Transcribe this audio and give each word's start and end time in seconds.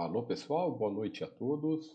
Alô 0.00 0.22
pessoal, 0.22 0.74
boa 0.74 0.90
noite 0.90 1.22
a 1.22 1.30
todos. 1.30 1.94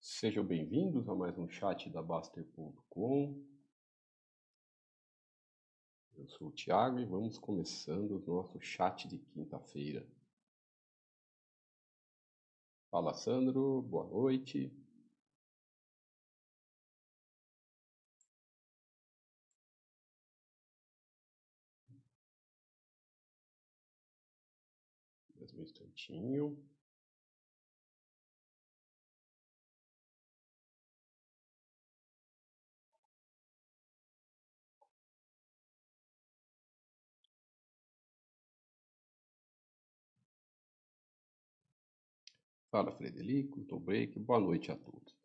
Sejam 0.00 0.44
bem-vindos 0.44 1.08
a 1.08 1.14
mais 1.14 1.38
um 1.38 1.48
chat 1.48 1.88
da 1.90 2.02
Baster.com. 2.02 3.46
Eu 6.16 6.26
sou 6.26 6.48
o 6.48 6.50
Thiago 6.50 6.98
e 6.98 7.04
vamos 7.04 7.38
começando 7.38 8.16
o 8.16 8.26
nosso 8.26 8.60
chat 8.60 9.06
de 9.06 9.20
quinta-feira. 9.20 10.04
Fala 12.90 13.14
Sandro, 13.14 13.80
boa 13.82 14.08
noite. 14.08 14.76
Instantinho. 25.98 26.56
Fala 42.70 42.92
Frederico, 42.92 43.58
break, 43.80 44.18
boa 44.20 44.38
noite 44.38 44.70
a 44.70 44.76
todos. 44.76 45.16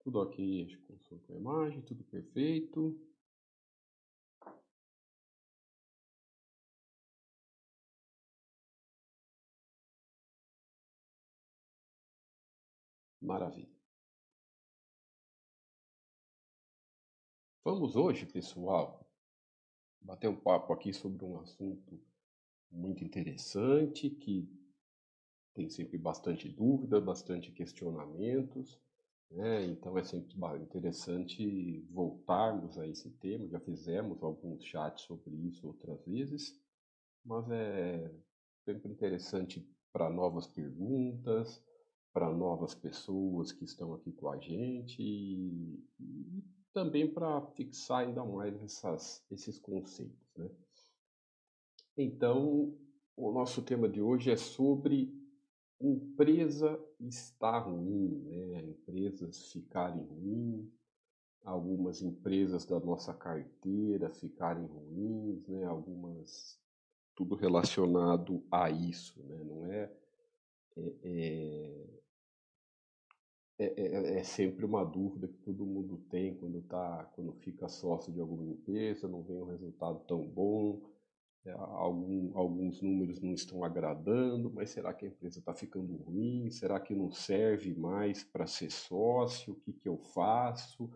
Tudo 0.00 0.20
ok, 0.20 0.66
acho 0.66 0.76
que 0.76 0.92
com 1.20 1.32
a 1.32 1.36
imagem, 1.36 1.80
tudo 1.80 2.04
perfeito. 2.04 3.00
Maravilha. 13.24 13.72
Vamos 17.64 17.96
hoje, 17.96 18.26
pessoal, 18.26 19.10
bater 19.98 20.28
um 20.28 20.36
papo 20.36 20.74
aqui 20.74 20.92
sobre 20.92 21.24
um 21.24 21.40
assunto 21.40 21.98
muito 22.70 23.02
interessante 23.02 24.10
que 24.10 24.46
tem 25.54 25.70
sempre 25.70 25.96
bastante 25.96 26.50
dúvida, 26.50 27.00
bastante 27.00 27.50
questionamentos, 27.50 28.78
né? 29.30 29.64
Então 29.64 29.96
é 29.96 30.04
sempre 30.04 30.36
interessante 30.62 31.80
voltarmos 31.90 32.76
a 32.76 32.86
esse 32.86 33.10
tema. 33.12 33.48
Já 33.48 33.58
fizemos 33.58 34.22
alguns 34.22 34.62
chats 34.62 35.04
sobre 35.04 35.34
isso 35.34 35.66
outras 35.66 36.04
vezes, 36.04 36.62
mas 37.24 37.50
é 37.50 38.14
sempre 38.66 38.92
interessante 38.92 39.66
para 39.90 40.10
novas 40.10 40.46
perguntas, 40.46 41.64
para 42.14 42.32
novas 42.32 42.76
pessoas 42.76 43.50
que 43.50 43.64
estão 43.64 43.92
aqui 43.92 44.12
com 44.12 44.30
a 44.30 44.38
gente 44.38 45.02
e, 45.02 45.84
e 45.98 46.44
também 46.72 47.12
para 47.12 47.42
fixar 47.56 48.06
ainda 48.06 48.24
mais 48.24 48.54
essas, 48.62 49.26
esses 49.32 49.58
conceitos. 49.58 50.32
Né? 50.36 50.48
Então, 51.96 52.72
o 53.16 53.32
nosso 53.32 53.62
tema 53.62 53.88
de 53.88 54.00
hoje 54.00 54.30
é 54.30 54.36
sobre 54.36 55.12
empresa 55.80 56.80
estar 57.00 57.58
ruim, 57.58 58.22
né? 58.22 58.62
empresas 58.62 59.50
ficarem 59.50 60.04
ruins, 60.04 60.72
algumas 61.42 62.00
empresas 62.00 62.64
da 62.64 62.78
nossa 62.78 63.12
carteira 63.12 64.08
ficarem 64.08 64.66
ruins, 64.66 65.48
né? 65.48 65.64
algumas 65.64 66.62
tudo 67.16 67.34
relacionado 67.34 68.44
a 68.50 68.70
isso, 68.70 69.20
né? 69.24 69.44
não 69.44 69.66
é, 69.66 69.92
é, 70.76 70.94
é 71.02 72.03
é, 73.58 73.66
é, 73.66 73.86
é, 73.86 74.18
é, 74.18 74.22
sempre 74.24 74.64
uma 74.64 74.84
dúvida 74.84 75.28
que 75.28 75.38
todo 75.38 75.64
mundo 75.64 75.98
tem 76.10 76.34
quando 76.34 76.60
tá, 76.62 77.04
quando 77.14 77.32
fica 77.34 77.68
sócio 77.68 78.12
de 78.12 78.20
alguma 78.20 78.44
empresa, 78.44 79.06
não 79.06 79.22
vem 79.22 79.40
um 79.40 79.46
resultado 79.46 80.00
tão 80.08 80.26
bom, 80.26 80.82
é, 81.44 81.52
algum, 81.52 82.36
alguns 82.36 82.82
números 82.82 83.20
não 83.20 83.32
estão 83.32 83.62
agradando, 83.62 84.50
mas 84.52 84.70
será 84.70 84.92
que 84.92 85.04
a 85.04 85.08
empresa 85.08 85.38
está 85.38 85.54
ficando 85.54 85.94
ruim? 85.96 86.50
Será 86.50 86.80
que 86.80 86.94
não 86.94 87.12
serve 87.12 87.74
mais 87.74 88.24
para 88.24 88.46
ser 88.46 88.70
sócio? 88.70 89.52
O 89.52 89.60
que, 89.60 89.72
que 89.72 89.88
eu 89.88 89.98
faço? 89.98 90.90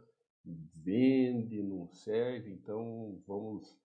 Vende, 0.45 1.63
não 1.63 1.87
serve? 1.89 2.51
Então 2.51 3.21
vamos 3.27 3.79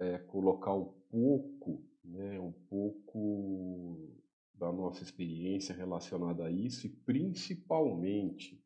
é, 0.00 0.18
colocar 0.18 0.74
um 0.74 0.92
pouco, 1.10 1.84
né, 2.04 2.40
um 2.40 2.52
pouco 2.68 4.21
da 4.62 4.70
nossa 4.70 5.02
experiência 5.02 5.74
relacionada 5.74 6.44
a 6.44 6.50
isso 6.50 6.86
e 6.86 6.88
principalmente 6.88 8.64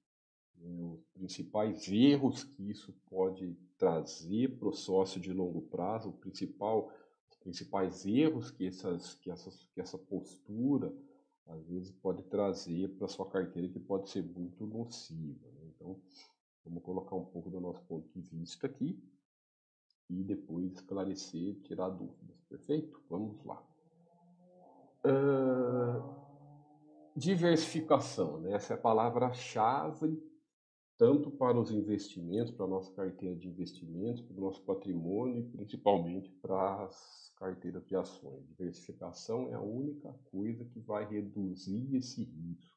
né, 0.59 0.83
os 0.83 1.03
principais 1.15 1.89
erros 1.91 2.45
que 2.45 2.69
isso 2.69 2.93
pode 3.09 3.57
trazer 3.79 4.59
para 4.59 4.69
o 4.69 4.75
sócio 4.75 5.19
de 5.19 5.33
longo 5.33 5.63
prazo, 5.63 6.11
o 6.11 6.13
principal, 6.13 6.93
os 7.31 7.37
principais 7.39 8.05
erros 8.05 8.51
que, 8.51 8.67
essas, 8.67 9.15
que, 9.15 9.31
essas, 9.31 9.65
que 9.73 9.81
essa 9.81 9.97
postura 9.97 10.95
às 11.47 11.67
vezes 11.67 11.93
pode 11.93 12.23
trazer 12.25 12.91
para 12.99 13.09
sua 13.09 13.31
carteira 13.31 13.67
que 13.67 13.81
pode 13.81 14.11
ser 14.11 14.23
muito 14.23 14.67
nociva. 14.67 15.49
Né? 15.53 15.71
Então, 15.75 15.99
vamos 16.63 16.83
colocar 16.83 17.17
um 17.17 17.25
pouco 17.25 17.49
do 17.49 17.59
nosso 17.59 17.83
ponto 17.85 18.07
de 18.11 18.21
vista 18.21 18.67
aqui 18.67 19.03
e 20.11 20.23
depois 20.23 20.75
esclarecer, 20.75 21.55
tirar 21.63 21.89
dúvidas. 21.89 22.37
Perfeito? 22.51 23.03
Vamos 23.09 23.43
lá 23.47 23.67
diversificação, 27.17 28.41
né? 28.41 28.53
essa 28.53 28.75
é 28.75 28.77
a 28.77 28.81
palavra-chave 28.81 30.23
tanto 30.99 31.31
para 31.31 31.59
os 31.59 31.71
investimentos, 31.71 32.53
para 32.53 32.65
a 32.65 32.69
nossa 32.69 32.93
carteira 32.95 33.37
de 33.37 33.49
investimentos, 33.49 34.23
para 34.23 34.37
o 34.37 34.41
nosso 34.41 34.63
patrimônio 34.63 35.41
e 35.41 35.43
principalmente 35.43 36.31
para 36.41 36.85
as 36.85 37.33
carteiras 37.37 37.85
de 37.87 37.95
ações. 37.95 38.47
Diversificação 38.49 39.49
é 39.51 39.55
a 39.55 39.61
única 39.61 40.13
coisa 40.31 40.65
que 40.65 40.81
vai 40.81 41.07
reduzir 41.07 41.95
esse 41.95 42.25
risco. 42.25 42.77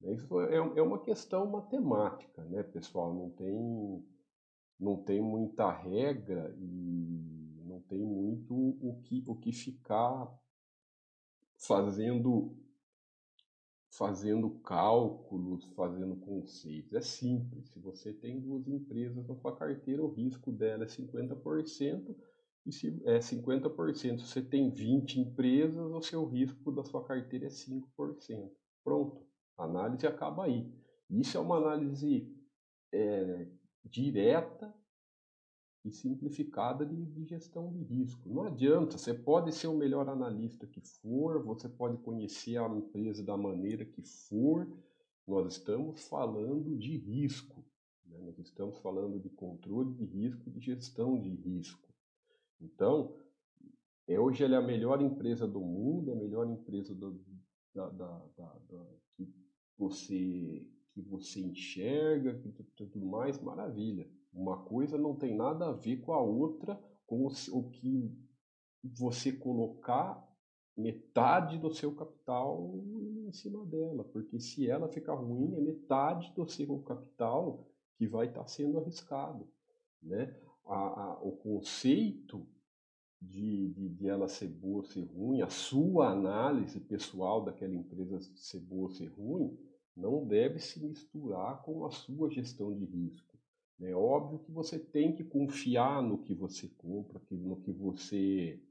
Né? 0.00 0.14
Isso 0.14 0.40
é, 0.40 0.56
é 0.56 0.82
uma 0.82 0.98
questão 0.98 1.46
matemática, 1.46 2.42
né, 2.46 2.64
pessoal? 2.64 3.14
Não 3.14 3.30
tem, 3.30 4.04
não 4.78 4.96
tem 4.96 5.22
muita 5.22 5.70
regra 5.70 6.52
e 6.58 7.62
não 7.64 7.80
tem 7.82 8.04
muito 8.04 8.54
o 8.54 9.00
que, 9.04 9.22
o 9.28 9.36
que 9.36 9.52
ficar 9.52 10.28
fazendo 11.60 12.56
fazendo 13.92 14.50
cálculos, 14.60 15.64
fazendo 15.74 16.16
conceitos. 16.16 16.92
É 16.94 17.00
simples. 17.00 17.68
Se 17.70 17.80
você 17.80 18.12
tem 18.12 18.40
duas 18.40 18.66
empresas 18.68 19.26
na 19.26 19.34
sua 19.34 19.56
carteira, 19.56 20.02
o 20.02 20.12
risco 20.12 20.52
dela 20.52 20.84
é 20.84 20.86
50%, 20.86 22.16
e 22.64 22.72
se 22.72 23.02
é 23.04 23.18
50%, 23.18 24.20
se 24.20 24.26
você 24.26 24.42
tem 24.42 24.70
20 24.70 25.20
empresas, 25.20 25.76
o 25.76 26.00
seu 26.02 26.24
risco 26.24 26.70
da 26.70 26.84
sua 26.84 27.04
carteira 27.04 27.46
é 27.46 27.50
5%. 27.50 28.50
Pronto. 28.84 29.26
A 29.58 29.64
análise 29.64 30.06
acaba 30.06 30.44
aí. 30.44 30.72
Isso 31.10 31.36
é 31.36 31.40
uma 31.40 31.56
análise 31.56 32.32
é, 32.92 33.48
direta 33.84 34.72
e 35.84 35.90
simplificada 35.90 36.84
de, 36.84 37.06
de, 37.06 37.24
gestão 37.24 37.72
de 37.72 37.82
risco. 37.82 38.28
Não 38.28 38.44
adianta, 38.44 38.98
você 38.98 39.14
pode 39.14 39.52
ser 39.52 39.66
o 39.66 39.76
melhor 39.76 40.08
analista 40.08 40.66
que 40.66 40.80
for, 40.80 41.42
você 41.42 41.68
pode 41.68 41.96
conhecer 41.98 42.58
a 42.58 42.68
empresa 42.68 43.22
da 43.24 43.36
maneira 43.36 43.84
que 43.84 44.02
for, 44.02 44.68
nós 45.26 45.54
estamos 45.54 46.06
falando 46.08 46.76
de 46.76 46.96
risco, 46.98 47.64
né? 48.04 48.18
nós 48.20 48.38
estamos 48.38 48.78
falando 48.78 49.18
de 49.18 49.30
controle 49.30 49.94
de 49.94 50.04
risco, 50.04 50.50
de 50.50 50.60
gestão 50.60 51.18
de 51.18 51.30
risco. 51.30 51.88
Então, 52.60 53.16
é, 54.06 54.18
hoje 54.20 54.44
ela 54.44 54.56
é 54.56 54.58
a 54.58 54.62
melhor 54.62 55.00
empresa 55.00 55.46
do 55.46 55.60
mundo, 55.60 56.10
é 56.10 56.14
a 56.14 56.16
melhor 56.16 56.46
empresa 56.50 56.94
do, 56.94 57.18
da, 57.74 57.88
da, 57.88 58.18
da, 58.36 58.86
que, 59.16 59.32
você, 59.78 60.66
que 60.92 61.00
você 61.00 61.40
enxerga, 61.40 62.34
que 62.34 62.50
tudo 62.74 63.06
mais, 63.06 63.40
maravilha. 63.40 64.10
Uma 64.32 64.58
coisa 64.64 64.96
não 64.96 65.14
tem 65.14 65.36
nada 65.36 65.68
a 65.68 65.72
ver 65.72 65.98
com 65.98 66.12
a 66.12 66.20
outra, 66.20 66.80
com 67.06 67.26
o 67.26 67.70
que 67.70 68.16
você 68.82 69.32
colocar 69.32 70.26
metade 70.76 71.58
do 71.58 71.72
seu 71.72 71.94
capital 71.94 72.74
em 73.26 73.32
cima 73.32 73.64
dela, 73.66 74.04
porque 74.04 74.40
se 74.40 74.68
ela 74.68 74.88
ficar 74.88 75.14
ruim, 75.14 75.54
é 75.56 75.60
metade 75.60 76.32
do 76.34 76.46
seu 76.46 76.78
capital 76.80 77.66
que 77.96 78.06
vai 78.06 78.28
estar 78.28 78.46
sendo 78.46 78.78
arriscado. 78.78 79.46
Né? 80.02 80.34
A, 80.64 80.76
a, 80.76 81.22
o 81.22 81.32
conceito 81.32 82.46
de, 83.20 83.68
de, 83.68 83.88
de, 83.90 84.08
ela 84.08 84.28
ser 84.28 84.48
boa 84.48 84.78
ou 84.78 84.84
ser 84.84 85.04
ruim, 85.04 85.42
a 85.42 85.50
sua 85.50 86.10
análise 86.10 86.80
pessoal 86.80 87.44
daquela 87.44 87.74
empresa 87.74 88.18
ser 88.36 88.60
boa 88.60 88.84
ou 88.84 88.90
ser 88.90 89.08
ruim, 89.08 89.58
não 89.94 90.26
deve 90.26 90.58
se 90.58 90.80
misturar 90.80 91.62
com 91.62 91.84
a 91.84 91.90
sua 91.90 92.30
gestão 92.30 92.72
de 92.72 92.84
risco. 92.86 93.29
É 93.82 93.94
óbvio 93.94 94.38
que 94.40 94.52
você 94.52 94.78
tem 94.78 95.14
que 95.14 95.24
confiar 95.24 96.02
no 96.02 96.18
que 96.18 96.34
você 96.34 96.68
compra, 96.68 97.20
no 97.30 97.56
que 97.56 97.72
você 97.72 98.62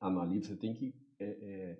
analisa, 0.00 0.48
você 0.48 0.56
tem 0.56 0.72
que 0.72 0.94
é, 1.18 1.26
é, 1.26 1.78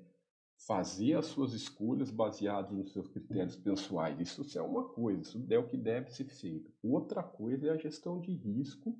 fazer 0.66 1.14
as 1.14 1.26
suas 1.26 1.52
escolhas 1.52 2.10
baseadas 2.10 2.72
nos 2.72 2.92
seus 2.92 3.06
critérios 3.06 3.54
pessoais. 3.54 4.18
Isso 4.18 4.58
é 4.58 4.62
uma 4.62 4.88
coisa, 4.88 5.20
isso 5.20 5.46
é 5.48 5.56
o 5.58 5.68
que 5.68 5.76
deve 5.76 6.10
ser 6.10 6.24
feito. 6.24 6.72
Outra 6.82 7.22
coisa 7.22 7.68
é 7.68 7.70
a 7.70 7.76
gestão 7.76 8.20
de 8.20 8.32
risco, 8.32 8.98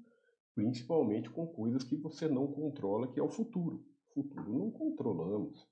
principalmente 0.55 1.29
com 1.29 1.45
coisas 1.45 1.83
que 1.83 1.97
você 1.97 2.29
não 2.29 2.47
controla, 2.47 3.09
que 3.09 3.19
é 3.19 3.23
o 3.23 3.29
futuro. 3.29 3.85
O 4.11 4.23
futuro 4.23 4.53
não 4.53 4.71
controlamos. 4.71 5.67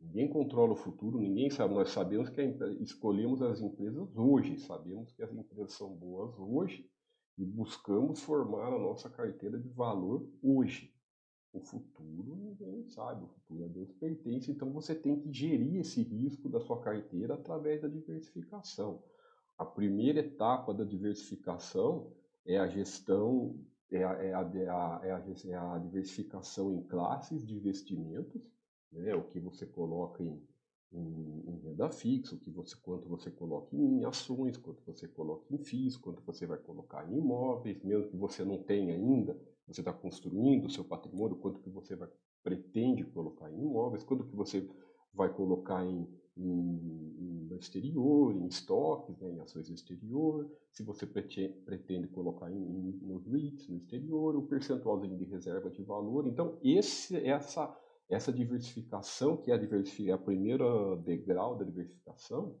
Ninguém 0.00 0.28
controla 0.28 0.72
o 0.72 0.76
futuro, 0.76 1.20
ninguém 1.20 1.50
sabe. 1.50 1.74
Nós 1.74 1.90
sabemos 1.90 2.30
que 2.30 2.42
escolhemos 2.80 3.42
as 3.42 3.60
empresas 3.60 4.08
hoje, 4.16 4.58
sabemos 4.58 5.12
que 5.12 5.22
as 5.22 5.32
empresas 5.32 5.72
são 5.74 5.94
boas 5.94 6.36
hoje 6.36 6.88
e 7.38 7.44
buscamos 7.44 8.20
formar 8.20 8.66
a 8.66 8.78
nossa 8.78 9.08
carteira 9.08 9.58
de 9.58 9.68
valor 9.68 10.28
hoje. 10.42 10.92
O 11.52 11.60
futuro 11.60 12.36
ninguém 12.36 12.84
sabe, 12.88 13.24
o 13.24 13.28
futuro 13.28 13.64
a 13.64 13.68
Deus 13.68 13.92
pertence, 13.92 14.50
então 14.50 14.70
você 14.72 14.94
tem 14.94 15.18
que 15.18 15.32
gerir 15.32 15.76
esse 15.76 16.02
risco 16.02 16.48
da 16.48 16.60
sua 16.60 16.80
carteira 16.80 17.34
através 17.34 17.80
da 17.80 17.88
diversificação. 17.88 19.02
A 19.56 19.64
primeira 19.64 20.20
etapa 20.20 20.74
da 20.74 20.84
diversificação 20.84 22.12
é 22.44 22.58
a 22.58 22.66
gestão, 22.66 23.58
é 23.90 24.04
a, 24.04 24.12
é 24.12 24.34
a, 24.34 24.40
é 24.52 24.68
a, 24.68 25.00
é 25.04 25.54
a, 25.54 25.76
é 25.76 25.80
diversificação 25.80 26.72
em 26.72 26.82
classes 26.82 27.46
de 27.46 27.54
investimentos, 27.54 28.42
né? 28.92 29.14
o 29.14 29.24
que 29.24 29.40
você 29.40 29.64
coloca 29.64 30.22
em, 30.22 30.42
em, 30.92 31.42
em, 31.46 31.58
renda 31.58 31.90
fixa, 31.90 32.34
o 32.34 32.38
que 32.38 32.50
você, 32.50 32.76
quanto 32.76 33.08
você 33.08 33.30
coloca 33.30 33.74
em 33.76 34.04
ações, 34.04 34.56
quanto 34.56 34.82
você 34.84 35.06
coloca 35.06 35.44
em 35.52 35.58
FIIs, 35.58 35.96
quanto 35.96 36.22
você 36.22 36.46
vai 36.46 36.58
colocar 36.58 37.10
em 37.10 37.18
imóveis, 37.18 37.82
mesmo 37.82 38.08
que 38.08 38.16
você 38.16 38.44
não 38.44 38.62
tenha 38.62 38.94
ainda, 38.94 39.38
você 39.66 39.80
está 39.80 39.92
construindo 39.92 40.66
o 40.66 40.70
seu 40.70 40.84
patrimônio, 40.84 41.36
quanto 41.36 41.60
que 41.60 41.68
você 41.68 41.94
vai, 41.94 42.08
pretende 42.42 43.04
colocar 43.04 43.50
em 43.50 43.60
imóveis, 43.60 44.02
quanto 44.02 44.24
que 44.24 44.34
você 44.34 44.66
vai 45.12 45.32
colocar 45.32 45.84
em, 45.84 46.08
em, 46.36 47.46
no 47.50 47.56
exterior, 47.56 48.34
em 48.34 48.46
estoques, 48.46 49.18
né, 49.18 49.32
em 49.32 49.40
ações 49.40 49.68
no 49.68 49.74
exterior, 49.74 50.50
se 50.70 50.82
você 50.82 51.06
pretende, 51.06 51.54
pretende 51.64 52.08
colocar 52.08 52.50
em, 52.50 52.56
em, 52.56 52.98
nos 53.02 53.26
REITs 53.26 53.68
no 53.68 53.76
exterior, 53.76 54.36
o 54.36 54.46
percentualzinho 54.46 55.16
de 55.16 55.24
reserva 55.24 55.70
de 55.70 55.82
valor. 55.82 56.26
Então, 56.26 56.58
esse, 56.62 57.16
essa, 57.16 57.74
essa 58.08 58.32
diversificação, 58.32 59.36
que 59.36 59.50
é 59.50 59.54
a, 59.54 59.58
é 59.58 60.12
a 60.12 60.18
primeira 60.18 60.96
degrau 60.96 61.56
da 61.56 61.64
diversificação, 61.64 62.58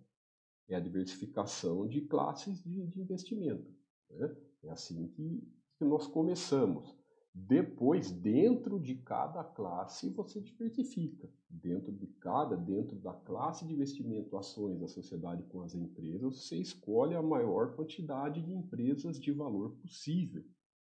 é 0.68 0.76
a 0.76 0.80
diversificação 0.80 1.88
de 1.88 2.02
classes 2.02 2.62
de, 2.62 2.86
de 2.86 3.00
investimento. 3.00 3.72
Né? 4.10 4.36
É 4.64 4.70
assim 4.70 5.08
que, 5.08 5.42
que 5.78 5.84
nós 5.84 6.06
começamos. 6.06 6.94
Depois, 7.34 8.10
dentro 8.10 8.80
de 8.80 8.96
cada 8.96 9.44
classe, 9.44 10.10
você 10.10 10.40
diversifica. 10.40 11.30
Dentro 11.48 11.92
de 11.92 12.06
cada, 12.06 12.56
dentro 12.56 12.96
da 12.96 13.14
classe 13.14 13.64
de 13.64 13.72
investimento, 13.72 14.36
ações 14.36 14.80
da 14.80 14.88
sociedade 14.88 15.44
com 15.44 15.62
as 15.62 15.74
empresas, 15.74 16.20
você 16.20 16.56
escolhe 16.56 17.14
a 17.14 17.22
maior 17.22 17.74
quantidade 17.74 18.42
de 18.42 18.52
empresas 18.52 19.20
de 19.20 19.30
valor 19.30 19.70
possível. 19.76 20.44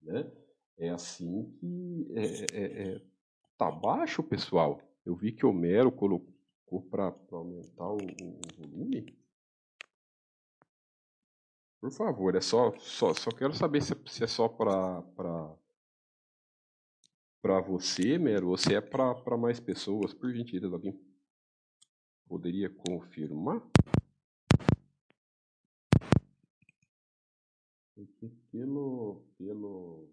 Né? 0.02 0.30
É 0.78 0.90
assim 0.90 1.50
que. 1.60 2.08
É, 2.12 2.24
é, 2.52 2.90
é... 2.96 3.02
Tá 3.64 3.72
baixo, 3.72 4.22
pessoal? 4.22 4.82
Eu 5.06 5.16
vi 5.16 5.32
que 5.32 5.46
o 5.46 5.50
Homero 5.50 5.90
colocou 5.90 6.82
para 6.92 7.16
aumentar 7.32 7.88
o, 7.88 7.96
o, 7.96 8.42
volume. 8.58 9.18
Por 11.80 11.90
favor, 11.90 12.36
é 12.36 12.42
só, 12.42 12.78
só, 12.80 13.14
só 13.14 13.32
quero 13.32 13.54
saber 13.54 13.82
se, 13.82 13.96
se 14.08 14.22
é 14.22 14.28
só 14.28 14.50
para 14.50 15.02
para 17.42 17.62
você, 17.62 18.18
Mero, 18.18 18.50
ou 18.50 18.58
se 18.58 18.76
é 18.76 18.82
para 18.82 19.38
mais 19.38 19.62
pessoas? 19.62 20.14
Por 20.14 20.34
gentileza, 20.34 20.76
alguém 20.76 21.00
poderia 22.28 22.70
confirmar? 22.70 23.62
Pelo, 28.52 29.24
pelo... 29.38 30.10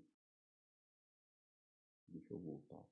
Deixa 2.06 2.34
eu 2.34 2.38
voltar 2.38 2.89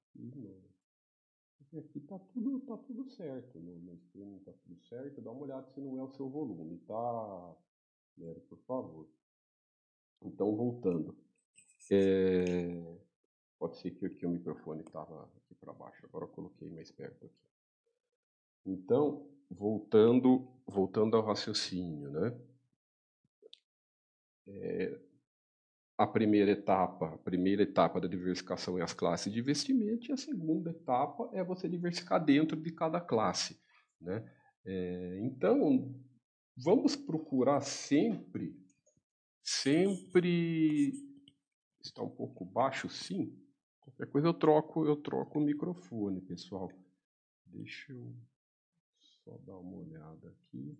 Porque 1.59 1.79
aqui 1.79 2.01
tá 2.01 2.19
tudo, 2.19 2.61
tá 2.61 2.77
tudo 2.79 3.09
certo. 3.11 3.59
No, 3.59 3.79
no 3.79 3.95
streaming 3.95 4.39
tá 4.41 4.53
tudo 4.65 4.81
certo. 4.87 5.21
Dá 5.21 5.31
uma 5.31 5.43
olhada 5.43 5.67
se 5.71 5.81
não 5.81 5.99
é 5.99 6.03
o 6.03 6.13
seu 6.13 6.29
volume, 6.29 6.79
tá? 6.79 7.57
Mero, 8.17 8.41
por 8.43 8.59
favor. 8.61 9.09
Então, 10.23 10.57
voltando. 10.57 11.17
É... 11.91 12.99
Pode 13.59 13.77
ser 13.79 13.91
que 13.93 14.07
aqui 14.07 14.25
o 14.25 14.31
microfone 14.31 14.83
estava 14.83 15.25
aqui 15.37 15.55
para 15.55 15.73
baixo, 15.73 16.07
agora 16.07 16.25
eu 16.25 16.29
coloquei 16.29 16.71
mais 16.71 16.91
perto 16.93 17.27
aqui. 17.27 17.49
Então, 18.65 19.29
voltando, 19.51 20.47
voltando 20.67 21.17
ao 21.17 21.25
raciocínio, 21.25 22.11
né? 22.11 22.41
É, 24.47 25.01
a 25.99 26.07
primeira 26.07 26.53
etapa, 26.53 27.15
a 27.15 27.19
primeira 27.19 27.63
etapa 27.63 28.01
da 28.01 28.09
diversificação 28.09 28.79
é 28.79 28.83
as 28.83 28.95
classes 28.95 29.33
de 29.33 29.41
investimento 29.41 30.09
e 30.09 30.13
a 30.13 30.17
segunda 30.17 30.71
etapa 30.71 31.29
é 31.33 31.45
você 31.45 31.69
diversificar 31.69 32.25
dentro 32.25 32.57
de 32.57 32.71
cada 32.73 33.01
classe, 33.01 33.61
né? 34.01 34.25
É, 34.65 35.19
então, 35.23 35.95
vamos 36.57 36.95
procurar 36.95 37.61
sempre, 37.61 38.57
sempre 39.43 40.93
está 41.83 42.03
um 42.03 42.11
pouco 42.11 42.45
baixo, 42.45 42.89
sim, 42.89 43.37
Qualquer 43.99 44.13
coisa 44.13 44.29
eu 44.29 44.35
troco, 44.35 44.87
eu 44.87 44.97
troco 44.97 45.39
o 45.39 45.43
microfone, 45.43 46.21
pessoal. 46.21 46.71
Deixa 47.47 47.93
eu 47.93 48.15
só 49.01 49.37
dar 49.39 49.57
uma 49.57 49.79
olhada 49.79 50.29
aqui. 50.29 50.79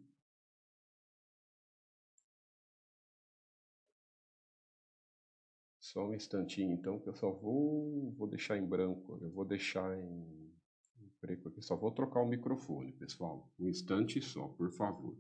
Só 5.89 6.07
um 6.07 6.15
instantinho, 6.15 6.75
então, 6.75 6.99
que 6.99 7.09
eu 7.09 7.15
só 7.15 7.33
vou, 7.33 8.13
vou 8.13 8.29
deixar 8.29 8.59
em 8.59 8.67
branco, 8.67 9.19
eu 9.23 9.31
vou 9.31 9.43
deixar 9.43 9.97
em, 9.99 10.53
em 11.01 11.09
preto 11.19 11.49
aqui, 11.49 11.63
só 11.63 11.75
vou 11.77 11.91
trocar 11.91 12.21
o 12.21 12.29
microfone, 12.29 12.93
pessoal. 12.93 13.51
Um 13.59 13.71
instante 13.71 14.21
só, 14.21 14.49
por 14.49 14.71
favor. 14.71 15.17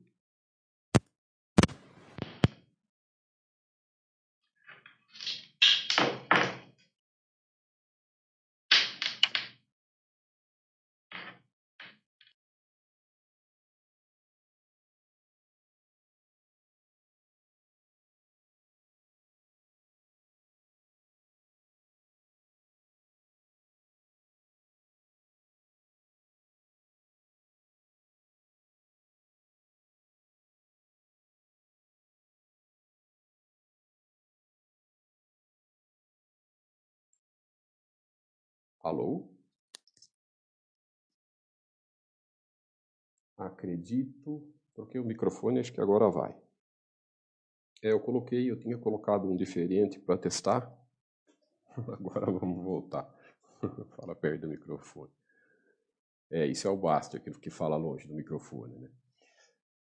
Alô? 38.88 39.28
Acredito. 43.36 44.50
Troquei 44.74 44.98
o 44.98 45.04
microfone, 45.04 45.60
acho 45.60 45.74
que 45.74 45.80
agora 45.80 46.08
vai. 46.08 46.34
É, 47.82 47.92
eu 47.92 48.00
coloquei, 48.00 48.50
eu 48.50 48.58
tinha 48.58 48.78
colocado 48.78 49.30
um 49.30 49.36
diferente 49.36 50.00
para 50.00 50.16
testar. 50.16 50.74
Agora 51.76 52.32
vamos 52.32 52.64
voltar. 52.64 53.06
fala 53.94 54.16
perto 54.16 54.42
do 54.42 54.48
microfone. 54.48 55.12
É, 56.30 56.46
isso 56.46 56.66
é 56.66 56.70
o 56.70 56.76
Baster 56.76 57.22
que, 57.22 57.30
que 57.30 57.50
fala 57.50 57.76
longe 57.76 58.08
do 58.08 58.14
microfone, 58.14 58.78
né? 58.78 58.90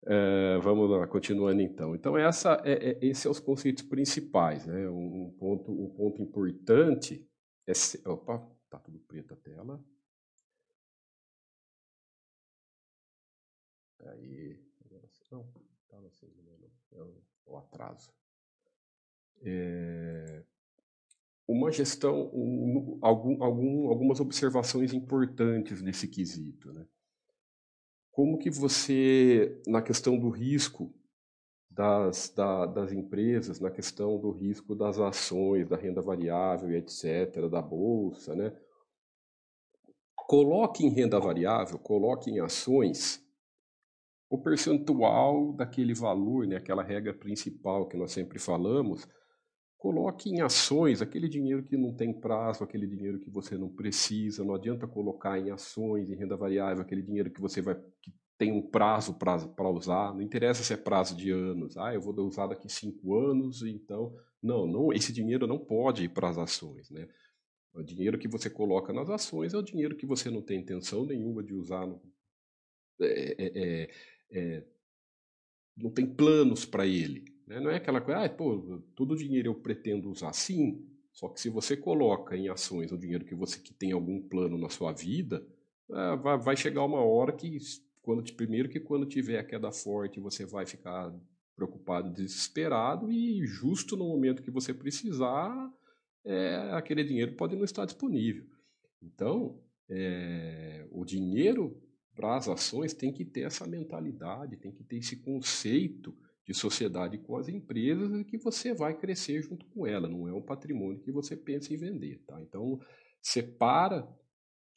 É, 0.05 0.57
vamos 0.59 0.89
lá, 0.89 1.07
continuando 1.07 1.61
então. 1.61 1.95
Então 1.95 2.17
essa, 2.17 2.61
é, 2.63 2.91
é, 2.91 2.99
esses 3.01 3.23
são 3.23 3.31
os 3.31 3.39
conceitos 3.39 3.83
principais, 3.83 4.65
né? 4.67 4.87
Um, 4.89 5.27
um 5.27 5.35
ponto, 5.37 5.71
um 5.71 5.89
ponto 5.95 6.21
importante 6.21 7.27
é, 7.67 7.73
opa, 8.09 8.56
Tá 8.69 8.79
tudo 8.79 8.99
preto 8.99 9.33
a 9.33 9.37
tela. 9.37 9.83
Aí, 14.05 14.59
não, 15.31 15.45
estava 15.81 16.07
assim, 16.07 16.27
é 16.93 17.03
o 17.45 17.57
atraso. 17.57 18.11
É, 19.41 20.43
uma 21.47 21.71
gestão, 21.71 22.29
um, 22.33 22.97
algum, 23.01 23.41
algum, 23.43 23.89
algumas 23.89 24.19
observações 24.19 24.93
importantes 24.93 25.81
nesse 25.81 26.07
quesito. 26.07 26.73
Né? 26.73 26.85
Como 28.11 28.37
que 28.37 28.49
você, 28.49 29.61
na 29.65 29.81
questão 29.81 30.19
do 30.19 30.29
risco 30.29 30.93
das, 31.77 32.33
da, 32.35 32.65
das 32.65 32.91
empresas, 32.91 33.59
na 33.59 33.69
questão 33.69 34.19
do 34.19 34.31
risco 34.31 34.75
das 34.75 34.97
ações, 34.97 35.69
da 35.69 35.77
renda 35.77 36.01
variável, 36.01 36.71
etc., 36.71 37.47
da 37.49 37.61
bolsa, 37.61 38.35
né? 38.35 38.51
coloque 40.15 40.83
em 40.83 40.89
renda 40.89 41.19
variável, 41.19 41.77
coloque 41.77 42.31
em 42.31 42.39
ações 42.39 43.23
o 44.29 44.37
percentual 44.37 45.53
daquele 45.53 45.93
valor, 45.93 46.45
né, 46.45 46.57
aquela 46.57 46.83
regra 46.83 47.13
principal 47.13 47.87
que 47.87 47.95
nós 47.95 48.11
sempre 48.11 48.37
falamos, 48.37 49.07
coloque 49.77 50.29
em 50.29 50.41
ações 50.41 51.01
aquele 51.01 51.29
dinheiro 51.29 51.63
que 51.63 51.77
não 51.77 51.95
tem 51.95 52.11
prazo, 52.11 52.63
aquele 52.63 52.85
dinheiro 52.87 53.21
que 53.21 53.29
você 53.29 53.57
não 53.57 53.69
precisa. 53.69 54.43
Não 54.43 54.55
adianta 54.55 54.85
colocar 54.85 55.39
em 55.39 55.49
ações, 55.49 56.09
em 56.09 56.15
renda 56.15 56.35
variável, 56.35 56.81
aquele 56.81 57.03
dinheiro 57.03 57.31
que 57.31 57.39
você 57.39 57.61
vai 57.61 57.75
que 58.01 58.11
tem 58.37 58.51
um 58.51 58.61
prazo 58.61 59.15
para 59.15 59.69
usar. 59.69 60.13
Não 60.13 60.21
interessa 60.21 60.63
se 60.63 60.73
é 60.73 60.77
prazo 60.77 61.15
de 61.15 61.31
anos. 61.31 61.75
Ah, 61.77 61.93
eu 61.93 62.01
vou 62.01 62.13
usar 62.25 62.47
daqui 62.47 62.69
cinco 62.69 63.15
anos, 63.15 63.63
então 63.63 64.15
não, 64.41 64.67
não, 64.67 64.93
esse 64.93 65.11
dinheiro 65.11 65.47
não 65.47 65.57
pode 65.57 66.03
ir 66.03 66.09
para 66.09 66.29
as 66.29 66.37
ações, 66.37 66.89
né? 66.89 67.07
O 67.73 67.83
dinheiro 67.83 68.17
que 68.17 68.27
você 68.27 68.49
coloca 68.49 68.91
nas 68.91 69.09
ações 69.09 69.53
é 69.53 69.57
o 69.57 69.61
dinheiro 69.61 69.95
que 69.95 70.05
você 70.05 70.29
não 70.29 70.41
tem 70.41 70.59
intenção 70.59 71.05
nenhuma 71.05 71.43
de 71.43 71.53
usar. 71.53 71.85
No, 71.85 72.01
é, 73.01 73.35
é, 73.37 73.51
é, 73.55 73.89
é 74.31 74.63
não 75.75 75.91
tem 75.91 76.05
planos 76.07 76.65
para 76.65 76.87
ele. 76.87 77.25
Né? 77.45 77.59
Não 77.59 77.69
é 77.69 77.75
aquela 77.75 78.01
coisa, 78.01 78.23
ah, 78.23 78.29
pô, 78.29 78.81
todo 78.95 79.11
o 79.11 79.17
dinheiro 79.17 79.49
eu 79.49 79.55
pretendo 79.55 80.09
usar 80.09 80.33
sim, 80.33 80.83
só 81.13 81.29
que 81.29 81.39
se 81.39 81.49
você 81.49 81.77
coloca 81.77 82.35
em 82.35 82.49
ações 82.49 82.91
o 82.91 82.97
dinheiro 82.97 83.25
que 83.25 83.35
você 83.35 83.59
que 83.59 83.73
tem 83.73 83.91
algum 83.91 84.21
plano 84.21 84.57
na 84.57 84.69
sua 84.69 84.91
vida, 84.91 85.45
vai, 86.21 86.37
vai 86.37 86.57
chegar 86.57 86.83
uma 86.83 87.01
hora 87.01 87.31
que, 87.31 87.57
quando 88.07 88.23
primeiro 88.35 88.69
que 88.69 88.79
quando 88.79 89.05
tiver 89.05 89.37
a 89.37 89.43
queda 89.43 89.69
forte, 89.69 90.21
você 90.21 90.45
vai 90.45 90.65
ficar 90.65 91.13
preocupado, 91.57 92.13
desesperado, 92.13 93.11
e 93.11 93.45
justo 93.45 93.97
no 93.97 94.07
momento 94.07 94.41
que 94.41 94.49
você 94.49 94.73
precisar, 94.73 95.69
é, 96.23 96.55
aquele 96.71 97.03
dinheiro 97.03 97.35
pode 97.35 97.57
não 97.57 97.65
estar 97.65 97.83
disponível. 97.83 98.45
Então, 99.01 99.61
é, 99.89 100.87
o 100.89 101.03
dinheiro 101.03 101.83
para 102.15 102.37
as 102.37 102.47
ações 102.47 102.93
tem 102.93 103.11
que 103.11 103.25
ter 103.25 103.41
essa 103.41 103.67
mentalidade, 103.67 104.55
tem 104.55 104.71
que 104.71 104.85
ter 104.85 104.99
esse 104.99 105.17
conceito 105.17 106.17
de 106.45 106.53
sociedade 106.53 107.17
com 107.17 107.35
as 107.35 107.49
empresas 107.49 108.23
que 108.23 108.37
você 108.37 108.73
vai 108.73 108.97
crescer 108.97 109.41
junto 109.41 109.65
com 109.65 109.85
ela, 109.85 110.07
não 110.07 110.29
é 110.29 110.33
um 110.33 110.41
patrimônio 110.41 111.01
que 111.01 111.11
você 111.11 111.35
pensa 111.35 111.73
em 111.73 111.77
vender. 111.77 112.23
Tá? 112.25 112.41
Então, 112.41 112.79
separa, 113.21 114.07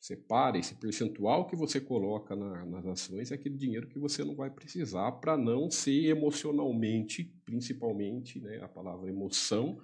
separa 0.00 0.58
esse 0.58 0.74
percentual 0.76 1.46
que 1.46 1.54
você 1.54 1.78
coloca 1.78 2.34
na, 2.34 2.64
nas 2.64 2.86
ações, 2.86 3.30
é 3.30 3.34
aquele 3.34 3.56
dinheiro 3.56 3.86
que 3.86 3.98
você 3.98 4.24
não 4.24 4.34
vai 4.34 4.50
precisar 4.50 5.12
para 5.12 5.36
não 5.36 5.70
ser 5.70 6.06
emocionalmente, 6.06 7.24
principalmente, 7.44 8.40
né, 8.40 8.60
a 8.62 8.68
palavra 8.68 9.10
emoção, 9.10 9.78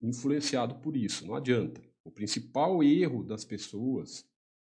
influenciado 0.00 0.76
por 0.76 0.96
isso. 0.96 1.26
Não 1.26 1.34
adianta. 1.34 1.82
O 2.04 2.10
principal 2.10 2.82
erro 2.84 3.24
das 3.24 3.44
pessoas 3.44 4.24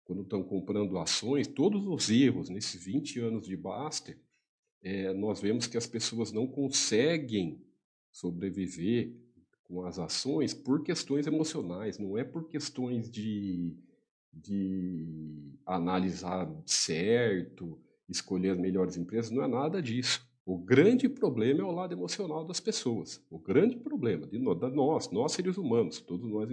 quando 0.04 0.22
estão 0.22 0.40
comprando 0.44 0.98
ações, 0.98 1.48
todos 1.48 1.84
os 1.84 2.08
erros 2.08 2.48
nesses 2.48 2.84
20 2.84 3.18
anos 3.18 3.46
de 3.48 3.56
Baster, 3.56 4.16
é, 4.80 5.12
nós 5.12 5.40
vemos 5.40 5.66
que 5.66 5.76
as 5.76 5.86
pessoas 5.86 6.30
não 6.30 6.46
conseguem 6.46 7.60
sobreviver 8.12 9.12
com 9.64 9.84
as 9.84 9.98
ações 9.98 10.54
por 10.54 10.84
questões 10.84 11.26
emocionais, 11.26 11.98
não 11.98 12.16
é 12.16 12.22
por 12.22 12.46
questões 12.46 13.10
de, 13.10 13.76
de 14.36 15.54
analisar 15.64 16.50
certo, 16.66 17.78
escolher 18.08 18.50
as 18.50 18.58
melhores 18.58 18.96
empresas, 18.96 19.30
não 19.30 19.42
é 19.42 19.48
nada 19.48 19.82
disso. 19.82 20.26
O 20.44 20.56
grande 20.56 21.08
problema 21.08 21.60
é 21.60 21.64
o 21.64 21.72
lado 21.72 21.92
emocional 21.92 22.44
das 22.44 22.60
pessoas. 22.60 23.20
O 23.28 23.38
grande 23.38 23.76
problema 23.76 24.26
de 24.26 24.38
nós, 24.38 25.10
nós 25.10 25.32
seres 25.32 25.56
humanos, 25.56 26.00
todos 26.00 26.30
nós, 26.30 26.48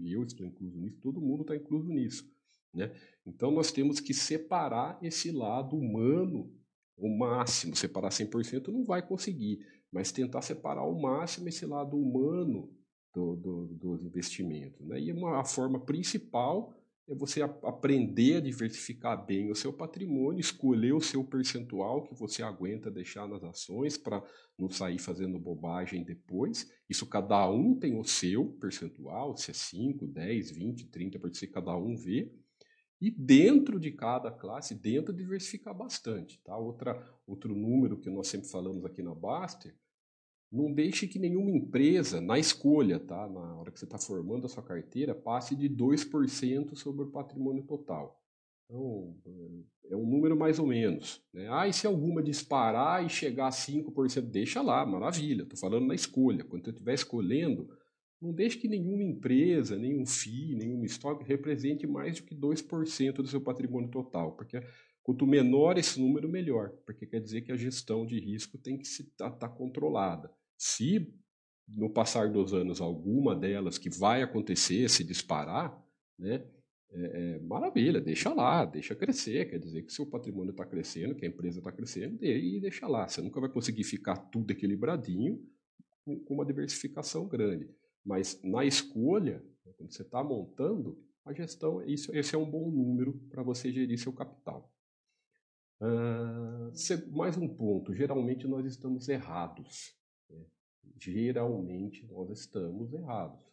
eu 0.00 0.22
estou 0.22 0.46
incluso 0.46 0.78
nisso, 0.78 0.96
todo 1.02 1.20
mundo 1.20 1.42
está 1.42 1.54
incluso 1.54 1.88
nisso. 1.90 2.26
Né? 2.72 2.90
Então 3.26 3.50
nós 3.50 3.70
temos 3.70 4.00
que 4.00 4.14
separar 4.14 4.98
esse 5.02 5.30
lado 5.30 5.76
humano 5.76 6.50
o 6.96 7.08
máximo. 7.08 7.76
Separar 7.76 8.08
100% 8.08 8.68
não 8.68 8.84
vai 8.84 9.06
conseguir, 9.06 9.66
mas 9.92 10.10
tentar 10.10 10.40
separar 10.40 10.80
ao 10.80 10.98
máximo 10.98 11.48
esse 11.48 11.66
lado 11.66 11.98
humano 11.98 12.72
do, 13.12 13.36
do, 13.36 13.66
dos 13.66 14.04
investimentos. 14.04 14.86
Né? 14.86 15.00
E 15.00 15.12
uma, 15.12 15.40
a 15.40 15.44
forma 15.44 15.78
principal 15.78 16.74
é 17.06 17.14
você 17.14 17.42
aprender 17.42 18.36
a 18.36 18.40
diversificar 18.40 19.24
bem 19.26 19.50
o 19.50 19.54
seu 19.54 19.72
patrimônio, 19.72 20.40
escolher 20.40 20.94
o 20.94 21.00
seu 21.00 21.22
percentual 21.22 22.02
que 22.02 22.14
você 22.14 22.42
aguenta 22.42 22.90
deixar 22.90 23.28
nas 23.28 23.44
ações 23.44 23.98
para 23.98 24.24
não 24.58 24.70
sair 24.70 24.98
fazendo 24.98 25.38
bobagem 25.38 26.02
depois. 26.02 26.70
Isso 26.88 27.06
cada 27.06 27.48
um 27.50 27.74
tem 27.74 27.98
o 27.98 28.04
seu 28.04 28.46
percentual, 28.58 29.36
se 29.36 29.50
é 29.50 29.54
5, 29.54 30.06
10, 30.06 30.50
20, 30.52 30.86
30, 30.86 31.18
para 31.18 31.28
você 31.28 31.46
cada 31.46 31.76
um 31.76 31.94
ver. 31.94 32.34
E 33.00 33.10
dentro 33.10 33.78
de 33.78 33.90
cada 33.90 34.30
classe, 34.30 34.74
dentro 34.74 35.12
diversificar 35.12 35.76
bastante. 35.76 36.40
Tá? 36.42 36.56
Outra, 36.56 37.06
outro 37.26 37.54
número 37.54 37.98
que 37.98 38.08
nós 38.08 38.28
sempre 38.28 38.48
falamos 38.48 38.82
aqui 38.84 39.02
na 39.02 39.14
Baster 39.14 39.74
não 40.54 40.72
deixe 40.72 41.08
que 41.08 41.18
nenhuma 41.18 41.50
empresa, 41.50 42.20
na 42.20 42.38
escolha, 42.38 43.00
tá? 43.00 43.28
na 43.28 43.56
hora 43.56 43.72
que 43.72 43.78
você 43.78 43.84
está 43.84 43.98
formando 43.98 44.46
a 44.46 44.48
sua 44.48 44.62
carteira, 44.62 45.14
passe 45.14 45.56
de 45.56 45.68
2% 45.68 46.76
sobre 46.76 47.02
o 47.02 47.10
patrimônio 47.10 47.64
total. 47.64 48.22
Então, 48.64 49.16
é 49.90 49.96
um 49.96 50.06
número 50.06 50.36
mais 50.36 50.60
ou 50.60 50.66
menos. 50.66 51.20
Né? 51.32 51.48
Ah, 51.50 51.66
e 51.66 51.72
se 51.72 51.86
alguma 51.86 52.22
disparar 52.22 53.04
e 53.04 53.08
chegar 53.08 53.48
a 53.48 53.50
5%, 53.50 54.22
deixa 54.22 54.62
lá, 54.62 54.86
maravilha. 54.86 55.42
Estou 55.42 55.58
falando 55.58 55.86
na 55.86 55.94
escolha. 55.94 56.44
Quando 56.44 56.64
você 56.64 56.70
estiver 56.70 56.94
escolhendo, 56.94 57.68
não 58.20 58.32
deixe 58.32 58.56
que 58.56 58.68
nenhuma 58.68 59.02
empresa, 59.02 59.76
nenhum 59.76 60.06
FII, 60.06 60.54
nenhum 60.54 60.84
estoque 60.84 61.24
represente 61.24 61.86
mais 61.86 62.20
do 62.20 62.26
que 62.26 62.34
2% 62.34 63.14
do 63.16 63.26
seu 63.26 63.40
patrimônio 63.40 63.90
total, 63.90 64.32
porque 64.32 64.62
quanto 65.02 65.26
menor 65.26 65.76
esse 65.76 66.00
número, 66.00 66.28
melhor, 66.28 66.70
porque 66.86 67.06
quer 67.06 67.20
dizer 67.20 67.42
que 67.42 67.52
a 67.52 67.56
gestão 67.56 68.06
de 68.06 68.18
risco 68.18 68.56
tem 68.56 68.78
que 68.78 68.84
estar 68.84 69.30
tá, 69.30 69.36
tá 69.36 69.48
controlada. 69.48 70.32
Se 70.56 71.12
no 71.68 71.90
passar 71.90 72.30
dos 72.30 72.52
anos 72.52 72.80
alguma 72.80 73.34
delas 73.34 73.78
que 73.78 73.88
vai 73.88 74.22
acontecer 74.22 74.88
se 74.88 75.02
disparar, 75.02 75.82
né, 76.18 76.46
é, 76.92 77.36
é, 77.36 77.38
maravilha, 77.40 78.00
deixa 78.00 78.32
lá, 78.32 78.64
deixa 78.64 78.94
crescer, 78.94 79.50
quer 79.50 79.58
dizer 79.58 79.82
que 79.82 79.92
seu 79.92 80.06
patrimônio 80.06 80.52
está 80.52 80.64
crescendo, 80.64 81.14
que 81.14 81.24
a 81.24 81.28
empresa 81.28 81.58
está 81.58 81.72
crescendo, 81.72 82.24
e 82.24 82.60
deixa 82.60 82.86
lá. 82.86 83.08
Você 83.08 83.20
nunca 83.20 83.40
vai 83.40 83.50
conseguir 83.50 83.82
ficar 83.82 84.16
tudo 84.16 84.52
equilibradinho 84.52 85.42
com 86.04 86.34
uma 86.34 86.44
diversificação 86.44 87.26
grande. 87.26 87.68
Mas 88.04 88.40
na 88.44 88.64
escolha, 88.64 89.42
né, 89.64 89.72
quando 89.76 89.92
você 89.92 90.02
está 90.02 90.22
montando, 90.22 91.02
a 91.24 91.32
gestão, 91.32 91.82
isso, 91.82 92.14
esse 92.14 92.34
é 92.34 92.38
um 92.38 92.48
bom 92.48 92.70
número 92.70 93.14
para 93.30 93.42
você 93.42 93.72
gerir 93.72 93.98
seu 93.98 94.12
capital. 94.12 94.70
Uh, 95.80 96.70
mais 97.16 97.36
um 97.36 97.48
ponto, 97.48 97.94
geralmente 97.94 98.46
nós 98.46 98.66
estamos 98.66 99.08
errados. 99.08 99.94
Geralmente 100.96 102.06
nós 102.06 102.30
estamos 102.30 102.92
errados. 102.92 103.44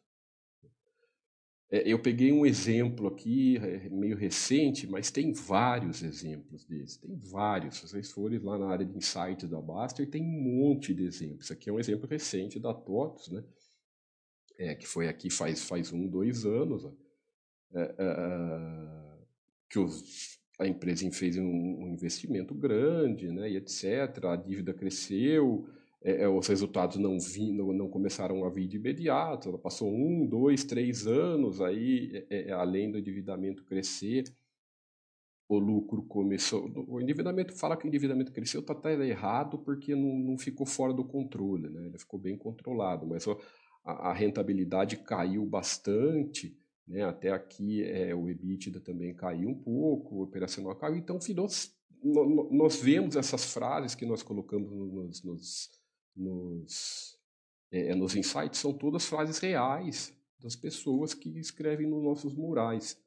É, 1.72 1.88
eu 1.88 2.00
peguei 2.00 2.34
um 2.34 2.46
exemplo 2.46 3.08
aqui, 3.08 3.58
é, 3.58 3.88
meio 3.90 4.18
recente, 4.18 4.86
mas 4.86 5.10
tem 5.10 5.32
vários 5.32 6.04
exemplos 6.04 6.66
desses. 6.66 6.98
Tem 6.98 7.16
vários. 7.16 7.78
Se 7.78 7.88
vocês 7.88 8.12
forem 8.12 8.40
lá 8.40 8.58
na 8.58 8.68
área 8.68 8.86
de 8.86 8.96
insights 8.98 9.50
da 9.50 9.62
Baster, 9.62 10.10
tem 10.10 10.22
um 10.22 10.42
monte 10.42 10.94
de 10.94 11.06
exemplos. 11.06 11.50
Aqui 11.50 11.70
é 11.70 11.74
um 11.74 11.80
exemplo 11.80 12.08
recente 12.10 12.60
da 12.60 12.74
TOTOS, 12.74 13.30
né? 13.30 13.44
É, 14.58 14.76
que 14.76 14.86
foi 14.86 15.08
aqui 15.08 15.30
faz, 15.30 15.64
faz 15.64 15.94
um, 15.94 16.08
dois 16.08 16.46
anos, 16.46 16.86
é, 17.74 17.82
é, 17.82 17.96
é, 18.00 19.18
que 19.70 19.80
os, 19.80 20.40
a 20.60 20.68
empresa 20.68 21.10
fez 21.12 21.38
um, 21.38 21.44
um, 21.44 21.88
investimento 21.88 22.54
grande, 22.54 23.32
né, 23.32 23.50
e 23.50 23.56
etc. 23.56 24.26
A 24.26 24.36
dívida 24.36 24.74
cresceu, 24.74 25.68
é, 26.04 26.24
é, 26.24 26.28
os 26.28 26.48
resultados 26.48 26.98
não, 26.98 27.20
vi, 27.20 27.52
não, 27.52 27.72
não, 27.72 27.88
começaram 27.88 28.44
a 28.44 28.50
vir 28.50 28.68
de 28.68 28.78
imediato, 28.78 29.50
ela 29.50 29.60
passou 29.60 29.94
um, 29.94 30.26
dois, 30.26 30.64
três 30.64 31.06
anos, 31.06 31.62
aí, 31.62 32.26
é, 32.30 32.50
é, 32.50 32.52
além 32.52 32.92
do 32.92 32.98
endividamento 32.98 33.64
crescer, 33.64 34.24
o 35.48 35.60
lucro 35.60 36.02
começou. 36.04 36.72
O 36.88 37.00
endividamento 37.00 37.54
fala 37.54 37.78
que 37.78 37.86
o 37.86 37.88
endividamento 37.88 38.32
cresceu, 38.32 38.62
está 38.62 38.74
até 38.74 38.94
errado 39.06 39.60
porque 39.60 39.94
não, 39.94 40.18
não, 40.18 40.38
ficou 40.38 40.66
fora 40.66 40.94
do 40.94 41.04
controle, 41.04 41.70
né? 41.70 41.86
ele 41.86 42.00
ficou 42.00 42.20
bem 42.20 42.36
controlado, 42.36 43.06
mas 43.06 43.28
a, 43.84 44.10
a 44.10 44.14
rentabilidade 44.14 44.98
caiu 44.98 45.46
bastante, 45.46 46.58
né? 46.88 47.04
até 47.04 47.30
aqui 47.30 47.84
é, 47.84 48.16
o 48.16 48.28
EBITDA 48.28 48.80
também 48.80 49.14
caiu 49.14 49.50
um 49.50 49.56
pouco, 49.56 50.16
o 50.16 50.24
operacional 50.24 50.74
caiu, 50.76 50.96
então 50.96 51.20
virou, 51.20 51.48
nós 52.50 52.82
vemos 52.82 53.16
essas 53.16 53.54
frases 53.54 53.94
que 53.94 54.06
nós 54.06 54.24
colocamos 54.24 54.72
nos, 54.72 55.22
nos 55.22 55.81
nos, 56.16 57.18
é, 57.72 57.96
nos 57.96 58.16
insights 58.16 58.60
são 58.60 58.74
todas 58.74 59.06
frases 59.06 59.40
reais 59.40 60.16
das 60.40 60.56
pessoas 60.56 61.14
que 61.14 61.30
escrevem 61.40 61.88
nos 61.88 62.04
nossos 62.04 62.34
murais. 62.34 63.00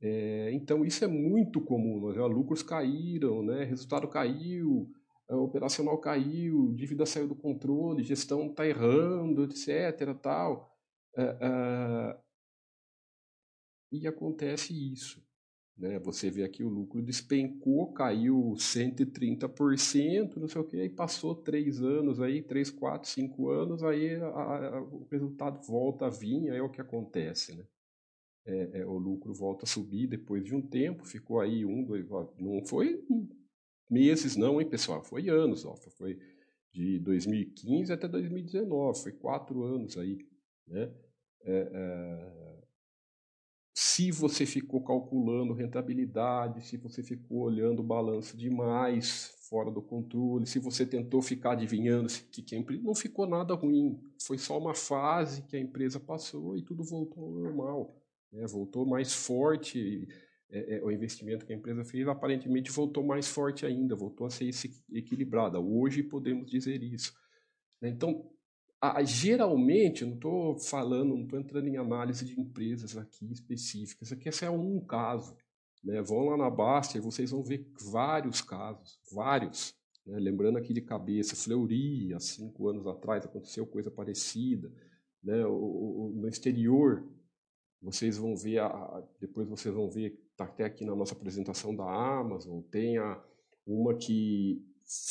É, 0.00 0.50
então 0.52 0.84
isso 0.84 1.04
é 1.04 1.08
muito 1.08 1.60
comum. 1.60 2.12
Né? 2.12 2.20
Lucros 2.26 2.62
caíram, 2.62 3.42
né? 3.42 3.64
resultado 3.64 4.08
caiu, 4.08 4.90
operacional 5.28 5.98
caiu, 5.98 6.72
dívida 6.74 7.06
saiu 7.06 7.28
do 7.28 7.34
controle, 7.34 8.02
gestão 8.02 8.48
está 8.48 8.66
errando, 8.66 9.44
etc. 9.44 10.14
Tal. 10.20 10.76
É, 11.16 12.18
e 13.92 14.06
acontece 14.06 14.72
isso. 14.92 15.22
Né? 15.82 15.98
Você 15.98 16.30
vê 16.30 16.44
aqui 16.44 16.62
o 16.62 16.68
lucro 16.68 17.02
despencou, 17.02 17.92
caiu 17.92 18.54
130%, 18.56 20.36
não 20.36 20.46
sei 20.46 20.60
o 20.60 20.64
que, 20.64 20.80
aí 20.80 20.88
passou 20.88 21.34
três 21.34 21.82
anos, 21.82 22.20
aí, 22.20 22.40
três, 22.40 22.70
quatro, 22.70 23.10
cinco 23.10 23.50
anos, 23.50 23.82
aí 23.82 24.14
a, 24.14 24.26
a, 24.28 24.80
o 24.80 25.08
resultado 25.10 25.60
volta 25.66 26.06
a 26.06 26.08
vir, 26.08 26.50
aí 26.50 26.58
é 26.58 26.62
o 26.62 26.70
que 26.70 26.80
acontece. 26.80 27.56
Né? 27.56 27.66
É, 28.46 28.80
é, 28.80 28.86
o 28.86 28.96
lucro 28.96 29.34
volta 29.34 29.64
a 29.64 29.66
subir 29.66 30.06
depois 30.06 30.44
de 30.44 30.54
um 30.54 30.62
tempo, 30.62 31.04
ficou 31.04 31.40
aí 31.40 31.64
um, 31.64 31.82
dois, 31.82 32.06
não 32.38 32.64
foi 32.64 33.04
meses 33.90 34.36
não, 34.36 34.60
hein, 34.60 34.68
pessoal, 34.68 35.02
foi 35.02 35.28
anos, 35.28 35.64
ó, 35.64 35.74
foi 35.98 36.16
de 36.72 37.00
2015 37.00 37.92
até 37.92 38.06
2019, 38.06 39.02
foi 39.02 39.12
quatro 39.12 39.64
anos 39.64 39.98
aí, 39.98 40.16
né? 40.68 40.94
É, 41.44 41.70
é, 41.74 42.51
se 43.74 44.10
você 44.10 44.44
ficou 44.44 44.82
calculando 44.82 45.54
rentabilidade, 45.54 46.66
se 46.66 46.76
você 46.76 47.02
ficou 47.02 47.42
olhando 47.42 47.80
o 47.80 47.84
balanço 47.84 48.36
demais, 48.36 49.34
fora 49.48 49.70
do 49.70 49.82
controle, 49.82 50.46
se 50.46 50.58
você 50.58 50.86
tentou 50.86 51.20
ficar 51.20 51.52
adivinhando 51.52 52.08
que, 52.30 52.42
que 52.42 52.56
empresa 52.56 52.82
não 52.82 52.94
ficou 52.94 53.26
nada 53.26 53.54
ruim, 53.54 54.00
foi 54.20 54.38
só 54.38 54.58
uma 54.58 54.74
fase 54.74 55.42
que 55.42 55.56
a 55.56 55.60
empresa 55.60 56.00
passou 56.00 56.56
e 56.56 56.62
tudo 56.62 56.82
voltou 56.82 57.24
ao 57.24 57.30
normal, 57.30 58.02
né? 58.32 58.46
voltou 58.46 58.86
mais 58.86 59.12
forte, 59.12 60.08
é, 60.50 60.76
é, 60.76 60.82
o 60.82 60.90
investimento 60.90 61.44
que 61.44 61.52
a 61.52 61.56
empresa 61.56 61.84
fez 61.84 62.08
aparentemente 62.08 62.70
voltou 62.70 63.04
mais 63.04 63.28
forte 63.28 63.64
ainda, 63.64 63.94
voltou 63.94 64.26
a 64.26 64.30
ser 64.30 64.50
equilibrada. 64.90 65.60
Hoje 65.60 66.02
podemos 66.02 66.50
dizer 66.50 66.82
isso. 66.82 67.14
Né? 67.80 67.88
Então, 67.90 68.31
geralmente, 69.04 70.04
não 70.04 70.14
estou 70.14 70.58
falando, 70.58 71.14
não 71.14 71.22
estou 71.22 71.38
entrando 71.38 71.68
em 71.68 71.76
análise 71.76 72.24
de 72.24 72.40
empresas 72.40 72.96
aqui 72.96 73.30
específicas, 73.30 74.10
aqui 74.10 74.28
esse 74.28 74.44
é 74.44 74.50
um 74.50 74.80
caso. 74.80 75.36
Né? 75.84 76.02
Vão 76.02 76.26
lá 76.26 76.36
na 76.36 76.50
Baster, 76.50 77.00
vocês 77.00 77.30
vão 77.30 77.42
ver 77.42 77.70
vários 77.90 78.40
casos, 78.40 78.98
vários. 79.12 79.74
Né? 80.04 80.18
Lembrando 80.18 80.58
aqui 80.58 80.72
de 80.72 80.80
cabeça, 80.80 81.36
Fleury, 81.36 82.12
há 82.12 82.18
cinco 82.18 82.68
anos 82.68 82.86
atrás 82.86 83.24
aconteceu 83.24 83.66
coisa 83.66 83.90
parecida. 83.90 84.72
Né? 85.22 85.46
O, 85.46 85.52
o, 85.52 86.12
no 86.16 86.28
exterior, 86.28 87.06
vocês 87.80 88.16
vão 88.16 88.36
ver, 88.36 88.58
a, 88.58 89.02
depois 89.20 89.48
vocês 89.48 89.72
vão 89.72 89.88
ver, 89.88 90.18
está 90.32 90.44
até 90.44 90.64
aqui 90.64 90.84
na 90.84 90.96
nossa 90.96 91.14
apresentação 91.14 91.74
da 91.74 91.84
Amazon, 91.84 92.60
tem 92.62 92.98
a, 92.98 93.22
uma 93.66 93.94
que 93.94 94.64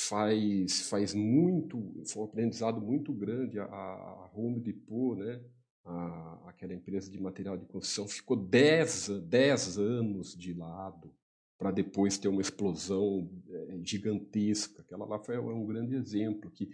faz, 0.08 0.90
faz 0.90 1.14
muito, 1.14 2.04
foi 2.06 2.24
um 2.24 2.26
aprendizado 2.26 2.82
muito 2.82 3.12
grande 3.14 3.60
a, 3.60 3.66
a 3.66 4.30
Home 4.34 4.60
Depot, 4.60 5.16
né? 5.16 5.42
A, 5.84 6.50
aquela 6.50 6.74
empresa 6.74 7.10
de 7.10 7.20
material 7.20 7.58
de 7.58 7.66
construção, 7.66 8.08
ficou 8.08 8.38
10, 8.38 9.22
10 9.22 9.78
anos 9.80 10.36
de 10.36 10.54
lado 10.54 11.12
para 11.58 11.72
depois 11.72 12.18
ter 12.18 12.28
uma 12.28 12.42
explosão 12.42 13.30
é, 13.50 13.80
gigantesca. 13.84 14.82
Aquela 14.82 15.06
lá 15.06 15.20
foi 15.20 15.38
um 15.40 15.66
grande 15.66 15.96
exemplo 15.96 16.52
que 16.52 16.70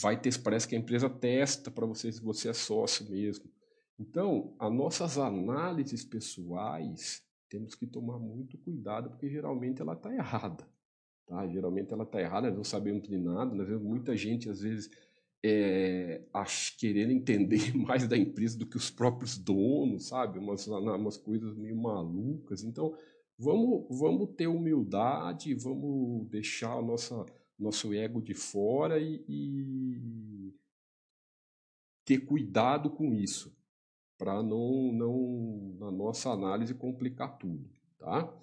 vai 0.00 0.20
ter, 0.20 0.38
parece 0.42 0.68
que 0.68 0.74
a 0.74 0.78
empresa 0.78 1.08
testa 1.08 1.70
para 1.70 1.86
você 1.86 2.12
se 2.12 2.22
você 2.22 2.50
é 2.50 2.52
sócio 2.52 3.08
mesmo. 3.10 3.50
Então, 3.98 4.54
as 4.58 4.72
nossas 4.72 5.18
análises 5.18 6.04
pessoais 6.04 7.22
temos 7.48 7.74
que 7.74 7.86
tomar 7.86 8.18
muito 8.18 8.56
cuidado 8.58 9.10
porque 9.10 9.28
geralmente 9.28 9.82
ela 9.82 9.94
está 9.94 10.14
errada. 10.14 10.66
Tá? 11.30 11.46
Geralmente 11.46 11.92
ela 11.92 12.02
está 12.02 12.20
errada, 12.20 12.50
não 12.50 12.64
sabemos 12.64 13.08
de 13.08 13.16
nada, 13.16 13.54
nós 13.54 13.68
vemos 13.68 13.84
muita 13.84 14.16
gente, 14.16 14.50
às 14.50 14.62
vezes, 14.62 14.90
é, 15.44 16.22
querendo 16.76 17.12
entender 17.12 17.72
mais 17.78 18.08
da 18.08 18.18
empresa 18.18 18.58
do 18.58 18.66
que 18.66 18.76
os 18.76 18.90
próprios 18.90 19.38
donos, 19.38 20.08
sabe? 20.08 20.40
Umas, 20.40 20.66
umas 20.66 21.16
coisas 21.16 21.56
meio 21.56 21.76
malucas. 21.76 22.64
Então, 22.64 22.96
vamos, 23.38 23.86
vamos 23.96 24.30
ter 24.36 24.48
humildade, 24.48 25.54
vamos 25.54 26.28
deixar 26.28 26.74
o 26.74 26.84
nossa, 26.84 27.24
nosso 27.56 27.94
ego 27.94 28.20
de 28.20 28.34
fora 28.34 28.98
e, 28.98 29.24
e 29.28 30.52
ter 32.04 32.26
cuidado 32.26 32.90
com 32.90 33.14
isso, 33.14 33.56
para 34.18 34.42
não, 34.42 34.92
não, 34.92 35.76
na 35.78 35.92
nossa 35.92 36.30
análise, 36.30 36.74
complicar 36.74 37.38
tudo, 37.38 37.70
tá? 38.00 38.36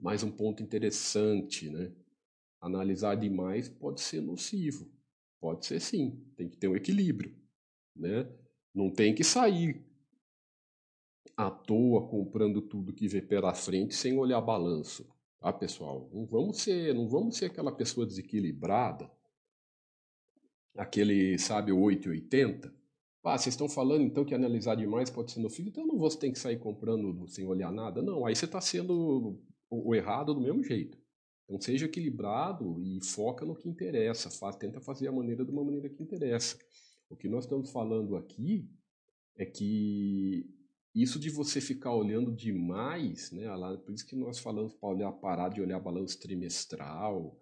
Mais 0.00 0.22
um 0.22 0.30
ponto 0.30 0.62
interessante, 0.62 1.68
né? 1.68 1.92
Analisar 2.60 3.14
demais 3.14 3.68
pode 3.68 4.00
ser 4.00 4.20
nocivo. 4.20 4.90
Pode 5.40 5.66
ser 5.66 5.80
sim, 5.80 6.20
tem 6.36 6.48
que 6.48 6.56
ter 6.56 6.68
um 6.68 6.76
equilíbrio, 6.76 7.34
né? 7.94 8.28
Não 8.74 8.90
tem 8.90 9.14
que 9.14 9.22
sair 9.22 9.84
à 11.36 11.50
toa 11.50 12.08
comprando 12.08 12.60
tudo 12.60 12.92
que 12.92 13.06
vê 13.06 13.22
pela 13.22 13.54
frente 13.54 13.94
sem 13.94 14.18
olhar 14.18 14.40
balanço. 14.40 15.06
Tá, 15.38 15.52
pessoal? 15.52 16.10
Não 16.12 16.26
vamos 16.26 16.58
ser, 16.58 16.92
não 16.92 17.08
vamos 17.08 17.36
ser 17.36 17.46
aquela 17.46 17.70
pessoa 17.70 18.04
desequilibrada, 18.04 19.08
aquele, 20.76 21.38
sabe, 21.38 21.70
880. 21.70 22.74
Ah, 23.22 23.36
vocês 23.36 23.52
estão 23.52 23.68
falando 23.68 24.02
então 24.02 24.24
que 24.24 24.34
analisar 24.34 24.74
demais 24.74 25.10
pode 25.10 25.30
ser 25.30 25.40
nocivo, 25.40 25.68
então 25.68 25.86
não 25.86 25.98
vou 25.98 26.08
ter 26.08 26.32
que 26.32 26.38
sair 26.38 26.58
comprando 26.58 27.28
sem 27.28 27.46
olhar 27.46 27.70
nada. 27.70 28.00
Não, 28.00 28.24
aí 28.24 28.34
você 28.34 28.46
está 28.46 28.58
sendo 28.58 29.38
o, 29.70 29.94
errado 29.94 30.34
do 30.34 30.40
mesmo 30.40 30.62
jeito. 30.62 30.98
Então 31.44 31.60
seja 31.60 31.86
equilibrado 31.86 32.78
e 32.80 33.02
foca 33.02 33.44
no 33.44 33.56
que 33.56 33.68
interessa, 33.68 34.30
faz, 34.30 34.56
tenta 34.56 34.80
fazer 34.80 35.08
a 35.08 35.12
maneira 35.12 35.44
de 35.44 35.50
uma 35.50 35.64
maneira 35.64 35.88
que 35.88 36.02
interessa. 36.02 36.58
O 37.08 37.16
que 37.16 37.28
nós 37.28 37.44
estamos 37.44 37.70
falando 37.70 38.16
aqui 38.16 38.68
é 39.36 39.46
que 39.46 40.46
isso 40.94 41.18
de 41.18 41.30
você 41.30 41.60
ficar 41.60 41.94
olhando 41.94 42.32
demais, 42.32 43.30
né, 43.30 43.46
por 43.84 43.94
isso 43.94 44.06
que 44.06 44.16
nós 44.16 44.38
falamos 44.38 44.74
para 44.74 44.88
olhar, 44.88 45.12
parar 45.12 45.48
de 45.48 45.60
olhar 45.60 45.78
balanço 45.78 46.18
trimestral, 46.18 47.38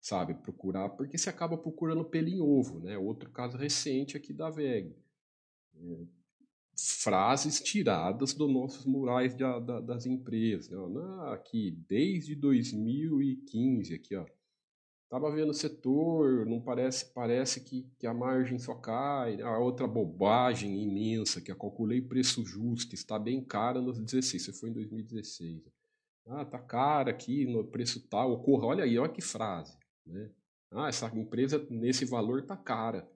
sabe, 0.00 0.34
procurar, 0.34 0.90
porque 0.90 1.16
você 1.16 1.30
acaba 1.30 1.56
procurando 1.56 2.04
pelo 2.04 2.28
em 2.28 2.40
ovo, 2.40 2.78
né? 2.78 2.96
Outro 2.96 3.30
caso 3.30 3.56
recente 3.56 4.16
aqui 4.16 4.32
da 4.32 4.50
VEG. 4.50 4.94
Frases 6.76 7.60
tiradas 7.60 8.34
dos 8.34 8.52
nossos 8.52 8.84
murais 8.84 9.34
da, 9.34 9.58
das 9.58 10.06
empresas. 10.06 10.68
Né? 10.70 11.02
aqui, 11.32 11.70
desde 11.88 12.34
2015, 12.34 13.94
aqui, 13.94 14.14
ó. 14.14 14.26
Tava 15.08 15.30
vendo 15.30 15.50
o 15.50 15.54
setor, 15.54 16.44
não 16.46 16.60
parece, 16.60 17.12
parece 17.14 17.60
que, 17.60 17.88
que 17.96 18.08
a 18.08 18.12
margem 18.12 18.58
só 18.58 18.74
cai. 18.74 19.36
Né? 19.36 19.44
A 19.44 19.58
outra 19.58 19.86
bobagem 19.86 20.82
imensa, 20.82 21.40
que 21.40 21.50
eu 21.50 21.56
calculei 21.56 22.02
preço 22.02 22.44
justo, 22.44 22.94
está 22.94 23.18
bem 23.18 23.42
cara 23.42 23.80
nos 23.80 23.98
16, 23.98 24.42
isso 24.42 24.60
foi 24.60 24.70
em 24.70 24.72
2016. 24.72 25.62
Ah, 26.26 26.44
tá 26.44 26.58
cara 26.58 27.10
aqui, 27.10 27.46
no 27.46 27.64
preço 27.64 28.00
tal, 28.08 28.32
ocorra, 28.32 28.66
olha 28.66 28.84
aí, 28.84 28.98
olha 28.98 29.08
que 29.08 29.22
frase, 29.22 29.78
né? 30.04 30.28
Ah, 30.72 30.88
essa 30.88 31.06
empresa 31.16 31.64
nesse 31.70 32.04
valor 32.04 32.42
tá 32.42 32.56
cara. 32.56 33.08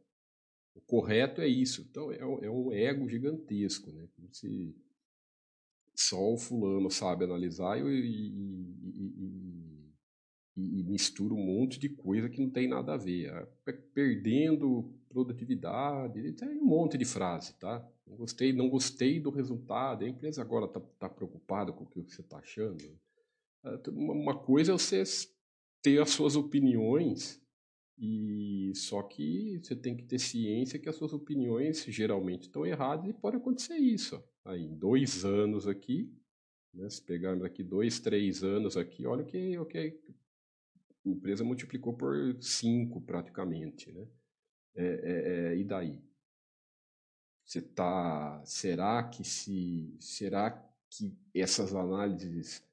O 0.75 0.81
correto 0.81 1.41
é 1.41 1.49
isso. 1.49 1.87
Então, 1.89 2.13
é, 2.13 2.19
é 2.19 2.51
um 2.51 2.73
ego 2.73 3.09
gigantesco, 3.09 3.91
né? 3.93 4.09
Como 4.17 4.33
se 4.33 4.75
só 5.95 6.33
o 6.33 6.39
fulano 6.39 6.91
sabe 6.91 7.25
analisar 7.25 7.79
e, 7.79 7.83
e, 7.83 8.29
e, 10.57 10.81
e, 10.81 10.83
mistura 10.85 11.35
um 11.35 11.45
monte 11.45 11.79
de 11.79 11.89
coisa 11.91 12.29
que 12.29 12.41
não 12.41 12.49
tem 12.49 12.69
nada 12.69 12.95
a 12.95 12.97
ver. 12.97 13.27
É, 13.27 13.73
perdendo 13.93 14.91
produtividade, 15.09 16.33
tem 16.33 16.49
um 16.59 16.65
monte 16.65 16.97
de 16.97 17.05
frase, 17.05 17.55
tá? 17.59 17.87
Não 18.07 18.17
gostei, 18.17 18.53
não 18.53 18.69
gostei 18.69 19.21
do 19.21 19.31
resultado. 19.31 20.05
A 20.05 20.09
empresa 20.09 20.41
agora 20.41 20.67
está 20.67 20.81
tá 20.99 21.09
preocupada 21.09 21.73
com 21.73 21.85
o 21.85 21.87
que 21.87 22.01
você 22.01 22.23
está 22.23 22.39
achando. 22.39 22.83
É, 23.65 23.91
uma 23.91 24.39
coisa 24.39 24.73
é 24.73 24.79
você 24.79 25.03
ter 25.83 26.01
as 26.01 26.11
suas 26.11 26.37
opiniões 26.37 27.41
e 28.03 28.73
só 28.75 29.03
que 29.03 29.61
você 29.63 29.77
tem 29.77 29.95
que 29.95 30.05
ter 30.05 30.19
ciência 30.19 30.79
que 30.79 30.89
as 30.89 30.97
suas 30.97 31.13
opiniões 31.13 31.85
geralmente 31.85 32.45
estão 32.45 32.65
erradas 32.65 33.07
e 33.07 33.13
pode 33.13 33.37
acontecer 33.37 33.77
isso. 33.77 34.25
Aí, 34.43 34.63
em 34.63 34.75
dois 34.75 35.23
anos 35.23 35.69
aqui, 35.69 36.11
né, 36.73 36.89
se 36.89 37.03
pegarmos 37.03 37.45
aqui 37.45 37.63
dois, 37.63 38.01
três 38.01 38.43
anos 38.43 38.75
aqui, 38.75 39.05
olha 39.05 39.23
o 39.23 39.27
que, 39.27 39.59
o 39.59 39.67
a 41.05 41.09
empresa 41.11 41.45
multiplicou 41.45 41.93
por 41.93 42.37
cinco 42.41 43.03
praticamente, 43.03 43.93
né? 43.93 44.07
É, 44.75 44.85
é, 44.85 45.53
é, 45.53 45.57
e 45.59 45.65
daí? 45.65 46.01
Você 47.45 47.61
tá, 47.61 48.43
será 48.47 49.03
que 49.03 49.25
se, 49.25 49.95
será 49.99 50.51
que 50.89 51.15
essas 51.35 51.75
análises 51.75 52.65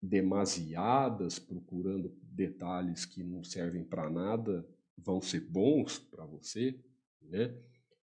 demasiadas, 0.00 1.38
procurando 1.38 2.10
detalhes 2.36 3.06
que 3.06 3.24
não 3.24 3.42
servem 3.42 3.82
para 3.82 4.10
nada, 4.10 4.66
vão 4.96 5.20
ser 5.20 5.40
bons 5.40 5.98
para 5.98 6.24
você, 6.24 6.78
né? 7.22 7.54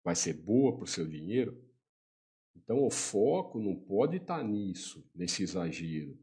vai 0.04 0.16
ser 0.16 0.34
boa 0.34 0.76
para 0.76 0.86
o 0.86 0.88
seu 0.88 1.08
dinheiro. 1.08 1.62
Então 2.56 2.84
o 2.84 2.90
foco 2.90 3.60
não 3.60 3.76
pode 3.76 4.18
estar 4.18 4.38
tá 4.38 4.44
nisso, 4.44 5.06
nesse 5.14 5.44
exagero. 5.44 6.18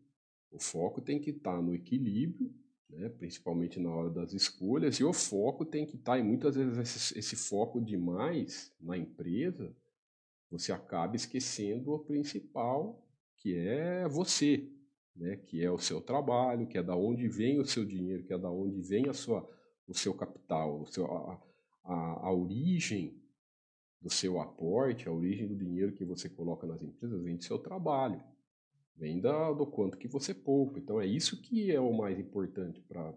O 0.51 0.59
foco 0.59 1.01
tem 1.01 1.21
que 1.21 1.31
estar 1.31 1.57
tá 1.57 1.63
no 1.63 1.75
equilíbrio, 1.75 2.53
né? 2.89 3.09
principalmente 3.11 3.79
na 3.79 3.91
hora 3.91 4.11
das 4.11 4.33
escolhas, 4.33 4.97
e 4.97 5.05
o 5.05 5.13
foco 5.13 5.65
tem 5.65 5.87
que 5.87 5.97
estar, 5.97 6.13
tá, 6.13 6.19
e 6.19 6.23
muitas 6.23 6.57
vezes 6.57 6.79
esse, 6.79 7.19
esse 7.19 7.37
foco 7.37 7.81
demais 7.81 8.73
na 8.81 8.97
empresa, 8.97 9.75
você 10.51 10.73
acaba 10.73 11.15
esquecendo 11.15 11.93
o 11.93 11.99
principal, 11.99 13.07
que 13.37 13.55
é 13.55 14.09
você, 14.09 14.69
né? 15.21 15.37
que 15.37 15.63
é 15.63 15.71
o 15.71 15.79
seu 15.79 16.01
trabalho, 16.01 16.67
que 16.67 16.79
é 16.79 16.83
da 16.83 16.97
onde 16.97 17.29
vem 17.29 17.61
o 17.61 17.65
seu 17.65 17.85
dinheiro, 17.85 18.25
que 18.25 18.33
é 18.33 18.39
da 18.39 18.51
onde 18.51 18.81
vem 18.81 19.09
a 19.09 19.13
sua, 19.13 19.49
o 19.87 19.95
seu 19.95 20.15
capital, 20.15 20.81
o 20.81 20.87
seu, 20.87 21.05
a, 21.07 21.41
a, 21.85 21.95
a 22.27 22.33
origem 22.33 23.23
do 24.01 24.09
seu 24.09 24.41
aporte, 24.41 25.07
a 25.07 25.13
origem 25.13 25.47
do 25.47 25.55
dinheiro 25.55 25.93
que 25.93 26.07
você 26.07 26.29
coloca 26.29 26.67
nas 26.67 26.83
empresas 26.83 27.23
vem 27.23 27.37
do 27.37 27.45
seu 27.45 27.59
trabalho, 27.59 28.23
vem 28.97 29.21
da, 29.21 29.53
do 29.53 29.67
quanto 29.67 29.99
que 29.99 30.09
você 30.09 30.33
poupa. 30.33 30.79
Então 30.79 30.99
é 30.99 31.07
isso 31.07 31.41
que 31.43 31.71
é 31.71 31.79
o 31.79 31.93
mais 31.93 32.19
importante 32.19 32.81
para 32.81 33.15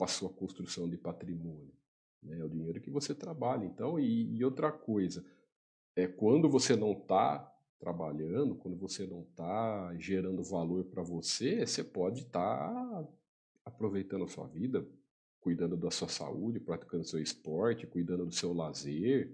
a 0.00 0.06
sua 0.06 0.30
construção 0.30 0.88
de 0.88 0.96
patrimônio. 0.96 1.74
Né? 2.22 2.38
É 2.38 2.44
o 2.44 2.48
dinheiro 2.48 2.80
que 2.80 2.90
você 2.90 3.14
trabalha. 3.14 3.66
Então, 3.66 4.00
e, 4.00 4.34
e 4.36 4.42
outra 4.42 4.72
coisa, 4.72 5.22
é 5.94 6.06
quando 6.06 6.48
você 6.48 6.74
não 6.74 6.92
está 6.92 7.52
trabalhando, 7.78 8.54
quando 8.56 8.76
você 8.76 9.06
não 9.06 9.22
está 9.22 9.94
gerando 9.98 10.42
valor 10.42 10.84
para 10.84 11.02
você, 11.02 11.66
você 11.66 11.84
pode 11.84 12.22
estar 12.22 12.72
tá 12.72 13.08
aproveitando 13.64 14.24
a 14.24 14.28
sua 14.28 14.46
vida, 14.46 14.86
cuidando 15.40 15.76
da 15.76 15.90
sua 15.90 16.08
saúde, 16.08 16.60
praticando 16.60 17.04
seu 17.04 17.20
esporte, 17.20 17.86
cuidando 17.86 18.26
do 18.26 18.32
seu 18.32 18.52
lazer, 18.52 19.32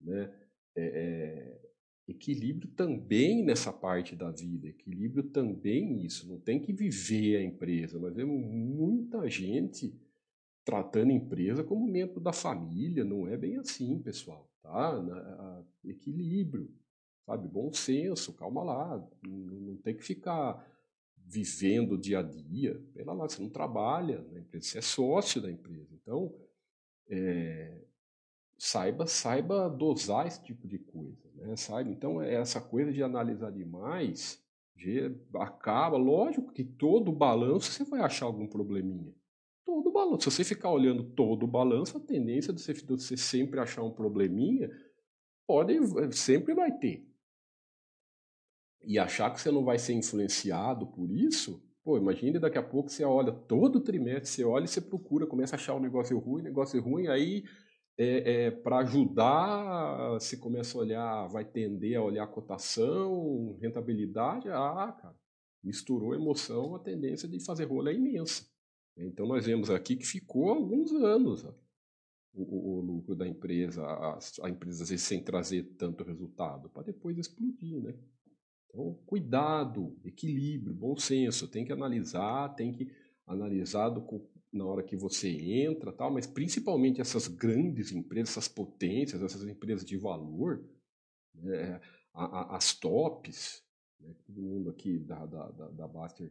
né? 0.00 0.32
É, 0.74 0.84
é, 0.84 1.60
equilíbrio 2.08 2.68
também 2.70 3.44
nessa 3.44 3.72
parte 3.72 4.16
da 4.16 4.30
vida, 4.30 4.68
equilíbrio 4.68 5.24
também 5.24 5.94
nisso. 5.94 6.28
Não 6.28 6.40
tem 6.40 6.60
que 6.60 6.72
viver 6.72 7.36
a 7.36 7.42
empresa. 7.42 7.98
Nós 7.98 8.14
vemos 8.14 8.42
muita 8.42 9.28
gente 9.28 9.94
tratando 10.64 11.10
a 11.10 11.14
empresa 11.14 11.62
como 11.62 11.86
membro 11.86 12.20
da 12.20 12.32
família. 12.32 13.04
Não 13.04 13.28
é 13.28 13.36
bem 13.36 13.56
assim, 13.58 13.98
pessoal. 14.00 14.50
Tá? 14.62 15.64
Equilíbrio 15.84 16.70
sabe? 17.26 17.48
Bom 17.48 17.72
senso, 17.72 18.32
calma 18.32 18.62
lá, 18.62 19.08
não, 19.24 19.76
tem 19.76 19.94
que 19.96 20.04
ficar 20.04 20.64
vivendo 21.24 21.92
o 21.92 21.98
dia 21.98 22.18
a 22.18 22.22
dia. 22.22 22.80
Pela 22.94 23.12
lá, 23.12 23.28
você 23.28 23.40
não 23.40 23.48
trabalha 23.48 24.22
na 24.30 24.40
empresa, 24.40 24.66
você 24.66 24.78
é 24.78 24.82
sócio 24.82 25.40
da 25.40 25.50
empresa. 25.50 25.88
Então, 25.92 26.34
é, 27.08 27.80
saiba, 28.58 29.06
saiba 29.06 29.68
dosar 29.68 30.26
esse 30.26 30.42
tipo 30.42 30.66
de 30.66 30.78
coisa, 30.78 31.30
né? 31.34 31.56
Saiba. 31.56 31.90
Então, 31.90 32.20
é 32.20 32.34
essa 32.34 32.60
coisa 32.60 32.92
de 32.92 33.02
analisar 33.02 33.50
demais 33.50 34.42
de, 34.74 35.14
acaba, 35.34 35.96
lógico 35.96 36.52
que 36.52 36.64
todo 36.64 37.12
balanço 37.12 37.70
você 37.70 37.84
vai 37.84 38.00
achar 38.00 38.26
algum 38.26 38.46
probleminha. 38.46 39.14
Todo 39.64 39.92
balanço. 39.92 40.30
Se 40.30 40.36
você 40.36 40.44
ficar 40.44 40.70
olhando 40.70 41.04
todo 41.04 41.44
o 41.44 41.48
balanço, 41.48 41.96
a 41.96 42.00
tendência 42.00 42.52
de 42.52 42.60
você, 42.60 42.72
de 42.72 42.84
você 42.84 43.16
sempre 43.16 43.60
achar 43.60 43.82
um 43.82 43.92
probleminha 43.92 44.70
pode, 45.46 45.78
sempre 46.12 46.52
vai 46.52 46.76
ter 46.76 47.11
e 48.84 48.98
achar 48.98 49.32
que 49.32 49.40
você 49.40 49.50
não 49.50 49.64
vai 49.64 49.78
ser 49.78 49.94
influenciado 49.94 50.86
por 50.86 51.10
isso, 51.10 51.62
pô, 51.84 51.96
imagine 51.96 52.38
daqui 52.38 52.58
a 52.58 52.62
pouco 52.62 52.90
você 52.90 53.04
olha 53.04 53.32
todo 53.32 53.80
trimestre, 53.80 54.28
você 54.28 54.44
olha 54.44 54.64
e 54.64 54.68
você 54.68 54.80
procura, 54.80 55.26
começa 55.26 55.54
a 55.54 55.58
achar 55.58 55.74
um 55.74 55.80
negócio 55.80 56.18
ruim, 56.18 56.42
negócio 56.42 56.80
ruim, 56.80 57.06
aí 57.08 57.44
é, 57.98 58.46
é, 58.46 58.50
para 58.50 58.78
ajudar, 58.78 60.12
você 60.12 60.36
começa 60.36 60.76
a 60.76 60.80
olhar, 60.80 61.26
vai 61.28 61.44
tender 61.44 61.96
a 61.96 62.02
olhar 62.02 62.26
cotação, 62.26 63.56
rentabilidade, 63.60 64.48
ah, 64.48 64.96
cara, 65.00 65.16
misturou 65.62 66.14
emoção, 66.14 66.74
a 66.74 66.78
tendência 66.78 67.28
de 67.28 67.44
fazer 67.44 67.64
rolo 67.64 67.88
é 67.88 67.94
imensa. 67.94 68.46
Então 68.96 69.26
nós 69.26 69.46
vemos 69.46 69.70
aqui 69.70 69.96
que 69.96 70.06
ficou 70.06 70.50
alguns 70.50 70.92
anos 70.92 71.44
ó, 71.44 71.54
o, 72.34 72.78
o, 72.78 72.80
lucro 72.80 73.14
da 73.14 73.26
empresa, 73.26 73.82
a, 73.82 74.18
a 74.42 74.50
empresa 74.50 74.82
às 74.82 74.90
vezes 74.90 75.06
sem 75.06 75.22
trazer 75.22 75.74
tanto 75.76 76.02
resultado, 76.02 76.68
para 76.70 76.84
depois 76.84 77.16
explodir, 77.18 77.80
né? 77.82 77.94
Então, 78.72 78.94
cuidado, 79.04 79.94
equilíbrio, 80.02 80.74
bom 80.74 80.96
senso. 80.96 81.46
Tem 81.46 81.64
que 81.64 81.72
analisar, 81.72 82.54
tem 82.54 82.72
que 82.72 82.90
analisar 83.26 83.90
do, 83.90 84.02
na 84.50 84.64
hora 84.64 84.82
que 84.82 84.96
você 84.96 85.28
entra, 85.28 85.92
tal, 85.92 86.10
mas 86.10 86.26
principalmente 86.26 87.00
essas 87.00 87.28
grandes 87.28 87.92
empresas, 87.92 88.30
essas 88.30 88.48
potências, 88.48 89.22
essas 89.22 89.44
empresas 89.44 89.84
de 89.84 89.96
valor, 89.98 90.64
né, 91.34 91.80
as 92.14 92.74
tops, 92.74 93.62
né, 94.00 94.14
todo 94.26 94.40
mundo 94.40 94.70
aqui 94.70 94.98
da, 94.98 95.26
da, 95.26 95.50
da, 95.50 95.68
da 95.68 95.88
Baster, 95.88 96.30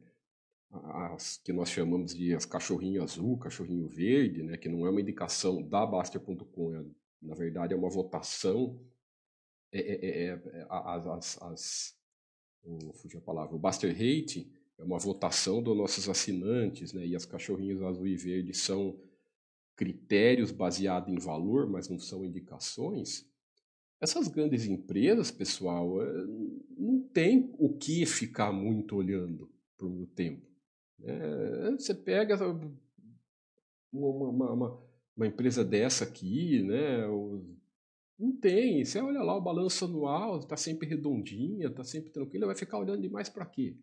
as 0.71 1.37
que 1.37 1.53
nós 1.53 1.69
chamamos 1.69 2.13
de 2.15 2.33
as 2.33 2.45
cachorrinho 2.45 3.03
azul, 3.03 3.37
cachorrinho 3.37 3.87
verde, 3.87 4.41
né, 4.41 4.57
que 4.57 4.69
não 4.69 4.85
é 4.85 4.89
uma 4.89 5.01
indicação 5.01 5.61
da 5.61 5.85
Baster.com, 5.85 6.75
é, 6.75 6.85
na 7.21 7.35
verdade 7.35 7.73
é 7.73 7.77
uma 7.77 7.89
votação, 7.89 8.79
é, 9.71 9.79
é, 9.79 10.05
é, 10.05 10.27
é 10.27 10.67
as, 10.69 11.41
as 11.41 12.00
o, 12.63 12.93
fugiu 12.93 13.19
a 13.19 13.23
palavra, 13.23 13.55
o 13.55 13.59
Buster 13.59 13.91
Hate 13.91 14.51
é 14.77 14.83
uma 14.83 14.97
votação 14.97 15.61
dos 15.61 15.77
nossos 15.77 16.09
assinantes, 16.09 16.93
né? 16.93 17.05
E 17.05 17.15
as 17.15 17.25
cachorrinhos 17.25 17.81
azul 17.83 18.07
e 18.07 18.15
verde 18.15 18.53
são 18.53 18.99
critérios 19.75 20.51
baseados 20.51 21.11
em 21.11 21.17
valor, 21.17 21.69
mas 21.69 21.89
não 21.89 21.99
são 21.99 22.25
indicações. 22.25 23.25
Essas 23.99 24.27
grandes 24.27 24.65
empresas, 24.65 25.29
pessoal, 25.29 26.01
eh, 26.01 26.25
não 26.77 27.01
tem 27.13 27.53
o 27.57 27.69
que 27.69 28.05
ficar 28.05 28.51
muito 28.51 28.95
olhando 28.95 29.49
por 29.77 29.87
um 29.87 30.05
tempo. 30.07 30.51
É, 31.03 31.71
você 31.71 31.93
pega 31.93 32.35
uma, 33.91 34.29
uma, 34.29 34.51
uma, 34.51 34.79
uma, 35.15 35.27
empresa 35.27 35.63
dessa 35.63 36.03
aqui, 36.03 36.61
né? 36.61 37.07
Não 38.21 38.31
tem. 38.31 38.85
Você 38.85 39.01
olha 39.01 39.23
lá 39.23 39.35
o 39.35 39.41
balanço 39.41 39.83
anual, 39.85 40.37
está 40.37 40.55
sempre 40.55 40.87
redondinha, 40.87 41.67
está 41.67 41.83
sempre 41.83 42.11
tranquila, 42.11 42.45
vai 42.45 42.55
ficar 42.55 42.77
olhando 42.77 43.01
demais 43.01 43.27
para 43.27 43.47
quê? 43.47 43.75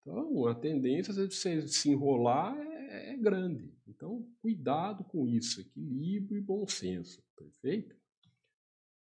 Então, 0.00 0.46
a 0.46 0.54
tendência 0.54 1.12
de 1.12 1.34
você 1.34 1.66
se 1.66 1.90
enrolar 1.90 2.56
é, 2.56 3.12
é, 3.12 3.16
grande. 3.16 3.74
Então, 3.88 4.24
cuidado 4.40 5.02
com 5.02 5.26
isso, 5.26 5.60
equilíbrio 5.60 6.38
e 6.38 6.40
bom 6.40 6.68
senso, 6.68 7.20
perfeito? 7.36 7.96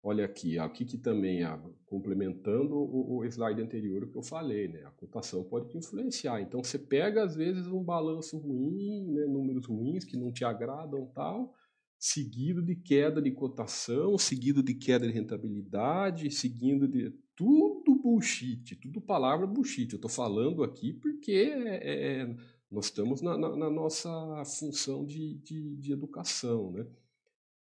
Olha 0.03 0.25
aqui, 0.25 0.59
aqui 0.59 0.83
que 0.83 0.97
também, 0.97 1.39
complementando 1.85 2.75
o, 2.75 3.19
o 3.19 3.25
slide 3.25 3.61
anterior 3.61 4.05
que 4.07 4.17
eu 4.17 4.21
falei, 4.21 4.67
né? 4.67 4.83
A 4.83 4.91
cotação 4.91 5.41
pode 5.45 5.69
te 5.69 5.77
influenciar. 5.77 6.41
Então, 6.41 6.61
você 6.61 6.77
pega, 6.77 7.23
às 7.23 7.33
vezes, 7.33 7.65
um 7.67 7.81
balanço 7.81 8.37
ruim, 8.37 9.07
né? 9.13 9.25
números 9.25 9.65
ruins 9.65 10.03
que 10.03 10.17
não 10.17 10.33
te 10.33 10.43
agradam 10.43 11.07
tal, 11.15 11.55
seguido 11.97 12.61
de 12.61 12.75
queda 12.75 13.21
de 13.21 13.31
cotação, 13.31 14.17
seguido 14.17 14.61
de 14.61 14.73
queda 14.73 15.07
de 15.07 15.13
rentabilidade, 15.13 16.29
seguindo 16.31 16.87
de 16.87 17.11
tudo 17.35 17.95
bullshit, 17.95 18.75
tudo 18.75 19.01
palavra 19.01 19.45
bullshit. 19.45 19.91
Eu 19.91 19.97
estou 19.97 20.09
falando 20.09 20.63
aqui 20.63 20.93
porque 20.93 21.31
é, 21.31 22.21
é, 22.21 22.35
nós 22.71 22.85
estamos 22.85 23.21
na, 23.21 23.37
na, 23.37 23.55
na 23.55 23.69
nossa 23.69 24.09
função 24.45 25.05
de, 25.05 25.35
de, 25.35 25.75
de, 25.77 25.91
educação, 25.91 26.71
né? 26.71 26.85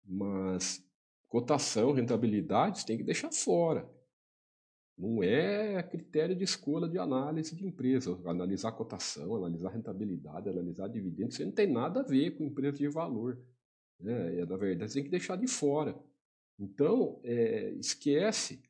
Mas 0.05 0.83
cotação, 1.27 1.91
rentabilidade, 1.91 2.85
tem 2.85 2.97
que 2.97 3.03
deixar 3.03 3.31
fora. 3.31 3.87
Não 4.97 5.23
é 5.23 5.81
critério 5.83 6.35
de 6.35 6.43
escolha 6.43 6.87
de 6.87 6.97
análise 6.97 7.55
de 7.55 7.65
empresa. 7.65 8.19
Analisar 8.25 8.71
cotação, 8.73 9.35
analisar 9.35 9.69
rentabilidade, 9.69 10.49
analisar 10.49 10.89
dividendos, 10.89 11.35
isso 11.35 11.45
não 11.45 11.53
tem 11.53 11.71
nada 11.71 12.01
a 12.01 12.03
ver 12.03 12.31
com 12.31 12.45
empresa 12.45 12.77
de 12.77 12.87
valor. 12.89 13.39
Né? 13.99 14.45
Na 14.45 14.57
verdade, 14.57 14.91
você 14.91 14.99
tem 14.99 15.03
que 15.03 15.09
deixar 15.09 15.35
de 15.35 15.47
fora. 15.47 15.97
Então, 16.57 17.19
é, 17.23 17.71
esquece. 17.71 18.61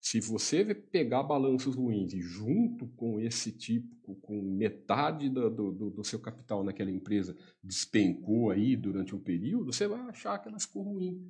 Se 0.00 0.20
você 0.20 0.74
pegar 0.74 1.22
balanços 1.22 1.76
ruins 1.76 2.12
e 2.12 2.20
junto 2.20 2.88
com 2.88 3.20
esse 3.20 3.52
tipo, 3.52 4.16
com 4.16 4.42
metade 4.42 5.28
do, 5.28 5.48
do, 5.48 5.90
do, 5.90 6.04
seu 6.04 6.18
capital 6.18 6.64
naquela 6.64 6.90
empresa 6.90 7.36
despencou 7.62 8.50
aí 8.50 8.74
durante 8.74 9.14
um 9.14 9.20
período, 9.20 9.72
você 9.72 9.86
vai 9.86 10.00
achar 10.00 10.38
que 10.38 10.48
ela 10.48 10.58
ficou 10.58 10.82
ruim. 10.82 11.24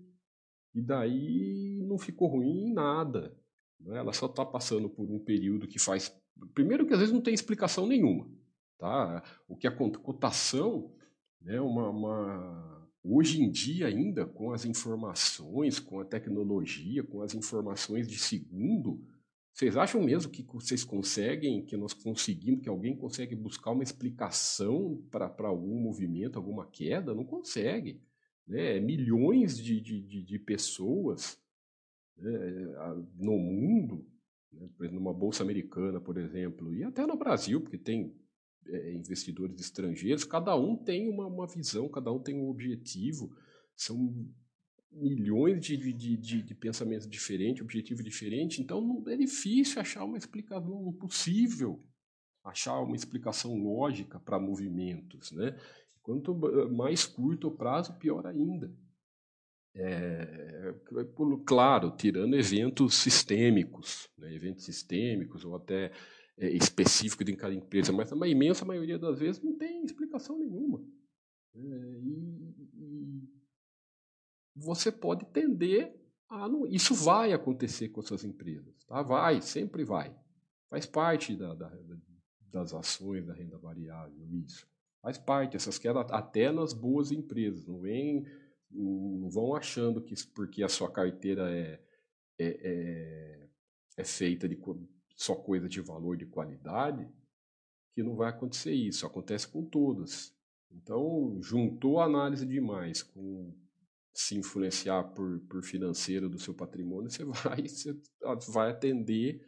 E 0.75 0.81
daí 0.81 1.85
não 1.87 1.99
ficou 1.99 2.29
ruim 2.29 2.69
em 2.69 2.73
nada. 2.73 3.37
Né? 3.79 3.99
Ela 3.99 4.15
só 4.15 4.25
está 4.25 4.45
passando 4.45 4.89
por 4.89 5.11
um 5.11 5.19
período 5.19 5.69
que 5.69 5.79
faz. 5.79 6.11
Primeiro, 6.55 6.87
que 6.87 6.95
às 6.95 6.99
vezes 6.99 7.13
não 7.13 7.21
tem 7.21 7.35
explicação 7.35 7.87
nenhuma. 7.87 8.27
Tá? 8.79 9.23
O 9.47 9.55
que 9.55 9.67
a 9.67 9.71
cotação, 9.71 10.95
né, 11.43 11.61
uma, 11.61 11.91
uma 11.91 12.82
Hoje 13.05 13.43
em 13.43 13.51
dia, 13.51 13.89
ainda 13.89 14.25
com 14.25 14.53
as 14.53 14.65
informações, 14.65 15.81
com 15.81 15.99
a 15.99 16.05
tecnologia, 16.05 17.03
com 17.03 17.21
as 17.21 17.35
informações 17.35 18.07
de 18.07 18.17
segundo, 18.17 19.05
vocês 19.53 19.77
acham 19.77 20.03
mesmo 20.03 20.31
que 20.31 20.43
vocês 20.45 20.85
conseguem, 20.85 21.65
que 21.65 21.77
nós 21.77 21.93
conseguimos, 21.93 22.63
que 22.63 22.69
alguém 22.69 22.97
consegue 22.97 23.35
buscar 23.35 23.73
uma 23.73 23.83
explicação 23.83 25.05
para 25.11 25.49
algum 25.49 25.81
movimento, 25.81 26.37
alguma 26.37 26.67
queda? 26.67 27.15
Não 27.15 27.25
consegue. 27.25 28.01
Né? 28.47 28.77
É 28.77 28.81
milhões 28.81 29.59
de, 29.59 29.81
de, 29.81 30.23
de 30.23 30.39
pessoas 30.39 31.39
né, 32.17 32.31
no 33.17 33.37
mundo, 33.37 34.07
né, 34.53 34.69
numa 34.91 35.13
bolsa 35.13 35.43
americana, 35.43 36.01
por 36.01 36.17
exemplo, 36.17 36.73
e 36.73 36.85
até 36.85 37.05
no 37.05 37.17
Brasil, 37.17 37.61
porque 37.61 37.79
tem 37.79 38.15
é, 38.67 38.93
investidores 38.93 39.61
estrangeiros, 39.61 40.25
cada 40.25 40.57
um 40.57 40.77
tem 40.77 41.09
uma, 41.09 41.27
uma 41.27 41.47
visão, 41.47 41.89
cada 41.89 42.13
um 42.13 42.19
tem 42.19 42.37
um 42.37 42.49
objetivo, 42.49 43.35
são 43.77 44.27
milhões 44.91 45.61
de, 45.65 45.77
de, 45.77 46.17
de, 46.17 46.43
de 46.43 46.55
pensamentos 46.55 47.09
diferentes, 47.09 47.63
objetivo 47.63 48.03
diferente, 48.03 48.61
então 48.61 49.03
é 49.09 49.17
difícil 49.17 49.81
achar 49.81 50.05
uma 50.05 50.19
explicação 50.19 50.93
possível, 50.93 51.83
achar 52.45 52.79
uma 52.81 52.97
explicação 52.97 53.57
lógica 53.57 54.21
para 54.21 54.39
movimentos. 54.39 55.33
Né? 55.33 55.57
Quanto 56.03 56.35
mais 56.71 57.07
curto 57.07 57.49
o 57.49 57.57
prazo, 57.57 57.99
pior 57.99 58.27
ainda. 58.27 58.71
É, 59.75 60.75
claro, 61.47 61.97
tirando 61.97 62.35
eventos 62.35 62.95
sistêmicos, 62.95 64.11
né? 64.19 64.35
eventos 64.35 64.67
sistêmicos 64.67 65.47
ou 65.47 65.57
até 65.57 65.91
é, 66.39 66.51
específicos 66.51 67.27
de 67.27 67.37
cada 67.37 67.55
empresa, 67.55 67.93
mas 67.93 68.13
a 68.13 68.29
imensa 68.29 68.65
maioria 68.65 68.99
das 68.99 69.19
vezes 69.19 69.43
não 69.43 69.57
tem 69.57 69.85
explicação 69.85 70.39
nenhuma. 70.39 70.85
É, 71.55 71.59
e, 71.59 72.55
e 72.75 73.29
você 74.55 74.91
pode 74.91 75.25
tender 75.27 75.95
a. 76.29 76.49
Não, 76.49 76.67
isso 76.67 76.95
vai 76.95 77.33
acontecer 77.33 77.89
com 77.89 78.03
suas 78.03 78.25
empresas, 78.25 78.85
tá? 78.85 79.03
Vai, 79.03 79.41
sempre 79.41 79.85
vai. 79.85 80.15
Faz 80.71 80.87
parte 80.87 81.37
da, 81.37 81.55
da, 81.55 81.71
das 82.51 82.73
ações 82.73 83.27
da 83.27 83.35
renda 83.35 83.59
variável, 83.59 84.27
isso. 84.31 84.67
Faz 85.03 85.19
parte, 85.19 85.57
essas 85.57 85.79
quedas 85.79 86.07
até 86.11 86.53
nas 86.53 86.73
boas 86.73 87.11
empresas. 87.11 87.67
Não, 87.67 87.81
vem, 87.81 88.25
não 88.71 89.29
vão 89.29 89.55
achando 89.55 90.01
que 90.01 90.15
porque 90.29 90.63
a 90.63 90.69
sua 90.69 90.91
carteira 90.91 91.51
é, 91.51 91.81
é, 92.39 92.47
é, 92.63 93.49
é 93.97 94.05
feita 94.05 94.49
de 94.49 94.57
só 95.17 95.35
coisa 95.35 95.69
de 95.69 95.81
valor, 95.81 96.17
de 96.17 96.27
qualidade, 96.27 97.09
que 97.95 98.03
não 98.03 98.17
vai 98.17 98.31
acontecer 98.31 98.73
isso. 98.73 99.07
Acontece 99.07 99.49
com 99.49 99.65
todas. 99.65 100.35
Então, 100.71 101.39
juntou 101.41 102.01
a 102.01 102.05
análise 102.05 102.47
demais 102.47 103.03
com 103.03 103.55
se 104.15 104.37
influenciar 104.37 105.05
por, 105.15 105.41
por 105.49 105.63
financeiro 105.63 106.29
do 106.29 106.39
seu 106.39 106.55
patrimônio, 106.55 107.11
você 107.11 107.25
vai, 107.25 107.63
você 107.63 107.99
vai 108.51 108.71
atender, 108.71 109.47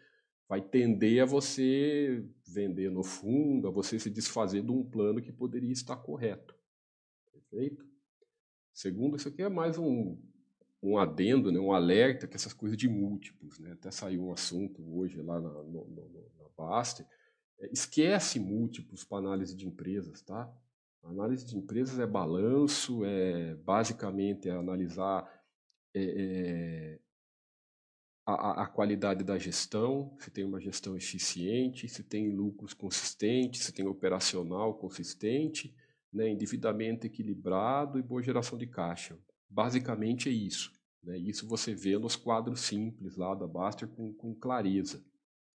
vai 0.49 0.63
tender 0.63 1.23
a 1.23 1.27
você 1.27 2.27
vender 2.47 2.91
no 2.91 3.03
fundo, 3.03 3.69
a 3.69 3.71
você 3.71 3.99
se 3.99 4.11
desfazer 4.11 4.63
de 4.63 4.71
um 4.71 4.85
plano 4.85 5.21
que 5.21 5.33
poderia 5.33 5.73
estar 5.73 5.97
correto. 5.97 6.55
Perfeito? 7.31 7.85
Segundo, 8.73 9.17
isso 9.17 9.29
aqui 9.29 9.43
é 9.43 9.49
mais 9.49 9.79
um, 9.79 10.19
um 10.85 10.99
adendo, 10.99 11.51
né, 11.51 11.59
um 11.59 11.73
alerta 11.73 12.29
que 12.29 12.37
essas 12.37 12.53
coisas 12.53 12.77
de 12.77 12.89
múltiplos, 12.89 13.59
né, 13.59 13.73
até 13.73 13.91
saiu 13.91 14.27
um 14.27 14.33
assunto 14.33 14.83
hoje 14.95 15.21
lá 15.23 15.41
na, 15.41 15.49
no, 15.49 15.87
no, 15.87 16.31
na 16.39 16.49
Baster, 16.57 17.07
é, 17.59 17.71
esquece 17.73 18.39
múltiplos 18.39 19.03
para 19.03 19.19
análise 19.19 19.57
de 19.57 19.67
empresas, 19.67 20.21
tá? 20.21 20.53
A 21.03 21.09
análise 21.09 21.47
de 21.47 21.57
empresas 21.57 21.99
é 21.99 22.07
balanço, 22.07 23.05
é 23.05 23.55
basicamente 23.57 24.49
é 24.49 24.53
analisar 24.53 25.27
é, 25.95 26.03
é, 26.03 26.99
a, 28.27 28.63
a, 28.63 28.67
qualidade 28.67 29.23
da 29.23 29.39
gestão, 29.39 30.15
se 30.19 30.31
tem 30.31 30.45
uma 30.45 30.61
gestão 30.61 30.97
eficiente, 30.97 31.89
se 31.89 32.03
tem 32.03 32.31
lucros 32.31 32.75
consistentes, 32.75 33.65
se 33.65 33.73
tem 33.73 33.87
operacional 33.87 34.75
consistente, 34.75 35.75
né, 36.13 36.29
endividamento 36.29 37.07
equilibrado 37.07 37.99
e 37.99 38.03
boa 38.03 38.23
geração 38.23 38.59
de 38.59 38.67
caixa. 38.67 39.19
Basicamente 39.55 40.29
é 40.29 40.33
isso. 40.33 40.73
Né, 41.03 41.17
isso 41.17 41.47
você 41.47 41.75
vê 41.75 41.97
nos 41.97 42.17
quadros 42.17 42.61
simples 42.61 43.17
lá 43.17 43.35
da 43.35 43.47
Baster 43.47 43.87
com, 43.87 44.13
com 44.13 44.35
clareza. 44.35 45.05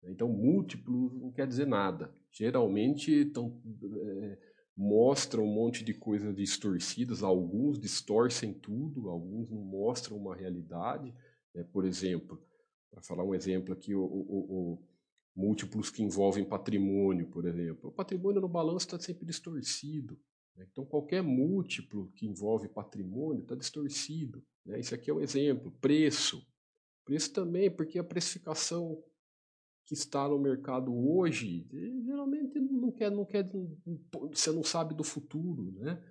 Então, 0.05 0.29
múltiplo 0.29 1.11
não 1.19 1.33
quer 1.33 1.47
dizer 1.47 1.67
nada. 1.67 2.15
Geralmente, 2.31 3.11
estão, 3.11 3.59
é, 3.83 4.39
mostra 4.77 5.41
um 5.41 5.47
monte 5.53 5.83
de 5.83 5.95
coisas 5.95 6.35
distorcidas, 6.37 7.23
alguns 7.23 7.79
distorcem 7.79 8.53
tudo, 8.53 9.09
alguns 9.09 9.51
não 9.51 9.63
mostram 9.63 10.19
uma 10.19 10.37
realidade. 10.37 11.15
Né? 11.55 11.65
Por 11.65 11.87
exemplo, 11.87 12.39
para 12.91 13.03
falar 13.03 13.25
um 13.25 13.35
exemplo 13.35 13.73
aqui, 13.73 13.95
o, 13.95 14.05
o, 14.05 14.05
o, 14.05 14.87
múltiplos 15.35 15.91
que 15.91 16.03
envolvem 16.03 16.45
patrimônio, 16.45 17.29
por 17.29 17.47
exemplo. 17.47 17.89
O 17.89 17.93
patrimônio 17.93 18.43
no 18.43 18.49
balanço 18.49 18.87
está 18.87 18.99
sempre 18.99 19.25
distorcido. 19.25 20.19
Né? 20.57 20.67
Então, 20.71 20.85
qualquer 20.85 21.23
múltiplo 21.23 22.11
que 22.15 22.27
envolve 22.27 22.69
patrimônio 22.69 23.43
está 23.43 23.55
distorcido. 23.55 24.43
Né? 24.65 24.81
Isso 24.81 24.95
aqui 24.95 25.11
é 25.11 25.15
um 25.15 25.21
exemplo. 25.21 25.71
Preço. 25.81 26.47
Preço 27.05 27.33
também, 27.33 27.71
porque 27.71 27.99
a 27.99 28.05
precificação 28.05 29.03
que 29.85 29.95
está 29.95 30.29
no 30.29 30.39
mercado 30.39 30.93
hoje, 30.93 31.65
geralmente 32.05 32.59
não 32.59 32.91
quer, 32.91 33.09
não 33.09 33.25
quer, 33.25 33.49
você 34.33 34.51
não 34.51 34.65
sabe 34.65 34.97
do 34.97 35.05
futuro, 35.05 35.71
né? 35.79 36.03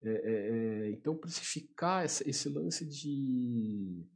É, 0.00 0.10
é, 0.10 0.88
é 0.88 0.90
então 0.92 1.16
precificar 1.16 2.04
esse, 2.04 2.28
esse 2.28 2.48
lance 2.48 2.86
de 2.86 4.06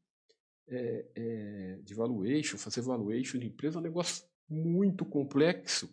é, 0.68 1.10
é, 1.16 1.80
de 1.82 1.92
valuation, 1.92 2.56
fazer 2.56 2.82
valuation 2.82 3.38
de 3.38 3.48
empresa 3.48 3.78
é 3.78 3.80
um 3.80 3.82
negócio 3.82 4.24
muito 4.48 5.04
complexo 5.04 5.92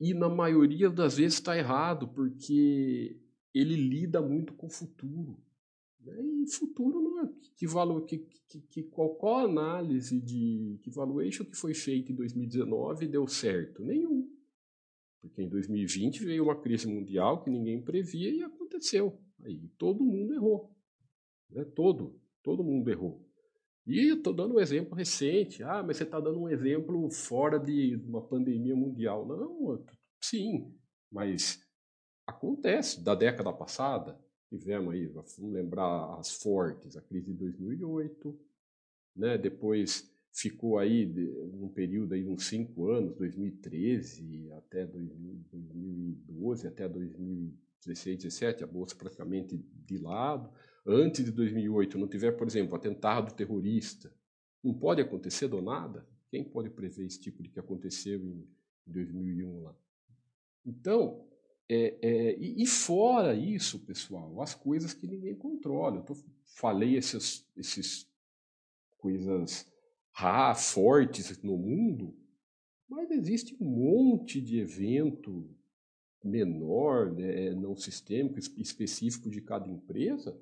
e 0.00 0.14
na 0.14 0.28
maioria 0.28 0.88
das 0.88 1.16
vezes 1.16 1.34
está 1.34 1.56
errado 1.56 2.08
porque 2.08 3.16
ele 3.52 3.74
lida 3.74 4.22
muito 4.22 4.54
com 4.54 4.66
o 4.66 4.70
futuro. 4.70 5.40
Né? 6.00 6.14
E 6.42 6.46
futuro 6.46 7.00
não 7.00 7.24
é 7.24 7.28
que, 7.56 7.66
valor, 7.66 8.02
que, 8.02 8.18
que, 8.48 8.60
que 8.60 8.82
qual, 8.84 9.14
qual 9.16 9.46
análise 9.46 10.20
de 10.20 10.78
que 10.82 10.90
valuation 10.90 11.44
que 11.44 11.56
foi 11.56 11.74
feita 11.74 12.12
em 12.12 12.14
2019 12.14 13.08
deu 13.08 13.26
certo? 13.26 13.84
Nenhum. 13.84 14.30
Porque 15.20 15.42
em 15.42 15.48
2020 15.48 16.24
veio 16.24 16.44
uma 16.44 16.60
crise 16.60 16.86
mundial 16.86 17.42
que 17.42 17.50
ninguém 17.50 17.82
previa 17.82 18.30
e 18.30 18.42
aconteceu. 18.42 19.20
Aí 19.42 19.68
todo 19.76 20.04
mundo 20.04 20.32
errou. 20.32 20.72
Né? 21.50 21.64
Todo, 21.64 22.20
todo 22.42 22.62
mundo 22.62 22.88
errou. 22.88 23.27
E 23.88 24.10
estou 24.10 24.34
dando 24.34 24.56
um 24.56 24.60
exemplo 24.60 24.94
recente. 24.94 25.62
Ah, 25.62 25.82
mas 25.82 25.96
você 25.96 26.02
está 26.02 26.20
dando 26.20 26.38
um 26.38 26.48
exemplo 26.48 27.10
fora 27.10 27.58
de 27.58 27.96
uma 28.06 28.20
pandemia 28.20 28.76
mundial. 28.76 29.26
Não, 29.26 29.82
sim, 30.22 30.70
mas 31.10 31.66
acontece. 32.26 33.02
Da 33.02 33.14
década 33.14 33.50
passada, 33.50 34.20
tivemos 34.50 34.92
aí, 34.92 35.06
vamos 35.06 35.38
lembrar 35.38 36.18
as 36.18 36.30
fortes, 36.30 36.98
a 36.98 37.00
crise 37.00 37.32
de 37.32 37.38
2008, 37.38 38.38
né? 39.16 39.38
depois 39.38 40.12
ficou 40.34 40.78
aí 40.78 41.06
num 41.06 41.70
período 41.70 42.12
aí 42.12 42.28
uns 42.28 42.44
cinco 42.44 42.90
anos, 42.90 43.16
2013 43.16 44.52
até 44.52 44.84
2012, 44.84 46.68
até 46.68 46.86
2016, 46.86 48.18
17, 48.18 48.64
a 48.64 48.66
bolsa 48.66 48.94
praticamente 48.94 49.56
de 49.56 49.96
lado. 49.96 50.52
Antes 50.90 51.22
de 51.22 51.30
2008, 51.30 51.98
não 51.98 52.08
tiver, 52.08 52.32
por 52.32 52.46
exemplo, 52.46 52.74
atentado 52.74 53.34
terrorista, 53.34 54.10
não 54.64 54.72
pode 54.72 55.02
acontecer 55.02 55.46
do 55.46 55.60
nada? 55.60 56.08
Quem 56.30 56.42
pode 56.42 56.70
prever 56.70 57.04
esse 57.04 57.20
tipo 57.20 57.42
de 57.42 57.50
que 57.50 57.60
aconteceu 57.60 58.18
em 58.18 58.48
2001 58.86 59.64
lá? 59.64 59.76
Então, 60.64 61.26
é, 61.68 61.98
é, 62.00 62.38
e, 62.38 62.62
e, 62.62 62.66
fora 62.66 63.34
isso, 63.34 63.80
pessoal, 63.80 64.40
as 64.40 64.54
coisas 64.54 64.94
que 64.94 65.06
ninguém 65.06 65.34
controla. 65.34 65.98
Eu 65.98 66.02
tô, 66.02 66.16
falei 66.46 66.96
essas, 66.96 67.46
esses 67.54 68.10
coisas 68.96 69.70
ra, 70.10 70.54
fortes 70.54 71.42
no 71.42 71.58
mundo, 71.58 72.16
mas 72.88 73.10
existe 73.10 73.54
um 73.60 73.66
monte 73.66 74.40
de 74.40 74.58
evento 74.58 75.46
menor, 76.24 77.12
né, 77.12 77.50
não 77.50 77.76
sistêmico, 77.76 78.38
específico 78.38 79.28
de 79.28 79.42
cada 79.42 79.68
empresa, 79.68 80.34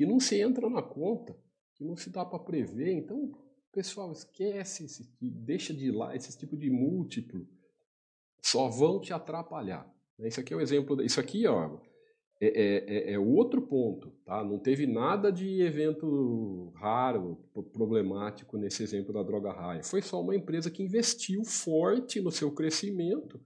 que 0.00 0.06
não 0.06 0.18
se 0.18 0.40
entra 0.40 0.70
na 0.70 0.80
conta, 0.80 1.36
que 1.74 1.84
não 1.84 1.94
se 1.94 2.08
dá 2.08 2.24
para 2.24 2.38
prever. 2.38 2.90
Então, 2.90 3.32
pessoal, 3.70 4.10
esquece, 4.10 4.86
esse, 4.86 5.14
deixa 5.20 5.74
de 5.74 5.90
lá 5.90 6.16
esse 6.16 6.38
tipo 6.38 6.56
de 6.56 6.70
múltiplo 6.70 7.46
só 8.40 8.70
vão 8.70 8.98
te 8.98 9.12
atrapalhar. 9.12 9.86
Isso 10.20 10.40
aqui 10.40 10.54
é 10.54 10.56
o 10.56 10.58
um 10.58 10.62
exemplo. 10.62 11.02
Isso 11.02 11.20
aqui, 11.20 11.46
ó, 11.46 11.78
é, 12.40 12.46
é, 12.46 13.10
é, 13.10 13.12
é, 13.12 13.18
outro 13.18 13.60
ponto, 13.60 14.10
tá? 14.24 14.42
Não 14.42 14.58
teve 14.58 14.86
nada 14.86 15.30
de 15.30 15.60
evento 15.60 16.72
raro, 16.76 17.36
problemático 17.70 18.56
nesse 18.56 18.82
exemplo 18.82 19.12
da 19.12 19.22
droga 19.22 19.52
raia. 19.52 19.82
Foi 19.82 20.00
só 20.00 20.22
uma 20.22 20.34
empresa 20.34 20.70
que 20.70 20.82
investiu 20.82 21.44
forte 21.44 22.22
no 22.22 22.30
seu 22.30 22.50
crescimento. 22.50 23.38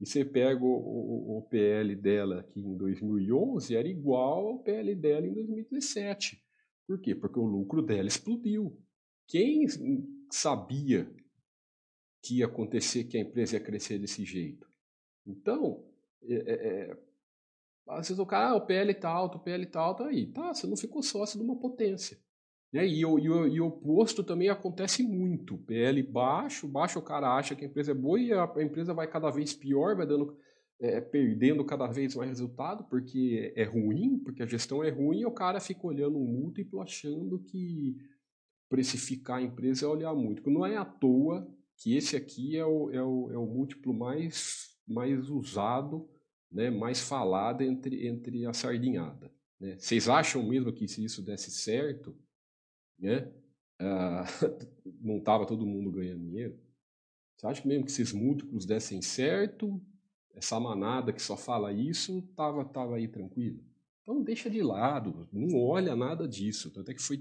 E 0.00 0.06
você 0.06 0.24
pega 0.24 0.64
o, 0.64 0.68
o, 0.68 1.38
o 1.38 1.42
PL 1.42 1.94
dela 1.94 2.40
aqui 2.40 2.60
em 2.60 2.76
2011, 2.76 3.76
era 3.76 3.86
igual 3.86 4.46
ao 4.48 4.58
PL 4.60 4.94
dela 4.94 5.26
em 5.26 5.34
2017. 5.34 6.42
Por 6.86 7.00
quê? 7.00 7.14
Porque 7.14 7.38
o 7.38 7.44
lucro 7.44 7.82
dela 7.82 8.08
explodiu. 8.08 8.76
Quem 9.28 9.66
sabia 10.30 11.08
que 12.22 12.38
ia 12.38 12.46
acontecer, 12.46 13.04
que 13.04 13.16
a 13.16 13.20
empresa 13.20 13.56
ia 13.56 13.62
crescer 13.62 13.98
desse 13.98 14.24
jeito. 14.24 14.66
Então, 15.26 15.84
é, 16.22 16.34
é, 16.34 16.90
é 16.90 17.10
às 17.88 18.08
vezes 18.08 18.18
o 18.18 18.26
cara, 18.26 18.50
ah, 18.50 18.56
o 18.56 18.66
PL 18.66 18.94
tá 18.94 19.10
alto, 19.10 19.38
o 19.38 19.40
PL 19.40 19.66
tá 19.66 19.80
alto, 19.80 20.04
aí, 20.04 20.26
tá, 20.26 20.54
você 20.54 20.66
não 20.66 20.76
ficou 20.76 21.02
sócio 21.02 21.38
de 21.38 21.44
uma 21.44 21.58
potência. 21.58 22.18
Né? 22.72 22.86
E, 22.86 23.04
o, 23.04 23.18
e, 23.18 23.28
o, 23.28 23.46
e 23.46 23.60
o 23.60 23.66
oposto 23.66 24.22
também 24.22 24.48
acontece 24.48 25.02
muito. 25.02 25.58
PL 25.58 26.02
baixo, 26.02 26.68
baixo 26.68 26.98
o 26.98 27.02
cara 27.02 27.36
acha 27.36 27.54
que 27.54 27.64
a 27.64 27.68
empresa 27.68 27.92
é 27.92 27.94
boa 27.94 28.20
e 28.20 28.32
a, 28.32 28.44
a 28.44 28.62
empresa 28.62 28.94
vai 28.94 29.06
cada 29.06 29.30
vez 29.30 29.52
pior, 29.52 29.96
vai 29.96 30.06
dando 30.06 30.36
é, 30.80 31.00
perdendo 31.00 31.64
cada 31.64 31.86
vez 31.86 32.14
mais 32.16 32.30
resultado 32.30 32.84
porque 32.84 33.52
é 33.54 33.64
ruim, 33.64 34.18
porque 34.18 34.42
a 34.42 34.46
gestão 34.46 34.82
é 34.82 34.88
ruim, 34.88 35.20
e 35.20 35.26
o 35.26 35.30
cara 35.30 35.60
fica 35.60 35.86
olhando 35.86 36.18
um 36.18 36.24
múltiplo 36.24 36.80
achando 36.80 37.38
que 37.38 37.96
precificar 38.68 39.38
a 39.38 39.42
empresa 39.42 39.84
é 39.84 39.88
olhar 39.88 40.14
muito. 40.14 40.48
Não 40.48 40.64
é 40.64 40.76
à 40.76 40.84
toa 40.84 41.46
que 41.76 41.96
esse 41.96 42.16
aqui 42.16 42.56
é 42.56 42.64
o, 42.64 42.90
é 42.90 43.02
o, 43.02 43.30
é 43.32 43.36
o 43.36 43.46
múltiplo 43.46 43.92
mais, 43.92 44.68
mais 44.86 45.28
usado, 45.28 46.08
né, 46.50 46.70
mais 46.70 47.00
falado 47.00 47.62
entre, 47.62 48.06
entre 48.06 48.46
a 48.46 48.52
sardinhada. 48.52 49.30
Né? 49.58 49.76
Vocês 49.78 50.08
acham 50.08 50.42
mesmo 50.42 50.72
que 50.72 50.88
se 50.88 51.04
isso 51.04 51.22
desse 51.22 51.50
certo, 51.50 52.16
né, 53.00 53.32
uh, 53.80 54.24
não 55.00 55.18
estava 55.18 55.46
todo 55.46 55.66
mundo 55.66 55.90
ganhando 55.90 56.24
dinheiro? 56.24 56.58
Você 57.36 57.46
acha 57.46 57.66
mesmo 57.66 57.84
que 57.84 57.90
esses 57.90 58.12
múltiplos 58.12 58.66
dessem 58.66 59.00
certo? 59.00 59.80
Essa 60.34 60.60
manada 60.60 61.12
que 61.12 61.22
só 61.22 61.36
fala 61.36 61.72
isso 61.72 62.18
estava 62.18 62.64
tava 62.64 62.96
aí 62.96 63.08
tranquilo? 63.08 63.64
Então 64.02 64.22
deixa 64.22 64.50
de 64.50 64.62
lado, 64.62 65.28
não 65.32 65.58
olha 65.58 65.96
nada 65.96 66.28
disso. 66.28 66.72
Até 66.78 66.92
que 66.92 67.00
foi 67.00 67.16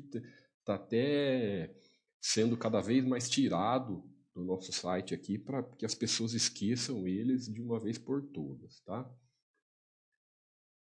está 0.59 0.75
até 0.75 1.73
sendo 2.19 2.57
cada 2.57 2.81
vez 2.81 3.05
mais 3.05 3.29
tirado 3.29 4.03
do 4.35 4.43
nosso 4.43 4.71
site 4.71 5.13
aqui 5.13 5.37
para 5.37 5.63
que 5.63 5.85
as 5.85 5.95
pessoas 5.95 6.33
esqueçam 6.33 7.07
eles 7.07 7.51
de 7.51 7.61
uma 7.61 7.79
vez 7.79 7.97
por 7.97 8.21
todas, 8.21 8.81
tá? 8.81 9.09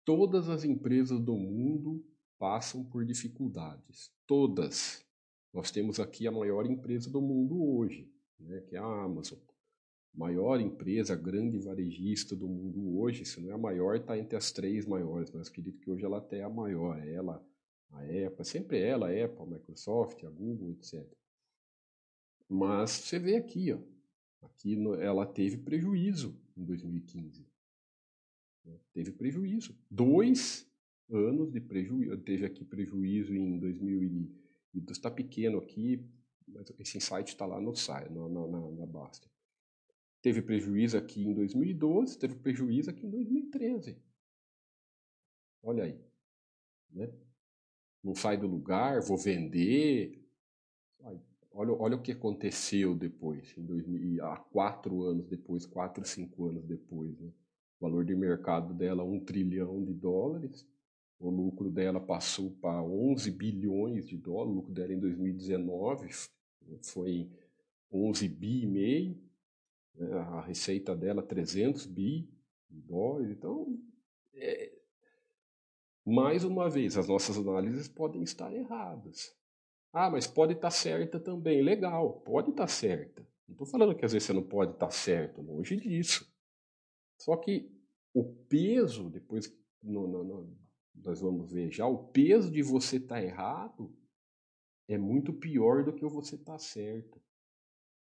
Todas 0.05 0.49
as 0.49 0.63
empresas 0.63 1.19
do 1.19 1.35
mundo 1.35 2.05
passam 2.37 2.83
por 2.83 3.05
dificuldades, 3.05 4.11
todas. 4.25 5.05
Nós 5.53 5.71
temos 5.71 5.99
aqui 5.99 6.27
a 6.27 6.31
maior 6.31 6.65
empresa 6.65 7.09
do 7.09 7.21
mundo 7.21 7.63
hoje, 7.63 8.11
né, 8.39 8.61
que 8.61 8.75
é 8.75 8.79
a 8.79 9.03
Amazon. 9.03 9.39
Maior 10.13 10.59
empresa, 10.59 11.15
grande 11.15 11.57
varejista 11.57 12.35
do 12.35 12.47
mundo 12.47 12.99
hoje, 12.99 13.25
se 13.25 13.41
não 13.41 13.49
é 13.49 13.53
a 13.53 13.57
maior, 13.57 13.95
está 13.95 14.17
entre 14.17 14.35
as 14.35 14.51
três 14.51 14.85
maiores, 14.85 15.31
mas 15.31 15.47
acredito 15.47 15.79
que 15.79 15.89
hoje 15.89 16.05
ela 16.05 16.19
até 16.19 16.39
é 16.39 16.43
a 16.43 16.49
maior. 16.49 16.99
Ela, 17.07 17.43
a 17.89 18.01
Apple, 18.01 18.45
sempre 18.45 18.79
ela, 18.79 19.09
a 19.09 19.25
Apple, 19.25 19.41
a 19.41 19.45
Microsoft, 19.45 20.23
a 20.23 20.29
Google, 20.29 20.71
etc. 20.71 21.03
Mas 22.47 22.91
você 22.91 23.17
vê 23.17 23.35
aqui, 23.35 23.73
ó, 23.73 23.79
aqui 24.45 24.75
no, 24.75 24.93
ela 24.95 25.25
teve 25.25 25.57
prejuízo 25.57 26.39
em 26.55 26.63
2015. 26.63 27.47
Né? 28.65 28.79
Teve 28.93 29.11
prejuízo. 29.11 29.75
Dois 29.89 30.71
anos 31.13 31.51
de 31.51 31.59
prejuízo. 31.59 32.17
Teve 32.19 32.45
aqui 32.45 32.65
prejuízo 32.65 33.33
em 33.33 33.59
2000 33.59 34.31
e 34.73 34.79
está 34.89 35.09
pequeno 35.09 35.59
aqui, 35.59 36.05
mas 36.47 36.71
esse 36.79 36.97
insight 36.97 37.29
está 37.29 37.45
lá 37.45 37.59
no 37.59 37.75
site, 37.75 38.11
na, 38.11 38.27
na, 38.27 38.71
na 38.71 38.85
Basta. 38.85 39.27
Teve 40.21 40.41
prejuízo 40.41 40.97
aqui 40.97 41.23
em 41.25 41.33
2012, 41.33 42.17
teve 42.17 42.35
prejuízo 42.35 42.89
aqui 42.89 43.05
em 43.05 43.09
2013. 43.09 43.97
Olha 45.61 45.83
aí. 45.83 45.99
Né? 46.91 47.11
não 48.03 48.13
sai 48.13 48.35
do 48.37 48.47
lugar, 48.47 49.01
vou 49.01 49.17
vender. 49.17 50.21
Olha, 51.51 51.71
olha 51.73 51.95
o 51.95 52.01
que 52.01 52.11
aconteceu 52.11 52.95
depois, 52.95 53.55
em 53.57 53.63
2000, 53.63 54.25
há 54.25 54.37
quatro 54.37 55.03
anos 55.03 55.27
depois, 55.27 55.65
quatro, 55.65 56.03
cinco 56.03 56.47
anos 56.47 56.65
depois. 56.65 57.17
Né? 57.19 57.31
O 57.79 57.85
valor 57.85 58.03
de 58.03 58.15
mercado 58.15 58.73
dela, 58.73 59.03
um 59.03 59.19
trilhão 59.19 59.83
de 59.83 59.93
dólares. 59.93 60.67
O 61.23 61.29
lucro 61.29 61.71
dela 61.71 62.01
passou 62.01 62.51
para 62.51 62.83
11 62.83 63.31
bilhões 63.31 64.05
de 64.05 64.17
dólares. 64.17 64.51
O 64.51 64.55
lucro 64.55 64.73
dela 64.73 64.93
em 64.93 64.99
2019 64.99 66.09
foi 66.81 67.31
11 67.89 68.27
bi 68.27 68.63
e 68.63 68.67
meio. 68.67 69.17
Né? 69.95 70.11
A 70.11 70.41
receita 70.41 70.93
dela, 70.93 71.23
300 71.23 71.85
bi 71.85 72.29
de 72.69 72.81
dólares. 72.81 73.31
Então, 73.31 73.79
é, 74.33 74.73
mais 76.05 76.43
uma 76.43 76.69
vez, 76.69 76.97
as 76.97 77.07
nossas 77.07 77.37
análises 77.37 77.87
podem 77.87 78.21
estar 78.21 78.53
erradas. 78.53 79.33
Ah, 79.93 80.09
mas 80.09 80.27
pode 80.27 80.51
estar 80.51 80.71
certa 80.71 81.21
também. 81.21 81.61
Legal, 81.61 82.19
pode 82.25 82.49
estar 82.49 82.67
certa. 82.67 83.21
Não 83.47 83.53
estou 83.53 83.65
falando 83.67 83.95
que 83.95 84.03
às 84.03 84.11
vezes 84.11 84.25
você 84.25 84.33
não 84.33 84.43
pode 84.43 84.73
estar 84.73 84.91
certo, 84.91 85.41
longe 85.41 85.77
disso. 85.77 86.29
Só 87.17 87.37
que 87.37 87.71
o 88.13 88.25
peso, 88.25 89.09
depois 89.09 89.55
no, 89.81 90.05
no, 90.05 90.23
no, 90.23 90.62
nós 90.95 91.21
vamos 91.21 91.51
ver 91.51 91.71
já, 91.71 91.87
o 91.87 92.07
peso 92.09 92.51
de 92.51 92.61
você 92.61 92.97
estar 92.97 93.21
errado 93.21 93.95
é 94.87 94.97
muito 94.97 95.33
pior 95.33 95.83
do 95.83 95.93
que 95.93 96.05
você 96.05 96.35
estar 96.35 96.59
certo. 96.59 97.21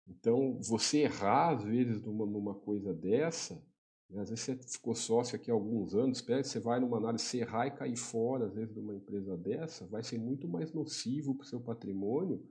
Então, 0.08 0.60
você 0.62 1.00
errar, 1.00 1.56
às 1.56 1.63
vezes, 1.63 2.02
numa, 2.02 2.26
numa 2.26 2.56
coisa 2.56 2.93
dessa, 2.93 3.62
né? 4.10 4.21
Às 4.21 4.30
vezes 4.30 4.45
você 4.45 4.56
ficou 4.56 4.95
sócio 4.95 5.36
aqui 5.36 5.52
há 5.52 5.54
alguns 5.54 5.93
anos, 5.93 6.21
você 6.21 6.60
vai 6.60 6.80
numa 6.80 6.97
análise, 6.97 7.26
você 7.26 7.39
errar 7.39 7.67
e 7.67 7.71
cair 7.71 7.97
fora, 7.97 8.45
às 8.45 8.54
vezes, 8.54 8.73
de 8.73 8.80
uma 8.80 8.95
empresa 8.95 9.36
dessa, 9.38 9.86
vai 9.88 10.04
ser 10.04 10.17
muito 10.17 10.47
mais 10.47 10.71
nocivo 10.71 11.36
para 11.36 11.43
o 11.43 11.47
seu 11.47 11.60
patrimônio 11.60 12.45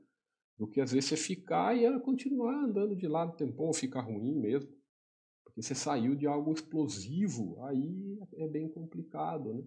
do 0.58 0.66
que 0.66 0.80
às 0.80 0.92
vezes 0.92 1.10
você 1.10 1.16
ficar 1.16 1.76
e 1.76 2.00
continuar 2.00 2.64
andando 2.64 2.96
de 2.96 3.06
lado 3.06 3.36
tempão 3.36 3.66
ou 3.66 3.74
ficar 3.74 4.00
ruim 4.00 4.34
mesmo. 4.34 4.70
Porque 5.44 5.62
você 5.62 5.74
saiu 5.74 6.14
de 6.14 6.26
algo 6.26 6.52
explosivo, 6.52 7.62
aí 7.64 8.18
é 8.34 8.48
bem 8.48 8.68
complicado, 8.68 9.52
né? 9.52 9.64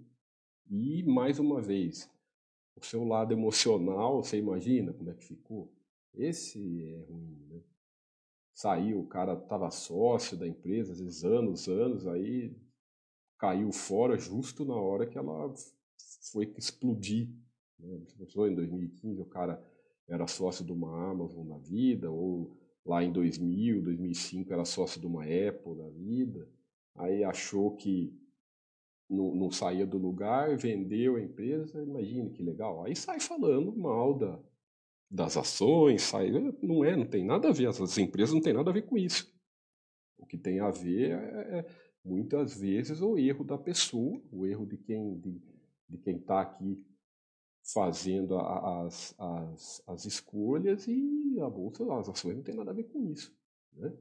E, 0.69 1.03
mais 1.03 1.39
uma 1.39 1.61
vez, 1.61 2.09
o 2.75 2.85
seu 2.85 3.03
lado 3.03 3.31
emocional, 3.33 4.23
você 4.23 4.37
imagina 4.37 4.93
como 4.93 5.09
é 5.09 5.13
que 5.13 5.25
ficou? 5.25 5.73
Esse 6.13 6.83
é 6.83 7.05
ruim, 7.09 7.45
né? 7.49 7.61
saiu, 8.53 8.99
o 8.99 9.07
cara 9.07 9.33
estava 9.33 9.71
sócio 9.71 10.35
da 10.35 10.45
empresa, 10.45 10.91
às 10.91 10.99
vezes 10.99 11.23
anos, 11.23 11.69
anos, 11.69 12.05
aí 12.05 12.53
caiu 13.37 13.71
fora 13.71 14.17
justo 14.17 14.65
na 14.65 14.75
hora 14.75 15.07
que 15.07 15.17
ela 15.17 15.53
foi 16.33 16.53
explodir. 16.57 17.29
Né? 17.79 18.01
Em 18.19 18.55
2015 18.55 19.21
o 19.21 19.25
cara 19.25 19.63
era 20.09 20.27
sócio 20.27 20.65
de 20.65 20.73
uma 20.73 21.09
Amazon 21.09 21.47
na 21.47 21.57
vida, 21.57 22.11
ou 22.11 22.57
lá 22.85 23.01
em 23.01 23.13
2000, 23.13 23.81
2005 23.81 24.51
era 24.51 24.65
sócio 24.65 24.99
de 24.99 25.07
uma 25.07 25.23
Apple 25.23 25.77
da 25.77 25.89
vida, 25.91 26.49
aí 26.95 27.23
achou 27.23 27.77
que 27.77 28.13
não, 29.09 29.33
não 29.33 29.51
saía 29.51 29.85
do 29.85 29.97
lugar, 29.97 30.55
vendeu 30.57 31.15
a 31.15 31.21
empresa, 31.21 31.81
imagine 31.81 32.29
que 32.29 32.43
legal. 32.43 32.83
Aí 32.85 32.95
sai 32.95 33.19
falando 33.19 33.75
mal 33.75 34.17
da, 34.17 34.39
das 35.09 35.35
ações, 35.35 36.03
sai, 36.03 36.31
não 36.61 36.85
é, 36.85 36.95
não 36.95 37.07
tem 37.07 37.25
nada 37.25 37.49
a 37.49 37.51
ver, 37.51 37.67
as 37.67 37.97
empresas 37.97 38.33
não 38.33 38.41
tem 38.41 38.53
nada 38.53 38.69
a 38.69 38.73
ver 38.73 38.83
com 38.83 38.97
isso. 38.97 39.33
O 40.17 40.25
que 40.25 40.37
tem 40.37 40.59
a 40.59 40.69
ver 40.69 41.11
é, 41.11 41.59
é 41.59 41.65
muitas 42.05 42.59
vezes 42.59 43.01
o 43.01 43.17
erro 43.17 43.43
da 43.43 43.57
pessoa, 43.57 44.21
o 44.31 44.45
erro 44.45 44.65
de 44.65 44.77
quem 44.77 45.17
de, 45.17 45.41
de 45.89 45.97
quem 45.97 46.17
está 46.17 46.41
aqui 46.41 46.85
fazendo 47.73 48.37
as, 48.37 49.15
as, 49.19 49.83
as 49.87 50.05
escolhas 50.05 50.87
e 50.87 51.39
a 51.39 51.49
bolsa, 51.49 51.83
as 51.93 52.09
ações 52.09 52.35
não 52.35 52.43
tem 52.43 52.55
nada 52.55 52.71
a 52.71 52.73
ver 52.73 52.85
com 52.85 53.03
isso. 53.03 53.35
Né? 53.73 53.93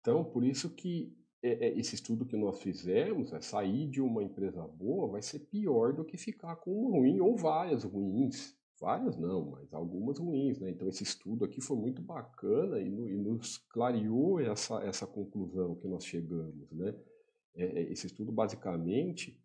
Então, 0.00 0.24
por 0.24 0.44
isso 0.44 0.70
que 0.70 1.12
é, 1.12 1.12
é, 1.12 1.25
esse 1.42 1.94
estudo 1.94 2.24
que 2.24 2.36
nós 2.36 2.60
fizemos, 2.60 3.32
é 3.32 3.40
sair 3.40 3.86
de 3.88 4.00
uma 4.00 4.22
empresa 4.22 4.66
boa 4.66 5.08
vai 5.08 5.22
ser 5.22 5.40
pior 5.40 5.92
do 5.92 6.04
que 6.04 6.16
ficar 6.16 6.56
com 6.56 6.72
uma 6.72 6.98
ruim 6.98 7.20
ou 7.20 7.36
várias 7.36 7.84
ruins. 7.84 8.56
Várias 8.78 9.16
não, 9.16 9.52
mas 9.52 9.72
algumas 9.72 10.18
ruins, 10.18 10.58
né? 10.58 10.68
Então 10.70 10.86
esse 10.86 11.02
estudo 11.02 11.44
aqui 11.44 11.62
foi 11.62 11.76
muito 11.78 12.02
bacana 12.02 12.78
e, 12.78 12.90
no, 12.90 13.08
e 13.08 13.16
nos 13.16 13.56
clareou 13.56 14.38
essa, 14.38 14.82
essa 14.82 15.06
conclusão 15.06 15.74
que 15.76 15.88
nós 15.88 16.04
chegamos, 16.04 16.70
né? 16.72 16.94
É, 17.54 17.64
é 17.64 17.92
esse 17.92 18.06
estudo 18.06 18.30
basicamente 18.30 19.40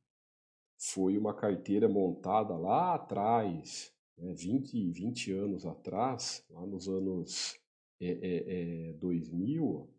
foi 0.77 1.17
uma 1.17 1.33
carteira 1.33 1.87
montada 1.87 2.57
lá 2.57 2.95
atrás, 2.95 3.93
né? 4.17 4.33
20, 4.33 4.91
20 4.91 5.31
anos 5.31 5.65
atrás, 5.65 6.45
lá 6.49 6.65
nos 6.65 6.89
anos 6.89 7.57
é, 8.01 8.89
é, 8.89 8.93
2000, 8.93 9.89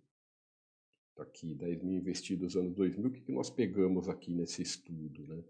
é, 1.13 1.17
tá 1.17 1.23
aqui, 1.23 1.55
10 1.55 1.83
mil 1.83 1.99
investidos 1.99 2.55
nos 2.55 2.57
anos 2.57 2.75
2000, 2.75 3.09
o 3.09 3.13
que, 3.13 3.21
que 3.21 3.33
nós 3.33 3.51
pegamos 3.51 4.09
aqui 4.09 4.35
nesse 4.35 4.63
estudo, 4.63 5.27
né? 5.27 5.45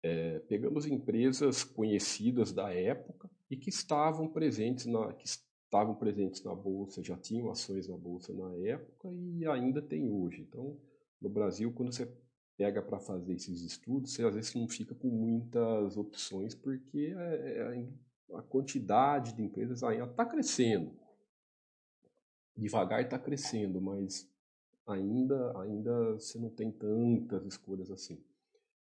É, 0.00 0.38
pegamos 0.40 0.86
empresas 0.86 1.64
conhecidas 1.64 2.52
da 2.52 2.72
época 2.72 3.28
e 3.50 3.56
que 3.56 3.68
estavam 3.68 4.28
presentes 4.28 4.86
na 4.86 5.12
que 5.12 5.26
estavam 5.26 5.94
presentes 5.94 6.42
na 6.44 6.54
bolsa, 6.54 7.02
já 7.02 7.16
tinham 7.16 7.50
ações 7.50 7.88
na 7.88 7.96
bolsa 7.96 8.32
na 8.32 8.54
época 8.64 9.08
e 9.12 9.44
ainda 9.44 9.82
tem 9.82 10.08
hoje. 10.08 10.42
Então, 10.42 10.78
no 11.20 11.28
Brasil, 11.28 11.72
quando 11.72 11.92
você 11.92 12.08
pega 12.56 12.80
para 12.80 13.00
fazer 13.00 13.34
esses 13.34 13.60
estudos, 13.60 14.12
você 14.12 14.24
às 14.24 14.34
vezes 14.34 14.54
não 14.54 14.68
fica 14.68 14.94
com 14.94 15.08
muitas 15.08 15.96
opções 15.96 16.54
porque 16.54 17.12
é, 17.16 17.58
é, 17.58 17.88
a 18.34 18.42
quantidade 18.42 19.34
de 19.34 19.42
empresas 19.42 19.82
ainda 19.82 20.04
está 20.04 20.24
crescendo. 20.24 20.92
Devagar 22.56 23.02
está 23.02 23.18
crescendo, 23.18 23.80
mas 23.80 24.28
ainda 24.88 25.58
ainda 25.60 26.12
você 26.14 26.38
não 26.38 26.50
tem 26.50 26.70
tantas 26.70 27.44
escolhas 27.44 27.90
assim. 27.90 28.22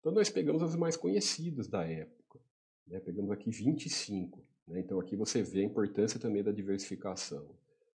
Então 0.00 0.12
nós 0.12 0.28
pegamos 0.28 0.62
as 0.62 0.74
mais 0.76 0.96
conhecidas 0.96 1.68
da 1.68 1.84
época. 1.84 2.40
Né? 2.86 3.00
Pegamos 3.00 3.30
aqui 3.30 3.50
25. 3.50 4.44
Né? 4.66 4.80
Então 4.80 4.98
aqui 5.00 5.16
você 5.16 5.42
vê 5.42 5.60
a 5.60 5.64
importância 5.64 6.18
também 6.18 6.42
da 6.42 6.52
diversificação. 6.52 7.56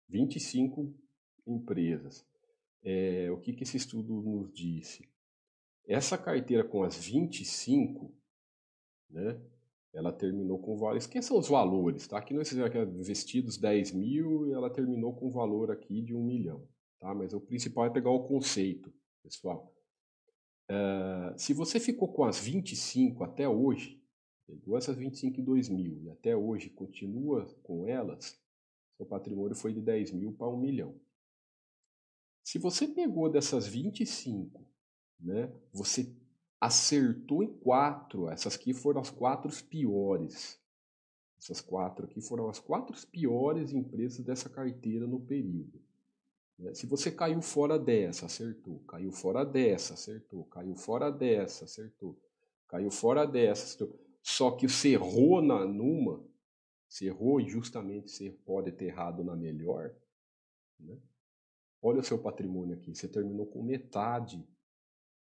25 0.09 0.94
empresas. 1.46 2.24
é, 2.82 3.30
o 3.30 3.38
que, 3.38 3.52
que 3.55 3.62
esse 3.62 3.76
estudo 3.76 4.12
nos 4.22 4.52
disse? 4.52 5.09
Essa 5.86 6.16
carteira 6.16 6.64
com 6.64 6.82
as 6.82 6.96
25, 6.96 8.12
né, 9.11 9.40
ela 9.92 10.12
terminou 10.12 10.59
com 10.59 10.76
valores. 10.76 11.07
Quem 11.07 11.22
são 11.22 11.38
os 11.38 11.48
valores? 11.48 12.07
Tá? 12.07 12.18
Aqui 12.18 12.34
nós 12.34 12.48
fizemos 12.48 13.07
vestidos 13.07 13.57
10 13.57 13.92
mil 13.92 14.46
e 14.48 14.52
ela 14.52 14.70
terminou 14.70 15.14
com 15.14 15.28
um 15.28 15.30
valor 15.30 15.70
aqui 15.70 16.02
de 16.02 16.14
1 16.14 16.22
milhão. 16.22 16.66
Tá? 17.01 17.14
Mas 17.14 17.32
o 17.34 17.40
principal 17.40 17.86
é 17.86 17.90
pegar 17.90 18.11
o 18.11 18.26
conceito, 18.26 18.92
pessoal. 19.22 19.74
Uh, 20.70 21.38
se 21.38 21.53
você 21.53 21.78
ficou 21.78 22.09
com 22.12 22.24
as 22.24 22.38
25 22.38 23.22
até 23.24 23.49
hoje, 23.49 24.03
pegou 24.47 24.78
essas 24.78 24.97
25 24.97 25.40
em 25.40 25.45
2000 25.45 26.03
e 26.03 26.11
até 26.11 26.36
hoje 26.36 26.70
continua 26.70 27.47
com 27.62 27.86
elas, 27.86 28.38
seu 28.97 29.05
patrimônio 29.05 29.57
foi 29.57 29.72
de 29.74 29.80
10 29.80 30.12
mil 30.12 30.32
para 30.32 30.49
1 30.49 30.57
milhão. 30.57 30.95
Se 32.42 32.59
você 32.59 32.86
pegou 32.86 33.30
dessas 33.30 33.66
25, 33.66 34.64
né, 35.18 35.53
você 35.72 36.14
acertou 36.61 37.42
em 37.42 37.53
quatro, 37.59 38.28
essas 38.28 38.55
aqui 38.55 38.72
foram 38.72 39.01
as 39.01 39.11
quatro 39.11 39.51
piores. 39.64 40.59
Essas 41.38 41.61
quatro 41.61 42.07
aqui 42.07 42.22
foram 42.22 42.49
as 42.49 42.59
quatro 42.59 42.95
piores 43.09 43.72
empresas 43.72 44.24
dessa 44.24 44.49
carteira 44.49 45.07
no 45.07 45.20
período. 45.20 45.84
Né. 46.59 46.74
Se 46.74 46.86
você 46.86 47.11
caiu 47.11 47.40
fora 47.42 47.78
dessa, 47.78 48.26
acertou. 48.26 48.80
Caiu 48.80 49.12
fora 49.12 49.44
dessa, 49.44 49.94
acertou. 49.94 50.44
Caiu 50.46 50.74
fora 50.74 51.11
dessa, 51.11 51.64
acertou. 51.64 52.20
Caiu 52.68 52.90
fora 52.90 53.26
dessa, 53.26 53.64
acertou. 53.64 53.98
Só 54.22 54.52
que 54.52 54.68
você 54.68 54.90
errou 54.90 55.42
na, 55.42 55.64
numa, 55.66 56.24
você 56.88 57.07
errou 57.07 57.40
e 57.40 57.48
justamente 57.48 58.11
você 58.11 58.30
pode 58.30 58.72
ter 58.72 58.86
errado 58.86 59.22
na 59.22 59.36
melhor. 59.36 59.94
Né? 60.78 60.98
Olha 61.82 62.00
o 62.00 62.05
seu 62.05 62.18
patrimônio 62.18 62.76
aqui, 62.76 62.94
você 62.94 63.07
terminou 63.07 63.46
com 63.46 63.62
metade 63.62 64.42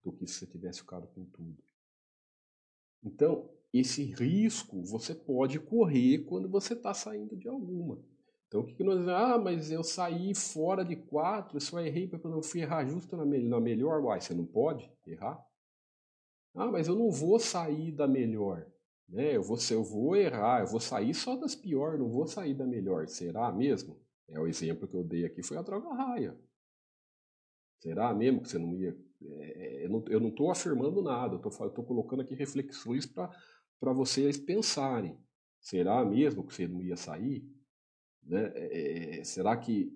do 0.03 0.13
que 0.13 0.27
se 0.27 0.35
você 0.35 0.47
tivesse 0.47 0.81
ficado 0.81 1.07
com 1.09 1.25
tudo. 1.27 1.63
Então, 3.03 3.51
esse 3.73 4.03
risco 4.03 4.83
você 4.83 5.15
pode 5.15 5.61
correr 5.61 6.25
quando 6.25 6.49
você 6.49 6.73
está 6.73 6.95
saindo 6.95 7.37
de 7.37 7.49
alguma. 7.49 8.03
Então, 8.49 8.63
o 8.63 8.65
que, 8.65 8.75
que 8.75 8.83
nós? 8.83 9.07
Ah, 9.09 9.39
mas 9.39 9.71
eu 9.71 9.85
saí 9.85 10.35
fora 10.35 10.83
de 10.83 10.97
quatro, 10.97 11.61
só 11.61 11.81
errei 11.81 12.09
porque 12.09 12.27
eu 12.27 12.43
fui 12.43 12.63
errar 12.63 12.87
justo 12.87 13.15
na, 13.15 13.25
na 13.25 13.61
melhor. 13.61 14.03
Uai, 14.03 14.21
você 14.21 14.35
não 14.35 14.47
pode 14.47 14.91
errar? 15.07 15.39
Ah, 16.55 16.67
mas 16.67 16.89
eu 16.89 16.97
não 16.97 17.11
vou 17.11 17.39
sair 17.39 17.93
da 17.93 18.09
melhor. 18.09 18.67
Né? 19.07 19.37
Eu, 19.37 19.43
vou, 19.43 19.59
eu 19.71 19.85
vou 19.85 20.17
errar, 20.17 20.63
eu 20.63 20.67
vou 20.67 20.81
sair 20.81 21.15
só 21.15 21.37
das 21.37 21.55
piores, 21.55 22.01
não 22.01 22.09
vou 22.09 22.27
sair 22.27 22.55
da 22.55 22.67
melhor. 22.67 23.07
Será 23.07 23.53
mesmo? 23.53 24.01
É 24.27 24.41
o 24.41 24.47
exemplo 24.47 24.89
que 24.89 24.95
eu 24.95 25.05
dei 25.05 25.27
aqui 25.27 25.43
foi 25.43 25.59
a 25.59 25.63
droga 25.63 25.93
raia. 25.93 26.39
Será 27.81 28.13
mesmo 28.15 28.41
que 28.41 28.49
você 28.49 28.59
não 28.59 28.75
ia? 28.75 28.97
É, 29.23 29.85
eu 29.85 30.21
não 30.21 30.29
estou 30.29 30.51
afirmando 30.51 31.03
nada, 31.03 31.35
eu 31.35 31.49
estou 31.49 31.85
colocando 31.85 32.23
aqui 32.23 32.35
reflexões 32.35 33.05
para 33.05 33.93
vocês 33.93 34.39
pensarem. 34.39 35.19
Será 35.61 36.05
mesmo 36.05 36.47
que 36.47 36.55
você 36.55 36.67
não 36.67 36.81
ia 36.83 36.97
sair? 36.97 37.45
Né? 38.29 38.53
É, 38.55 39.25
será 39.25 39.57
que. 39.57 39.93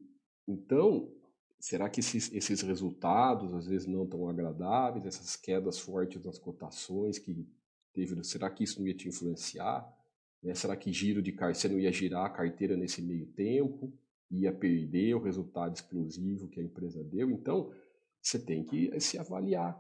Então, 0.49 1.13
será 1.61 1.89
que 1.89 2.01
esses, 2.01 2.33
esses 2.33 2.63
resultados, 2.63 3.55
às 3.55 3.67
vezes 3.67 3.87
não 3.87 4.07
tão 4.07 4.29
agradáveis, 4.29 5.07
essas 5.07 5.37
quedas 5.37 5.79
fortes 5.79 6.25
nas 6.25 6.39
cotações 6.39 7.19
que 7.19 7.47
teve, 7.93 8.25
será 8.25 8.51
que 8.51 8.65
isso 8.65 8.81
não 8.81 8.89
ia 8.89 8.95
te 8.95 9.09
influenciar? 9.09 9.87
Né? 10.43 10.55
Será 10.55 10.75
que 10.77 10.93
giro 10.93 11.23
de 11.23 11.33
carteira, 11.33 11.55
você 11.55 11.69
não 11.69 11.79
ia 11.79 11.93
girar 11.93 12.27
a 12.27 12.31
carteira 12.31 12.77
nesse 12.77 13.01
meio 13.01 13.27
tempo? 13.27 13.93
ia 14.33 14.53
perder 14.53 15.15
o 15.15 15.23
resultado 15.23 15.75
explosivo 15.75 16.49
que 16.49 16.59
a 16.59 16.63
empresa 16.65 17.05
deu. 17.05 17.31
Então, 17.31 17.71
você 18.21 18.39
tem 18.39 18.65
que 18.65 18.99
se 18.99 19.19
avaliar. 19.19 19.79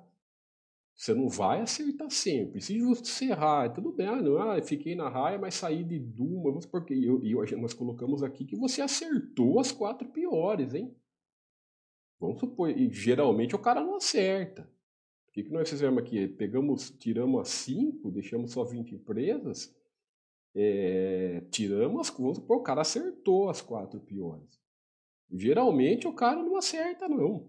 Você 0.94 1.14
não 1.14 1.28
vai 1.28 1.60
acertar 1.60 2.10
sempre. 2.10 2.60
Se 2.60 2.80
você 2.80 3.26
errar, 3.26 3.70
tudo 3.70 3.92
bem, 3.92 4.06
ah, 4.06 4.22
não, 4.22 4.38
ah, 4.38 4.62
fiquei 4.62 4.94
na 4.94 5.08
raia, 5.08 5.38
mas 5.38 5.54
saí 5.54 5.82
de 5.82 5.98
Duma, 5.98 6.58
porque 6.70 6.94
eu, 6.94 7.22
eu, 7.24 7.58
nós 7.58 7.74
colocamos 7.74 8.22
aqui 8.22 8.44
que 8.44 8.56
você 8.56 8.82
acertou 8.82 9.58
as 9.58 9.72
quatro 9.72 10.08
piores, 10.08 10.74
hein? 10.74 10.94
Vamos 12.20 12.38
supor, 12.38 12.70
e 12.70 12.88
geralmente 12.92 13.56
o 13.56 13.58
cara 13.58 13.82
não 13.82 13.96
acerta. 13.96 14.62
O 15.28 15.32
que, 15.32 15.42
que 15.42 15.50
nós 15.50 15.68
fizemos 15.68 16.00
aqui? 16.00 16.28
Pegamos, 16.28 16.90
tiramos 16.90 17.40
as 17.40 17.48
cinco, 17.48 18.10
deixamos 18.10 18.52
só 18.52 18.62
20 18.62 18.94
empresas, 18.94 19.74
é, 20.54 21.42
tiramos 21.50 22.00
as 22.02 22.10
contas, 22.10 22.44
o 22.46 22.60
cara 22.60 22.82
acertou 22.82 23.48
as 23.48 23.60
quatro 23.60 23.98
piores. 23.98 24.60
Geralmente 25.32 26.06
o 26.06 26.12
cara 26.12 26.42
não 26.42 26.56
acerta, 26.56 27.08
não. 27.08 27.48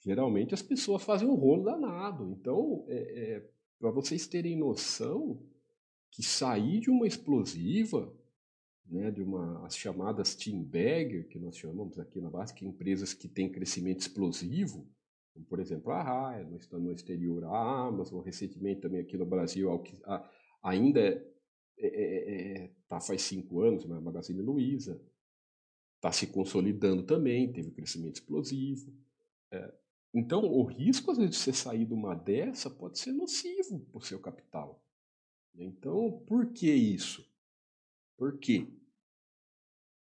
Geralmente 0.00 0.54
as 0.54 0.62
pessoas 0.62 1.02
fazem 1.02 1.28
um 1.28 1.34
rolo 1.34 1.64
danado. 1.64 2.30
Então, 2.30 2.84
é, 2.88 2.96
é, 2.96 3.50
para 3.78 3.90
vocês 3.90 4.26
terem 4.26 4.56
noção 4.56 5.42
que 6.10 6.22
sair 6.22 6.80
de 6.80 6.90
uma 6.90 7.06
explosiva, 7.06 8.12
né, 8.86 9.10
de 9.10 9.22
uma, 9.22 9.64
as 9.64 9.76
chamadas 9.76 10.34
team 10.34 10.68
que 11.28 11.38
nós 11.38 11.56
chamamos 11.56 11.98
aqui 11.98 12.20
na 12.20 12.30
base, 12.30 12.54
que 12.54 12.66
empresas 12.66 13.14
que 13.14 13.28
têm 13.28 13.52
crescimento 13.52 14.00
explosivo, 14.00 14.88
como 15.32 15.46
por 15.46 15.60
exemplo 15.60 15.92
a 15.92 16.02
Raia, 16.02 16.44
no 16.44 16.92
exterior 16.92 17.44
a 17.44 17.86
Amazon, 17.86 18.20
recentemente 18.20 18.80
também 18.80 19.00
aqui 19.00 19.16
no 19.16 19.24
Brasil, 19.24 19.70
a, 20.04 20.30
ainda 20.62 21.00
é, 21.00 21.86
é, 21.86 21.86
é, 21.86 22.64
é, 22.64 22.70
tá 22.88 23.00
faz 23.00 23.22
cinco 23.22 23.60
anos, 23.60 23.84
mas 23.84 23.98
a 23.98 24.00
Magazine 24.00 24.42
Luiza 24.42 25.00
está 25.96 26.10
se 26.10 26.26
consolidando 26.26 27.02
também, 27.02 27.52
teve 27.52 27.70
crescimento 27.70 28.16
explosivo. 28.16 28.92
É, 29.50 29.72
então, 30.12 30.44
o 30.44 30.64
risco, 30.64 31.10
às 31.10 31.18
vezes, 31.18 31.36
de 31.36 31.42
você 31.42 31.52
sair 31.52 31.84
de 31.84 31.94
uma 31.94 32.14
dessa 32.14 32.68
pode 32.68 32.98
ser 32.98 33.12
nocivo 33.12 33.78
para 33.80 33.98
o 33.98 34.02
seu 34.02 34.18
capital. 34.18 34.82
Então, 35.54 36.22
por 36.26 36.52
que 36.52 36.72
isso? 36.72 37.28
Por 38.16 38.38
quê? 38.38 38.66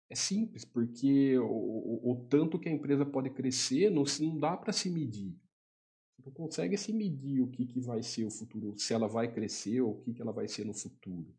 É 0.09 0.15
simples, 0.15 0.65
porque 0.65 1.37
o, 1.37 1.45
o, 1.45 2.11
o 2.11 2.25
tanto 2.27 2.59
que 2.59 2.67
a 2.67 2.71
empresa 2.71 3.05
pode 3.05 3.29
crescer 3.29 3.91
não, 3.91 4.03
não 4.19 4.39
dá 4.39 4.57
para 4.57 4.73
se 4.73 4.89
medir. 4.89 5.35
Você 6.17 6.23
não 6.25 6.31
consegue 6.31 6.75
se 6.77 6.91
medir 6.91 7.41
o 7.41 7.47
que, 7.47 7.65
que 7.65 7.79
vai 7.79 8.01
ser 8.01 8.25
o 8.25 8.31
futuro, 8.31 8.77
se 8.77 8.93
ela 8.93 9.07
vai 9.07 9.31
crescer 9.31 9.81
ou 9.81 9.91
o 9.91 10.01
que, 10.01 10.13
que 10.13 10.21
ela 10.21 10.31
vai 10.31 10.47
ser 10.47 10.65
no 10.65 10.73
futuro. 10.73 11.33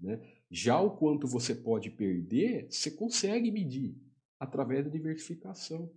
Né? 0.00 0.20
Já 0.50 0.80
o 0.80 0.96
quanto 0.96 1.26
você 1.26 1.54
pode 1.54 1.90
perder, 1.90 2.66
você 2.70 2.90
consegue 2.90 3.50
medir 3.52 3.96
através 4.38 4.84
da 4.84 4.90
diversificação. 4.90 5.92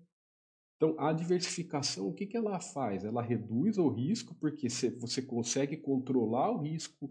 Então, 0.75 0.95
a 0.99 1.13
diversificação, 1.13 2.07
o 2.07 2.13
que, 2.13 2.25
que 2.25 2.35
ela 2.35 2.59
faz? 2.59 3.05
Ela 3.05 3.21
reduz 3.21 3.77
o 3.77 3.87
risco, 3.87 4.35
porque 4.35 4.67
você 4.69 5.21
consegue 5.21 5.77
controlar 5.77 6.51
o 6.51 6.61
risco 6.61 7.09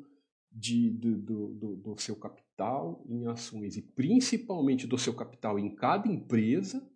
de, 0.51 0.91
do, 0.91 1.49
do, 1.55 1.77
do 1.77 2.01
seu 2.01 2.17
capital 2.17 3.03
em 3.09 3.27
ações, 3.27 3.77
e 3.77 3.83
principalmente 3.83 4.87
do 4.87 4.99
seu 4.99 5.15
capital 5.15 5.59
em 5.59 5.75
cada 5.75 6.09
empresa. 6.09 6.87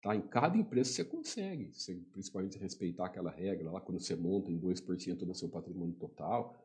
Tá? 0.00 0.14
Em 0.14 0.22
cada 0.22 0.56
empresa 0.56 0.90
você 0.90 1.04
consegue, 1.04 1.72
você, 1.72 1.94
principalmente 2.12 2.58
respeitar 2.58 3.06
aquela 3.06 3.30
regra 3.30 3.70
lá, 3.70 3.80
quando 3.80 3.98
você 3.98 4.14
monta 4.14 4.52
em 4.52 4.60
2% 4.60 5.24
do 5.24 5.34
seu 5.34 5.48
patrimônio 5.48 5.94
total. 5.94 6.56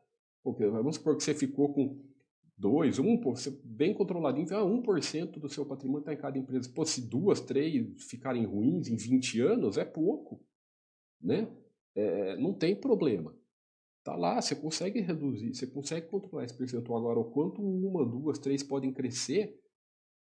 Porque, 0.42 0.66
vamos 0.66 0.96
supor 0.96 1.16
que 1.16 1.24
você 1.24 1.34
ficou 1.34 1.72
com 1.72 1.98
2, 2.60 2.98
1, 2.98 3.20
você 3.22 3.50
bem 3.64 3.94
controladinho, 3.94 4.46
ah, 4.54 4.62
1% 4.62 5.40
do 5.40 5.48
seu 5.48 5.64
patrimônio 5.64 6.00
está 6.00 6.12
em 6.12 6.16
cada 6.18 6.38
empresa. 6.38 6.70
Pô, 6.74 6.84
se 6.84 7.00
duas, 7.00 7.40
três 7.40 8.04
ficarem 8.04 8.44
ruins 8.44 8.86
em 8.88 8.96
20 8.96 9.40
anos, 9.40 9.78
é 9.78 9.84
pouco. 9.84 10.44
Né? 11.18 11.50
É, 11.94 12.36
não 12.36 12.52
tem 12.52 12.76
problema. 12.76 13.34
Tá 14.04 14.14
lá, 14.14 14.40
você 14.40 14.54
consegue 14.54 15.00
reduzir, 15.00 15.54
você 15.54 15.66
consegue 15.66 16.08
controlar 16.08 16.44
esse 16.44 16.56
percentual. 16.56 16.98
Agora, 16.98 17.18
o 17.18 17.24
quanto 17.24 17.62
uma, 17.62 18.04
duas, 18.04 18.38
três 18.38 18.62
podem 18.62 18.92
crescer, 18.92 19.58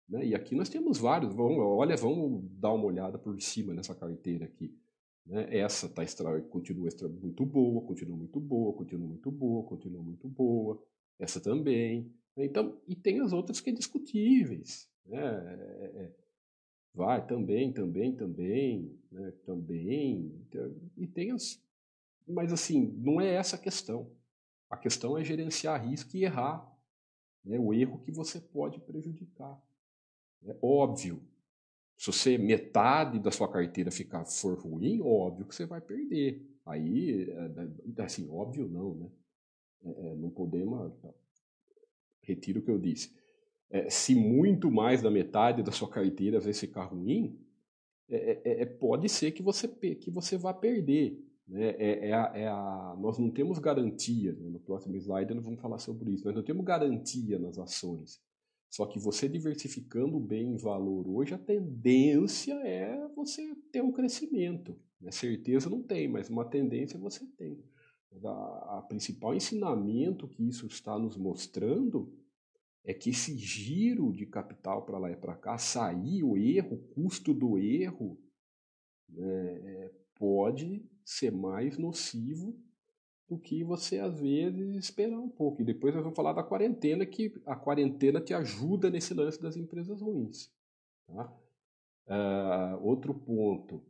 né? 0.07 0.25
e 0.25 0.35
aqui 0.35 0.55
nós 0.55 0.67
temos 0.67 0.97
vários. 0.97 1.33
Vamos, 1.33 1.57
olha, 1.59 1.95
vamos 1.95 2.43
dar 2.59 2.73
uma 2.73 2.85
olhada 2.85 3.17
por 3.17 3.41
cima 3.41 3.73
nessa 3.73 3.95
carteira 3.95 4.43
aqui. 4.43 4.77
Né? 5.25 5.57
Essa 5.57 5.87
tá 5.87 6.03
extra, 6.03 6.41
continua 6.41 6.87
extra, 6.87 7.07
muito 7.07 7.45
boa, 7.45 7.81
continua 7.85 8.17
muito 8.17 8.41
boa, 8.41 8.73
continua 8.73 9.07
muito 9.07 9.31
boa, 9.31 9.63
continua 9.63 10.03
muito 10.03 10.27
boa. 10.27 10.83
Essa 11.17 11.39
também. 11.39 12.13
Então, 12.37 12.77
e 12.87 12.95
tem 12.95 13.21
as 13.21 13.31
outras 13.31 13.61
que 13.61 13.69
é 13.69 13.73
discutíveis. 13.73 14.89
Né? 15.05 15.19
É, 15.19 16.03
é, 16.03 16.15
vai, 16.93 17.25
também, 17.25 17.71
também, 17.71 18.15
também, 18.15 18.99
né? 19.11 19.31
também. 19.45 20.35
Então, 20.47 20.75
e 20.97 21.07
tem 21.07 21.31
as. 21.31 21.63
Mas 22.27 22.51
assim, 22.51 22.87
não 22.97 23.21
é 23.21 23.33
essa 23.35 23.55
a 23.55 23.59
questão. 23.59 24.11
A 24.69 24.75
questão 24.75 25.17
é 25.17 25.23
gerenciar 25.23 25.87
risco 25.87 26.17
e 26.17 26.23
errar. 26.23 26.69
Né? 27.43 27.59
O 27.59 27.73
erro 27.73 27.99
que 27.99 28.11
você 28.11 28.39
pode 28.39 28.79
prejudicar. 28.79 29.61
É 30.43 30.55
óbvio. 30.61 31.21
Se 31.97 32.07
você 32.07 32.37
metade 32.37 33.19
da 33.19 33.31
sua 33.31 33.49
carteira 33.49 33.89
ficar 33.89 34.25
for 34.25 34.59
ruim, 34.59 35.01
óbvio 35.01 35.45
que 35.45 35.55
você 35.55 35.65
vai 35.65 35.79
perder. 35.79 36.45
Aí, 36.65 37.29
é, 37.29 38.01
assim, 38.01 38.27
óbvio 38.29 38.67
não, 38.67 38.95
né? 38.95 39.11
É, 39.83 40.15
não 40.15 40.29
podemos 40.29 40.91
retiro 42.25 42.59
o 42.59 42.63
que 42.63 42.71
eu 42.71 42.79
disse. 42.79 43.13
É, 43.69 43.89
se 43.89 44.15
muito 44.15 44.71
mais 44.71 45.01
da 45.01 45.09
metade 45.09 45.63
da 45.63 45.71
sua 45.71 45.89
carteira 45.89 46.39
vezes 46.39 46.61
ficar 46.61 46.85
ruim, 46.85 47.39
é, 48.09 48.41
é, 48.43 48.61
é, 48.61 48.65
pode 48.65 49.09
ser 49.09 49.31
que 49.31 49.41
você, 49.41 49.67
que 49.67 50.11
você 50.11 50.37
vá 50.37 50.53
perder. 50.53 51.19
Né? 51.47 51.69
É, 51.77 52.09
é 52.09 52.13
a, 52.13 52.31
é 52.35 52.47
a, 52.47 52.95
nós 52.99 53.17
não 53.17 53.29
temos 53.29 53.59
garantia, 53.59 54.33
né? 54.33 54.49
no 54.49 54.59
próximo 54.59 54.95
slide 54.95 55.33
nós 55.33 55.43
vamos 55.43 55.61
falar 55.61 55.79
sobre 55.79 56.11
isso, 56.11 56.25
nós 56.25 56.35
não 56.35 56.43
temos 56.43 56.65
garantia 56.65 57.39
nas 57.39 57.57
ações. 57.57 58.21
Só 58.69 58.85
que 58.85 58.99
você 58.99 59.29
diversificando 59.29 60.19
bem 60.19 60.53
em 60.53 60.57
valor 60.57 61.07
hoje, 61.07 61.33
a 61.33 61.37
tendência 61.37 62.53
é 62.55 63.07
você 63.15 63.55
ter 63.71 63.81
um 63.81 63.91
crescimento. 63.91 64.77
Né? 64.99 65.11
Certeza 65.11 65.69
não 65.69 65.81
tem, 65.81 66.07
mas 66.07 66.29
uma 66.29 66.45
tendência 66.45 66.99
você 66.99 67.25
tem. 67.37 67.63
A, 68.23 68.77
a 68.77 68.81
principal 68.87 69.35
ensinamento 69.35 70.27
que 70.27 70.47
isso 70.47 70.65
está 70.67 70.97
nos 70.97 71.17
mostrando 71.17 72.13
é 72.83 72.93
que 72.93 73.09
esse 73.09 73.35
giro 73.35 74.11
de 74.11 74.25
capital 74.25 74.85
para 74.85 74.99
lá 74.99 75.11
e 75.11 75.15
para 75.15 75.35
cá, 75.35 75.57
sair 75.57 76.23
o 76.23 76.37
erro, 76.37 76.75
o 76.75 76.93
custo 76.93 77.33
do 77.33 77.57
erro, 77.57 78.17
né, 79.09 79.91
pode 80.15 80.85
ser 81.03 81.31
mais 81.31 81.77
nocivo 81.77 82.55
do 83.27 83.39
que 83.39 83.63
você 83.63 83.99
às 83.99 84.19
vezes 84.19 84.75
esperar 84.75 85.19
um 85.19 85.29
pouco. 85.29 85.61
E 85.61 85.65
depois 85.65 85.93
nós 85.93 86.03
vamos 86.03 86.15
falar 86.15 86.33
da 86.33 86.43
quarentena, 86.43 87.05
que 87.05 87.33
a 87.45 87.55
quarentena 87.55 88.21
te 88.21 88.33
ajuda 88.33 88.89
nesse 88.89 89.13
lance 89.13 89.41
das 89.41 89.57
empresas 89.57 90.01
ruins. 90.01 90.51
Tá? 91.07 91.33
Uh, 92.07 92.85
outro 92.85 93.13
ponto, 93.13 93.83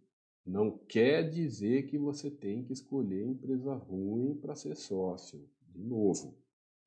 não 0.45 0.77
quer 0.77 1.27
dizer 1.27 1.87
que 1.87 1.97
você 1.97 2.29
tem 2.29 2.63
que 2.63 2.71
escolher 2.71 3.25
empresa 3.25 3.73
ruim 3.73 4.35
para 4.35 4.55
ser 4.55 4.75
sócio. 4.75 5.43
De 5.73 5.83
novo, 5.83 6.37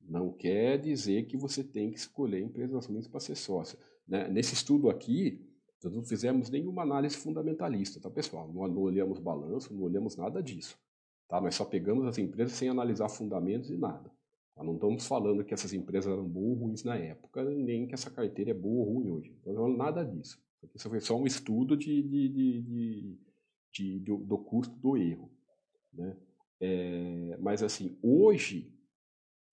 não 0.01 0.31
quer 0.31 0.79
dizer 0.79 1.25
que 1.25 1.35
você 1.35 1.63
tem 1.63 1.91
que 1.91 1.97
escolher 1.97 2.41
empresas 2.41 2.85
ruins 2.85 3.07
para 3.07 3.19
ser 3.19 3.35
sócio. 3.35 3.77
Né? 4.07 4.29
Nesse 4.29 4.53
estudo 4.53 4.89
aqui, 4.89 5.45
nós 5.83 5.93
não 5.93 6.03
fizemos 6.03 6.49
nenhuma 6.49 6.83
análise 6.83 7.17
fundamentalista, 7.17 7.99
tá, 7.99 8.09
pessoal? 8.09 8.51
Não, 8.51 8.67
não 8.67 8.81
olhamos 8.81 9.19
balanço, 9.19 9.73
não 9.73 9.83
olhamos 9.83 10.15
nada 10.15 10.41
disso. 10.41 10.79
Tá? 11.27 11.39
Nós 11.39 11.55
só 11.55 11.65
pegamos 11.65 12.05
as 12.05 12.17
empresas 12.17 12.53
sem 12.53 12.69
analisar 12.69 13.09
fundamentos 13.09 13.69
e 13.69 13.77
nada. 13.77 14.09
Tá? 14.55 14.63
Não 14.63 14.75
estamos 14.75 15.05
falando 15.05 15.43
que 15.43 15.53
essas 15.53 15.73
empresas 15.73 16.11
eram 16.11 16.27
boas 16.27 16.59
ou 16.59 16.65
ruins 16.65 16.83
na 16.83 16.95
época, 16.95 17.43
nem 17.43 17.87
que 17.87 17.93
essa 17.93 18.09
carteira 18.09 18.51
é 18.51 18.53
boa 18.53 18.87
ou 18.87 18.93
ruim 18.93 19.11
hoje. 19.11 19.37
Não 19.45 19.75
nada 19.75 20.03
disso. 20.03 20.41
Isso 20.73 20.89
foi 20.89 20.99
só 20.99 21.15
um 21.17 21.25
estudo 21.25 21.77
de, 21.77 22.01
de, 22.01 22.29
de, 22.29 22.61
de 22.61 23.19
do, 23.99 24.17
do, 24.17 24.37
custo 24.37 24.75
do 24.75 24.97
erro. 24.97 25.31
Né? 25.93 26.17
É, 26.59 27.37
mas 27.37 27.63
assim, 27.63 27.97
hoje 28.01 28.73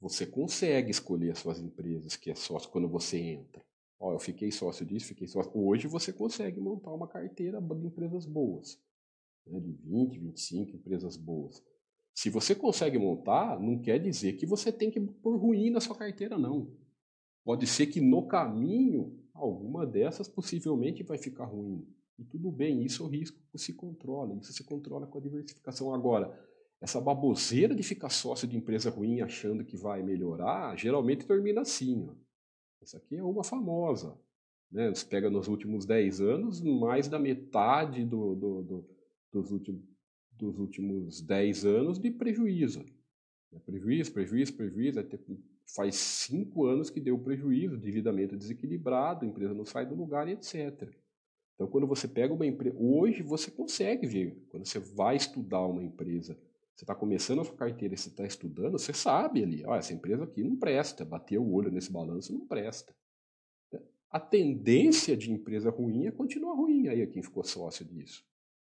você 0.01 0.27
consegue 0.27 0.91
escolher 0.91 1.31
as 1.31 1.39
suas 1.39 1.61
empresas 1.61 2.17
que 2.17 2.31
é 2.31 2.35
sócio 2.35 2.71
quando 2.71 2.89
você 2.89 3.19
entra. 3.19 3.65
Ó, 3.99 4.13
eu 4.13 4.19
fiquei 4.19 4.53
sócio 4.53 4.85
disso, 4.85 5.07
fiquei 5.07 5.27
sócio. 5.27 5.51
Hoje 5.55 5.89
você 5.89 6.13
consegue 6.13 6.61
montar 6.61 6.93
uma 6.93 7.09
carteira 7.09 7.61
de 7.61 7.87
empresas 7.87 8.27
boas. 8.27 8.79
Né, 9.47 9.61
de 9.61 9.73
20, 9.73 10.19
25 10.19 10.77
empresas 10.77 11.17
boas. 11.17 11.65
Se 12.15 12.31
você 12.31 12.55
consegue 12.55 12.99
montar, 12.99 13.61
não 13.61 13.79
quer 13.79 13.99
dizer 13.99 14.35
que 14.35 14.47
você 14.47 14.73
tem 14.73 14.91
que 14.91 15.01
pôr 15.01 15.37
ruim 15.37 15.71
na 15.71 15.81
sua 15.81 15.97
carteira, 15.97 16.39
não. 16.39 16.75
Pode 17.45 17.67
ser 17.67 17.87
que 17.87 18.01
no 18.01 18.27
caminho, 18.27 19.23
alguma 19.33 19.87
dessas 19.87 20.27
possivelmente 20.29 21.03
vai 21.03 21.19
ficar 21.19 21.45
ruim. 21.45 21.87
E 22.19 22.25
tudo 22.25 22.51
bem, 22.51 22.83
isso 22.83 23.03
é 23.03 23.07
o 23.07 23.09
risco 23.09 23.39
que 23.51 23.59
se 23.59 23.75
controla. 23.75 24.35
Isso 24.37 24.53
se 24.53 24.65
controla 24.65 25.07
com 25.07 25.19
a 25.19 25.21
diversificação. 25.21 25.95
Agora, 25.95 26.39
essa 26.81 27.01
baboseira 27.01 27.75
de 27.75 27.83
ficar 27.83 28.11
sócio 28.11 28.49
de 28.49 28.57
empresa 28.57 28.91
ruim 28.91 29.21
achando 29.21 29.65
que 29.65 29.77
vai 29.77 30.03
melhorar, 30.03 30.77
geralmente 30.77 31.27
termina 31.27 31.63
assim. 31.63 32.07
Ó. 32.09 32.15
Essa 32.83 32.99
aqui 32.99 33.17
é 33.17 33.23
uma 33.23 33.45
famosa. 33.45 34.19
Né? 34.71 34.89
Você 34.91 35.07
pega 35.07 35.31
nos 35.31 35.49
últimos 35.49 35.85
10 35.85 36.21
anos, 36.21 36.61
mais 36.61 37.09
da 37.09 37.19
metade 37.19 38.05
do, 38.05 38.35
do, 38.35 38.63
do, 38.63 38.91
dos, 39.33 39.51
últimos, 39.51 39.83
dos 40.33 40.59
últimos 40.59 41.21
10 41.21 41.65
anos 41.65 41.99
de 41.99 42.11
prejuízo. 42.11 42.85
É 43.53 43.59
prejuízo, 43.59 44.13
prejuízo, 44.13 44.55
prejuízo. 44.55 45.01
Faz 45.75 45.97
5 45.97 46.65
anos 46.65 46.91
que 46.91 47.01
deu 47.01 47.19
prejuízo, 47.19 47.77
endividamento 47.77 48.37
desequilibrado, 48.37 49.25
a 49.25 49.29
empresa 49.29 49.53
não 49.53 49.65
sai 49.65 49.87
do 49.87 49.95
lugar, 49.95 50.29
etc. 50.29 50.89
Então, 51.57 51.67
quando 51.67 51.87
você 51.87 52.07
pega 52.07 52.33
uma 52.33 52.47
empresa. 52.47 52.77
Hoje 52.79 53.23
você 53.23 53.51
consegue 53.51 54.07
ver, 54.07 54.47
quando 54.51 54.65
você 54.65 54.79
vai 54.79 55.17
estudar 55.17 55.67
uma 55.67 55.83
empresa 55.83 56.39
você 56.77 56.85
está 56.85 56.95
começando 56.95 57.41
a 57.41 57.45
sua 57.45 57.57
carteira 57.57 57.97
você 57.97 58.11
está 58.11 58.27
estudando, 58.27 58.73
você 58.73 58.93
sabe 58.93 59.43
ali, 59.43 59.65
ó, 59.65 59.75
essa 59.75 59.95
empresa 59.95 60.25
aqui 60.25 60.45
não 60.45 60.57
presta, 60.57 61.07
bater 61.07 61.39
o 61.39 61.51
olho 61.51 61.71
nesse 61.71 61.91
balanço 61.91 62.35
não 62.35 62.47
presta. 62.47 62.95
A 64.11 64.21
tendência 64.21 65.17
de 65.17 65.33
empresa 65.33 65.71
ruim 65.71 66.07
é 66.07 66.11
continuar 66.11 66.55
ruim. 66.55 66.89
Aí 66.89 67.07
quem 67.07 67.23
ficou 67.23 67.43
sócio 67.43 67.85
disso. 67.85 68.25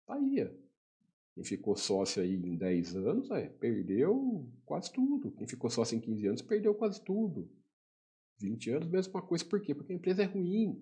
Tá 0.07 0.14
aí. 0.14 0.51
Quem 1.35 1.45
ficou 1.45 1.74
sócio 1.76 2.22
aí 2.22 2.35
em 2.35 2.57
10 2.57 2.95
anos, 2.95 3.30
é, 3.30 3.49
perdeu 3.49 4.47
quase 4.64 4.93
tudo. 4.93 5.32
Quem 5.32 5.47
ficou 5.47 5.68
sócio 5.70 5.97
em 5.97 6.01
15 6.01 6.26
anos, 6.26 6.43
perdeu 6.43 6.74
quase 6.74 7.03
tudo. 7.03 7.51
20 8.39 8.70
anos, 8.70 8.89
mesma 8.89 9.22
coisa. 9.22 9.45
Por 9.45 9.61
quê? 9.61 9.74
Porque 9.74 9.93
a 9.93 9.97
empresa 9.97 10.22
é 10.22 10.26
ruim. 10.26 10.80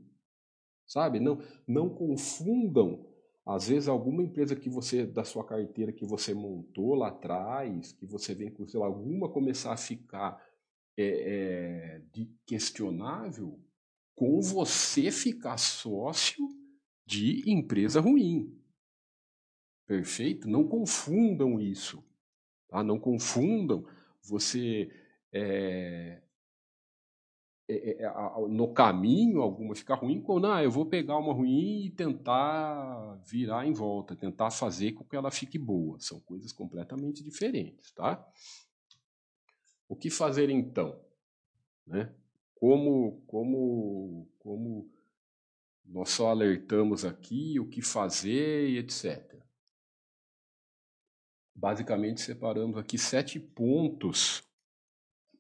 Sabe? 0.87 1.21
Não, 1.21 1.39
não 1.67 1.89
confundam 1.89 3.07
às 3.45 3.69
vezes, 3.69 3.89
alguma 3.89 4.23
empresa 4.23 4.55
que 4.55 4.71
você, 4.71 5.05
da 5.05 5.25
sua 5.25 5.45
carteira, 5.45 5.93
que 5.93 6.07
você 6.07 6.33
montou 6.33 6.95
lá 6.95 7.09
atrás, 7.09 7.93
que 7.93 8.07
você 8.07 8.35
vem 8.35 8.53
com, 8.53 8.67
sei 8.69 8.79
lá, 8.79 8.87
alguma 8.87 9.29
começar 9.29 9.73
a 9.73 9.77
ficar 9.77 10.41
é, 10.97 11.05
é, 11.05 12.03
de 12.13 12.31
questionável, 12.47 13.61
com 14.15 14.41
você 14.41 15.11
ficar 15.11 15.57
sócio 15.59 16.47
de 17.05 17.51
empresa 17.51 18.01
ruim. 18.01 18.57
Perfeito? 19.89 20.49
Não 20.49 20.69
confundam 20.69 21.59
isso. 21.59 22.05
Tá? 22.69 22.85
Não 22.85 22.99
confundam 22.99 23.85
você 24.23 24.89
é, 25.33 26.23
no 28.49 28.73
caminho 28.73 29.41
alguma 29.41 29.75
ficar 29.75 29.97
ruim, 29.97 30.21
quando 30.21 30.47
ah, 30.47 30.63
eu 30.63 30.71
vou 30.71 30.87
pegar 30.87 31.19
uma 31.19 31.33
ruim 31.33 31.87
e 31.87 31.91
tentar 31.91 33.21
virar 33.25 33.67
em 33.67 33.73
volta, 33.73 34.17
tentar 34.17 34.51
fazer 34.51 34.93
com 34.93 35.05
que 35.05 35.17
ela 35.17 35.31
fique 35.31 35.59
boa. 35.59 35.99
São 36.01 36.21
coisas 36.21 36.53
completamente 36.53 37.23
diferentes, 37.23 37.93
tá? 37.93 38.27
O 39.89 39.97
que 39.97 40.11
fazer 40.11 40.51
então? 40.51 40.99
Né? 41.87 42.13
Como, 42.55 43.23
como, 43.27 44.29
como 44.39 44.91
nós 45.85 46.11
só 46.11 46.29
alertamos 46.31 47.05
aqui 47.05 47.59
o 47.59 47.69
que 47.69 47.83
fazer 47.83 48.71
e 48.71 48.79
etc. 48.79 49.35
Basicamente 51.55 52.21
separamos 52.21 52.79
aqui 52.79 52.97
sete 52.97 53.39
pontos 53.39 54.43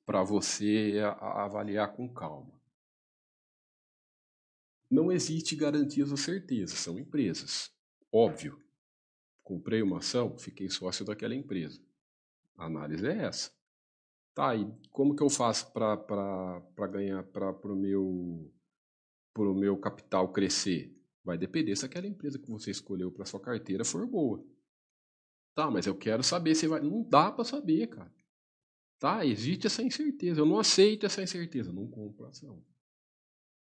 para 0.04 0.22
você 0.22 1.00
avaliar 1.18 1.92
com 1.92 2.08
calma. 2.12 2.52
Não 4.90 5.10
existe 5.10 5.56
garantias 5.56 6.10
ou 6.10 6.16
certezas, 6.16 6.78
são 6.78 6.98
empresas. 6.98 7.72
Óbvio. 8.12 8.60
Comprei 9.42 9.82
uma 9.82 9.98
ação, 9.98 10.36
fiquei 10.38 10.68
sócio 10.68 11.04
daquela 11.04 11.34
empresa. 11.34 11.80
A 12.56 12.66
análise 12.66 13.06
é 13.06 13.24
essa. 13.24 13.50
Tá, 14.34 14.54
e 14.54 14.70
como 14.90 15.14
que 15.14 15.22
eu 15.22 15.28
faço 15.28 15.72
para 15.72 16.86
ganhar, 16.90 17.22
para 17.24 17.50
o 17.50 17.76
meu, 17.76 18.52
pro 19.32 19.54
meu 19.54 19.76
capital 19.76 20.32
crescer? 20.32 20.94
Vai 21.24 21.38
depender 21.38 21.76
se 21.76 21.84
aquela 21.84 22.06
empresa 22.06 22.38
que 22.38 22.50
você 22.50 22.70
escolheu 22.70 23.10
para 23.12 23.24
sua 23.24 23.40
carteira 23.40 23.84
for 23.84 24.06
boa. 24.06 24.44
Tá, 25.54 25.70
mas 25.70 25.86
eu 25.86 25.96
quero 25.96 26.22
saber 26.22 26.54
se 26.54 26.66
vai. 26.66 26.80
Não 26.80 27.02
dá 27.02 27.30
para 27.30 27.44
saber, 27.44 27.88
cara. 27.88 28.12
Tá? 29.02 29.26
Existe 29.26 29.66
essa 29.66 29.82
incerteza. 29.82 30.40
Eu 30.40 30.46
não 30.46 30.60
aceito 30.60 31.04
essa 31.04 31.20
incerteza. 31.20 31.72
Não 31.72 31.88
compro 31.88 32.24
ação. 32.24 32.64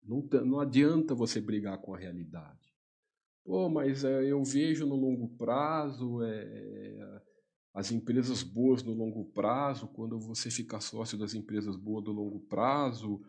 Não, 0.04 0.20
não 0.44 0.60
adianta 0.60 1.14
você 1.14 1.40
brigar 1.40 1.78
com 1.78 1.94
a 1.94 1.98
realidade. 1.98 2.70
Pô, 3.42 3.66
mas 3.70 4.04
é, 4.04 4.30
eu 4.30 4.44
vejo 4.44 4.86
no 4.86 4.96
longo 4.96 5.30
prazo 5.38 6.22
é, 6.22 7.22
as 7.72 7.90
empresas 7.90 8.42
boas 8.42 8.82
no 8.82 8.92
longo 8.92 9.24
prazo, 9.32 9.88
quando 9.88 10.20
você 10.20 10.50
fica 10.50 10.78
sócio 10.78 11.16
das 11.16 11.32
empresas 11.32 11.74
boas 11.74 12.04
do 12.04 12.12
longo 12.12 12.40
prazo, 12.40 13.22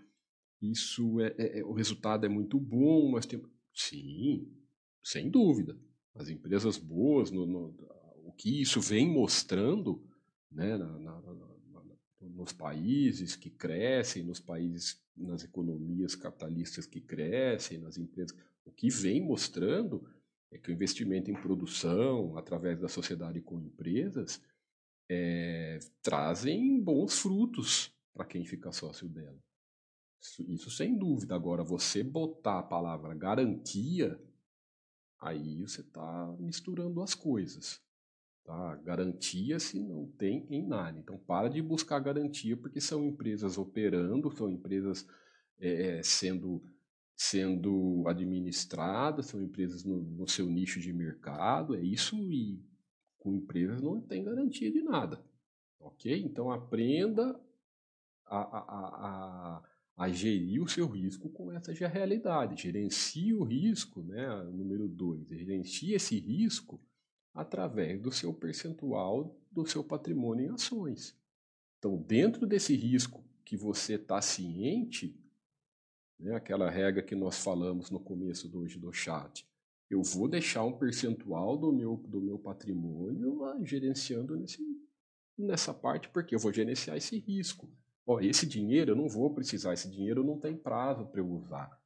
isso 0.61 1.17
é, 1.21 1.33
é, 1.37 1.59
é 1.59 1.63
o 1.63 1.71
resultado 1.71 2.25
é 2.25 2.29
muito 2.29 2.59
bom, 2.59 3.09
mas 3.09 3.25
tem... 3.25 3.41
sim, 3.73 4.51
sem 5.01 5.29
dúvida. 5.29 5.79
As 6.13 6.27
empresas 6.27 6.75
boas, 6.75 7.31
no, 7.31 7.45
no, 7.45 7.73
o 8.25 8.33
que 8.33 8.61
isso 8.61 8.81
vem 8.81 9.09
mostrando 9.09 10.05
né, 10.51 10.77
na, 10.77 10.99
na, 10.99 11.50
nos 12.21 12.53
países 12.53 13.35
que 13.35 13.49
crescem, 13.49 14.23
nos 14.23 14.39
países, 14.39 15.01
nas 15.15 15.43
economias 15.43 16.15
capitalistas 16.15 16.85
que 16.85 17.01
crescem, 17.01 17.79
nas 17.79 17.97
empresas. 17.97 18.37
O 18.63 18.71
que 18.71 18.89
vem 18.89 19.21
mostrando 19.21 20.07
é 20.51 20.57
que 20.57 20.69
o 20.69 20.73
investimento 20.73 21.31
em 21.31 21.33
produção, 21.33 22.37
através 22.37 22.79
da 22.79 22.87
sociedade 22.87 23.41
com 23.41 23.59
empresas, 23.59 24.41
é, 25.09 25.79
trazem 26.01 26.79
bons 26.81 27.19
frutos 27.19 27.93
para 28.13 28.25
quem 28.25 28.45
fica 28.45 28.71
sócio 28.71 29.07
dela. 29.07 29.41
Isso, 30.21 30.43
isso, 30.43 30.71
sem 30.71 30.97
dúvida. 30.97 31.35
Agora, 31.35 31.63
você 31.63 32.03
botar 32.03 32.59
a 32.59 32.63
palavra 32.63 33.15
garantia, 33.15 34.19
Aí 35.21 35.61
você 35.61 35.81
está 35.81 36.35
misturando 36.39 37.01
as 37.01 37.13
coisas. 37.13 37.79
Tá? 38.43 38.75
Garantia 38.77 39.59
se 39.59 39.79
não 39.79 40.07
tem 40.17 40.45
em 40.49 40.65
nada. 40.65 40.97
Então 40.97 41.17
para 41.17 41.47
de 41.47 41.61
buscar 41.61 41.99
garantia 41.99 42.57
porque 42.57 42.81
são 42.81 43.05
empresas 43.05 43.57
operando, 43.57 44.35
são 44.35 44.49
empresas 44.49 45.07
é, 45.59 46.01
sendo, 46.03 46.63
sendo 47.15 48.03
administradas, 48.07 49.27
são 49.27 49.41
empresas 49.41 49.83
no, 49.83 50.01
no 50.01 50.27
seu 50.27 50.47
nicho 50.47 50.79
de 50.79 50.91
mercado. 50.91 51.75
É 51.75 51.81
isso 51.81 52.15
e 52.31 52.59
com 53.19 53.35
empresas 53.35 53.81
não 53.81 54.01
tem 54.01 54.23
garantia 54.23 54.71
de 54.71 54.81
nada. 54.81 55.23
Ok? 55.79 56.19
Então 56.23 56.51
aprenda 56.51 57.39
a, 58.25 58.37
a, 58.37 58.63
a, 59.57 59.63
a, 59.97 60.09
gerir 60.09 60.63
o 60.63 60.67
seu 60.67 60.87
risco 60.87 61.29
com 61.29 61.51
essa 61.51 61.71
realidade. 61.73 62.59
Gerencie 62.59 63.33
o 63.33 63.43
risco, 63.43 64.01
né? 64.01 64.43
número 64.51 64.87
dois, 64.87 65.27
gerencie 65.27 65.93
esse 65.93 66.19
risco 66.19 66.81
através 67.33 68.01
do 68.01 68.11
seu 68.11 68.33
percentual 68.33 69.37
do 69.51 69.65
seu 69.65 69.83
patrimônio 69.83 70.45
em 70.45 70.53
ações. 70.53 71.15
Então, 71.77 71.97
dentro 71.97 72.47
desse 72.47 72.75
risco 72.75 73.23
que 73.43 73.57
você 73.57 73.95
está 73.95 74.21
ciente, 74.21 75.19
né, 76.19 76.35
aquela 76.35 76.69
regra 76.69 77.03
que 77.03 77.15
nós 77.15 77.43
falamos 77.43 77.89
no 77.89 77.99
começo 77.99 78.47
do 78.47 78.59
hoje 78.59 78.79
do 78.79 78.93
chat, 78.93 79.45
eu 79.89 80.01
vou 80.01 80.27
deixar 80.29 80.63
um 80.63 80.77
percentual 80.77 81.57
do 81.57 81.73
meu, 81.73 81.97
do 81.97 82.21
meu 82.21 82.39
patrimônio 82.39 83.41
gerenciando 83.65 84.37
nesse, 84.37 84.63
nessa 85.37 85.73
parte, 85.73 86.07
porque 86.09 86.33
eu 86.33 86.39
vou 86.39 86.53
gerenciar 86.53 86.95
esse 86.95 87.17
risco. 87.17 87.69
Ó, 88.05 88.21
esse 88.21 88.47
dinheiro 88.47 88.91
eu 88.91 88.95
não 88.95 89.09
vou 89.09 89.33
precisar, 89.33 89.73
esse 89.73 89.89
dinheiro 89.89 90.23
não 90.23 90.39
tem 90.39 90.55
prazo 90.55 91.05
para 91.07 91.19
eu 91.19 91.29
usar. 91.29 91.77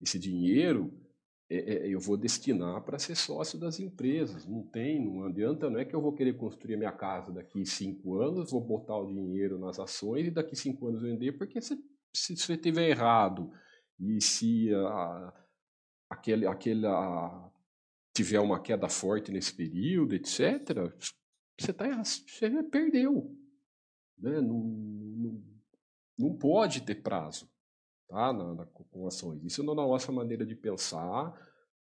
Esse 0.00 0.18
dinheiro 0.18 0.92
é, 1.54 1.74
é, 1.74 1.88
eu 1.88 2.00
vou 2.00 2.16
destinar 2.16 2.82
para 2.82 2.98
ser 2.98 3.14
sócio 3.14 3.58
das 3.58 3.78
empresas. 3.78 4.46
Não 4.46 4.62
tem, 4.62 5.04
não 5.04 5.24
adianta, 5.24 5.68
não 5.68 5.78
é 5.78 5.84
que 5.84 5.94
eu 5.94 6.00
vou 6.00 6.14
querer 6.14 6.34
construir 6.36 6.74
a 6.74 6.78
minha 6.78 6.92
casa 6.92 7.30
daqui 7.30 7.66
cinco 7.66 8.20
anos, 8.20 8.50
vou 8.50 8.60
botar 8.60 8.96
o 8.96 9.06
dinheiro 9.06 9.58
nas 9.58 9.78
ações 9.78 10.26
e 10.26 10.30
daqui 10.30 10.56
cinco 10.56 10.88
anos 10.88 11.02
vender, 11.02 11.32
porque 11.32 11.60
se, 11.60 11.78
se 12.14 12.36
você 12.36 12.56
tiver 12.56 12.88
errado 12.88 13.52
e 14.00 14.18
se 14.20 14.74
a, 14.74 15.34
aquele, 16.08 16.46
aquele 16.46 16.86
a, 16.86 17.50
tiver 18.14 18.40
uma 18.40 18.58
queda 18.58 18.88
forte 18.88 19.30
nesse 19.30 19.54
período, 19.54 20.14
etc., 20.14 20.90
você, 21.60 21.72
tá, 21.72 22.02
você 22.02 22.62
perdeu. 22.64 23.36
Né? 24.18 24.40
Não, 24.40 24.58
não, 24.58 25.42
não 26.18 26.34
pode 26.34 26.80
ter 26.80 27.02
prazo 27.02 27.51
tá? 28.12 28.32
Na, 28.32 28.54
na, 28.54 28.66
com 28.66 29.06
ações. 29.06 29.42
Isso 29.42 29.62
na 29.62 29.74
nossa 29.74 30.12
maneira 30.12 30.44
de 30.44 30.54
pensar, 30.54 31.34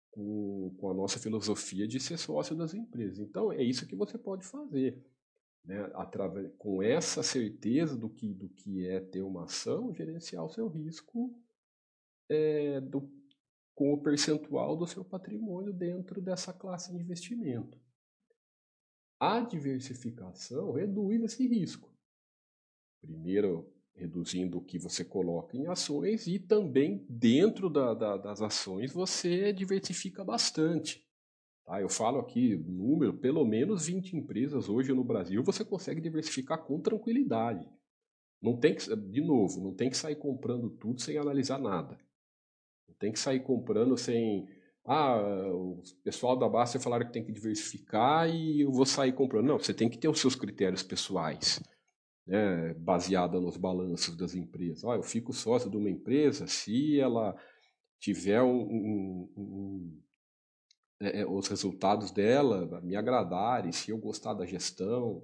com, 0.10 0.74
com 0.80 0.90
a 0.90 0.94
nossa 0.94 1.20
filosofia 1.20 1.88
de 1.88 2.00
ser 2.00 2.18
sócio 2.18 2.56
das 2.56 2.74
empresas. 2.74 3.20
Então, 3.20 3.52
é 3.52 3.62
isso 3.62 3.86
que 3.86 3.96
você 3.96 4.18
pode 4.18 4.46
fazer. 4.46 5.06
Né? 5.64 5.92
Através, 5.94 6.50
com 6.58 6.82
essa 6.82 7.22
certeza 7.22 7.98
do 7.98 8.10
que, 8.10 8.34
do 8.34 8.48
que 8.50 8.88
é 8.88 9.02
ter 9.02 9.22
uma 9.22 9.44
ação, 9.44 9.94
gerenciar 9.94 10.46
o 10.46 10.50
seu 10.50 10.68
risco 10.68 11.38
é, 12.30 12.80
do, 12.80 13.10
com 13.76 13.94
o 13.94 14.02
percentual 14.02 14.78
do 14.78 14.88
seu 14.88 15.04
patrimônio 15.04 15.74
dentro 15.74 16.22
dessa 16.22 16.54
classe 16.54 16.92
de 16.92 16.98
investimento. 16.98 17.78
A 19.20 19.42
diversificação 19.42 20.72
reduz 20.72 21.24
esse 21.24 21.46
risco. 21.48 21.94
Primeiro, 23.02 23.72
reduzindo 23.94 24.58
o 24.58 24.64
que 24.64 24.78
você 24.78 25.04
coloca 25.04 25.56
em 25.56 25.68
ações 25.68 26.28
e 26.28 26.40
também 26.40 27.06
dentro 27.10 27.70
da, 27.70 27.94
da, 27.94 28.18
das 28.18 28.42
ações 28.42 28.92
você 28.92 29.54
diversifica 29.54 30.24
bastante. 30.24 31.06
Tá? 31.66 31.82
Eu 31.82 31.90
falo 31.90 32.20
aqui 32.20 32.56
número, 32.58 33.14
pelo 33.14 33.46
menos 33.46 33.86
20 33.86 34.16
empresas 34.16 34.70
hoje 34.70 34.94
no 34.94 35.04
Brasil 35.04 35.44
você 35.44 35.64
consegue 35.64 36.02
diversificar 36.02 36.64
com 36.64 36.80
tranquilidade. 36.80 37.68
Não 38.42 38.58
tem 38.58 38.74
que, 38.74 38.96
de 38.96 39.22
novo, 39.22 39.62
não 39.62 39.74
tem 39.74 39.90
que 39.90 39.98
sair 39.98 40.16
comprando 40.16 40.70
tudo 40.70 41.00
sem 41.00 41.18
analisar 41.18 41.60
nada. 41.60 41.98
Não 42.88 42.96
tem 42.96 43.12
que 43.12 43.20
sair 43.20 43.42
comprando 43.42 43.96
sem 43.98 44.48
ah, 44.84 45.22
o 45.54 45.84
pessoal 46.04 46.36
da 46.36 46.50
Basta 46.50 46.80
falaram 46.80 47.06
que 47.06 47.14
tem 47.14 47.24
que 47.24 47.32
diversificar 47.32 48.28
e 48.28 48.62
eu 48.62 48.72
vou 48.72 48.86
sair 48.86 49.14
comprando. 49.14 49.46
Não, 49.46 49.60
você 49.60 49.76
tem 49.76 49.88
que 49.88 49.98
ter 49.98 50.08
os 50.08 50.20
seus 50.20 50.36
critérios 50.36 50.82
pessoais 50.82 51.62
né, 52.26 52.74
baseada 52.76 53.40
nos 53.40 53.58
balanços 53.58 54.16
das 54.16 54.36
empresas. 54.36 54.84
Ah, 54.86 54.96
eu 54.96 55.04
fico 55.04 55.34
sócio 55.34 55.70
de 55.70 55.78
uma 55.78 55.90
empresa 55.90 56.48
se 56.48 57.00
ela 57.00 57.36
tiver 58.00 58.42
um, 58.42 58.62
um, 58.62 59.34
um, 59.38 60.02
é, 61.00 61.22
é, 61.22 61.28
os 61.28 61.48
resultados 61.48 62.12
dela 62.12 62.82
me 62.82 62.96
agradarem, 62.96 63.72
se 63.72 63.92
eu 63.92 63.98
gostar 63.98 64.34
da 64.34 64.46
gestão, 64.46 65.24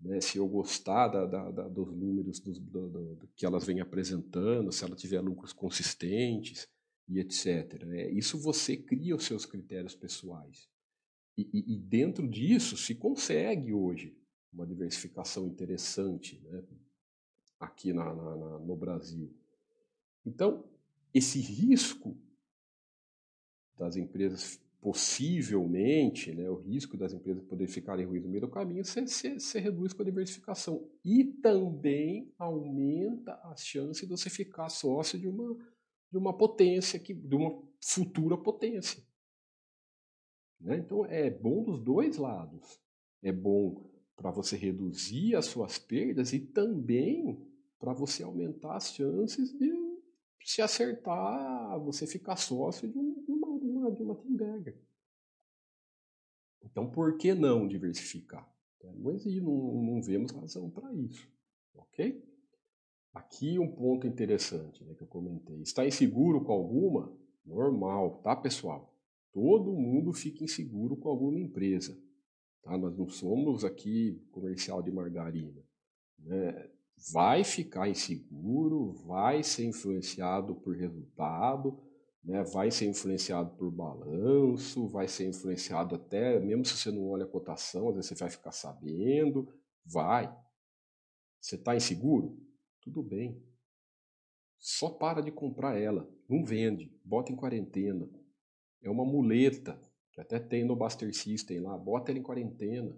né, 0.00 0.20
se 0.20 0.38
eu 0.38 0.46
gostar 0.48 1.08
da, 1.08 1.26
da, 1.26 1.50
da, 1.50 1.68
dos 1.68 1.94
números 1.94 2.40
dos, 2.40 2.58
do, 2.58 2.88
do, 2.88 3.28
que 3.36 3.46
elas 3.46 3.64
vêm 3.64 3.80
apresentando, 3.80 4.72
se 4.72 4.84
ela 4.84 4.96
tiver 4.96 5.20
lucros 5.20 5.52
consistentes 5.52 6.68
e 7.08 7.18
etc. 7.18 7.84
Né? 7.84 8.10
Isso 8.10 8.38
você 8.38 8.76
cria 8.76 9.16
os 9.16 9.24
seus 9.24 9.46
critérios 9.46 9.94
pessoais. 9.94 10.68
E, 11.36 11.42
e, 11.52 11.74
e 11.74 11.78
dentro 11.78 12.28
disso 12.28 12.76
se 12.76 12.94
consegue 12.94 13.72
hoje 13.72 14.16
uma 14.54 14.66
diversificação 14.66 15.46
interessante 15.46 16.40
né, 16.44 16.62
aqui 17.58 17.92
na, 17.92 18.14
na, 18.14 18.36
na, 18.36 18.58
no 18.60 18.76
Brasil. 18.76 19.34
Então, 20.24 20.64
esse 21.12 21.40
risco 21.40 22.16
das 23.76 23.96
empresas 23.96 24.60
possivelmente, 24.80 26.34
né, 26.34 26.48
o 26.50 26.56
risco 26.56 26.94
das 26.94 27.14
empresas 27.14 27.42
poderem 27.42 27.72
ficar 27.72 27.98
em 27.98 28.04
ruim 28.04 28.20
no 28.20 28.28
meio 28.28 28.42
do 28.42 28.50
caminho, 28.50 28.84
você, 28.84 29.58
reduz 29.58 29.94
com 29.94 30.02
a 30.02 30.04
diversificação. 30.04 30.86
E 31.02 31.24
também 31.24 32.30
aumenta 32.38 33.32
a 33.44 33.56
chance 33.56 34.04
de 34.04 34.10
você 34.10 34.28
ficar 34.28 34.68
sócio 34.68 35.18
de 35.18 35.26
uma, 35.26 35.56
de 36.12 36.18
uma 36.18 36.36
potência, 36.36 36.98
que, 36.98 37.14
de 37.14 37.34
uma 37.34 37.62
futura 37.80 38.36
potência. 38.36 39.02
Né? 40.60 40.76
Então 40.76 41.06
é 41.06 41.30
bom 41.30 41.64
dos 41.64 41.80
dois 41.80 42.18
lados. 42.18 42.78
É 43.22 43.32
bom 43.32 43.93
para 44.16 44.30
você 44.30 44.56
reduzir 44.56 45.34
as 45.34 45.46
suas 45.46 45.78
perdas 45.78 46.32
e 46.32 46.40
também 46.40 47.38
para 47.78 47.92
você 47.92 48.22
aumentar 48.22 48.76
as 48.76 48.92
chances 48.94 49.52
de 49.58 49.74
se 50.44 50.60
acertar, 50.60 51.80
você 51.80 52.06
ficar 52.06 52.36
sócio 52.36 52.86
de, 52.86 52.98
uma, 52.98 53.22
de 53.24 53.30
uma, 53.66 53.90
de 53.90 54.02
uma 54.02 54.14
Então, 56.62 56.90
por 56.90 57.16
que 57.16 57.34
não 57.34 57.66
diversificar? 57.66 58.50
Não 58.96 59.12
existe, 59.12 59.40
não, 59.40 59.82
não 59.82 60.02
vemos 60.02 60.30
razão 60.30 60.68
para 60.68 60.92
isso, 60.94 61.26
ok? 61.74 62.22
Aqui 63.14 63.58
um 63.58 63.70
ponto 63.70 64.06
interessante 64.06 64.84
né, 64.84 64.94
que 64.94 65.02
eu 65.02 65.06
comentei. 65.06 65.62
Está 65.62 65.86
inseguro 65.86 66.44
com 66.44 66.52
alguma? 66.52 67.16
Normal, 67.46 68.20
tá, 68.22 68.36
pessoal? 68.36 68.94
Todo 69.32 69.72
mundo 69.72 70.12
fica 70.12 70.44
inseguro 70.44 70.96
com 70.96 71.08
alguma 71.08 71.38
empresa. 71.38 71.96
Tá? 72.64 72.76
Nós 72.78 72.96
não 72.96 73.08
somos 73.08 73.64
aqui 73.64 74.20
comercial 74.32 74.82
de 74.82 74.90
margarina. 74.90 75.62
Né? 76.18 76.70
Vai 77.12 77.44
ficar 77.44 77.88
inseguro, 77.88 78.94
vai 79.06 79.42
ser 79.42 79.66
influenciado 79.66 80.54
por 80.54 80.74
resultado, 80.74 81.78
né? 82.24 82.42
vai 82.42 82.70
ser 82.70 82.86
influenciado 82.86 83.54
por 83.56 83.70
balanço, 83.70 84.88
vai 84.88 85.06
ser 85.06 85.28
influenciado 85.28 85.94
até, 85.94 86.40
mesmo 86.40 86.64
se 86.64 86.76
você 86.76 86.90
não 86.90 87.06
olha 87.06 87.24
a 87.24 87.28
cotação, 87.28 87.90
às 87.90 87.96
vezes 87.96 88.08
você 88.08 88.14
vai 88.14 88.30
ficar 88.30 88.52
sabendo, 88.52 89.46
vai. 89.84 90.34
Você 91.40 91.56
está 91.56 91.76
inseguro? 91.76 92.40
Tudo 92.80 93.02
bem. 93.02 93.42
Só 94.58 94.88
para 94.88 95.20
de 95.20 95.30
comprar 95.30 95.78
ela, 95.78 96.08
não 96.26 96.42
vende, 96.42 96.98
bota 97.04 97.30
em 97.30 97.36
quarentena. 97.36 98.08
É 98.82 98.88
uma 98.88 99.04
muleta, 99.04 99.78
que 100.14 100.20
até 100.20 100.38
tem 100.38 100.64
no 100.64 100.76
Buster 100.76 101.12
System 101.12 101.60
lá, 101.60 101.76
bota 101.76 102.12
ele 102.12 102.20
em 102.20 102.22
quarentena, 102.22 102.96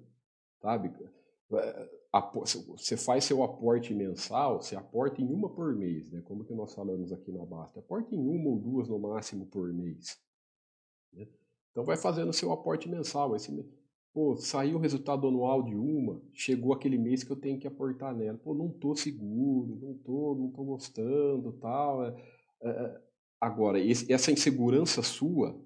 sabe? 0.61 0.93
É, 1.53 1.91
você 2.69 2.97
faz 2.97 3.25
seu 3.25 3.43
aporte 3.43 3.95
mensal, 3.95 4.61
você 4.61 4.77
aporta 4.77 5.23
em 5.23 5.33
uma 5.33 5.49
por 5.49 5.75
mês, 5.75 6.11
né? 6.11 6.21
Como 6.23 6.45
que 6.45 6.55
nós 6.55 6.75
falamos 6.75 7.13
aqui 7.13 7.33
na 7.33 7.45
Basta, 7.45 7.81
aporta 7.81 8.15
em 8.15 8.19
uma 8.19 8.51
ou 8.51 8.59
duas 8.59 8.89
no 8.89 8.99
máximo 8.99 9.47
por 9.47 9.73
mês. 9.73 10.19
Né? 11.13 11.27
Então 11.71 11.85
vai 11.85 11.97
fazendo 11.97 12.33
seu 12.33 12.53
aporte 12.53 12.89
mensal. 12.89 13.35
Esse, 13.35 13.51
pô, 14.13 14.37
saiu 14.37 14.77
o 14.77 14.81
resultado 14.81 15.27
anual 15.27 15.63
de 15.63 15.75
uma, 15.75 16.21
chegou 16.35 16.73
aquele 16.73 16.99
mês 16.99 17.23
que 17.23 17.31
eu 17.31 17.37
tenho 17.37 17.59
que 17.59 17.67
aportar 17.67 18.15
nela. 18.15 18.39
Pô, 18.39 18.55
não 18.55 18.71
tô 18.71 18.95
seguro, 18.95 19.79
não 19.81 19.95
tô, 19.95 20.35
não 20.35 20.51
tô 20.51 20.65
gostando, 20.65 21.53
tal. 21.55 22.05
É, 22.05 22.17
é, 22.63 22.69
é 22.69 23.01
agora, 23.41 23.79
esse, 23.79 24.11
essa 24.13 24.31
insegurança 24.31 25.03
sua 25.03 25.66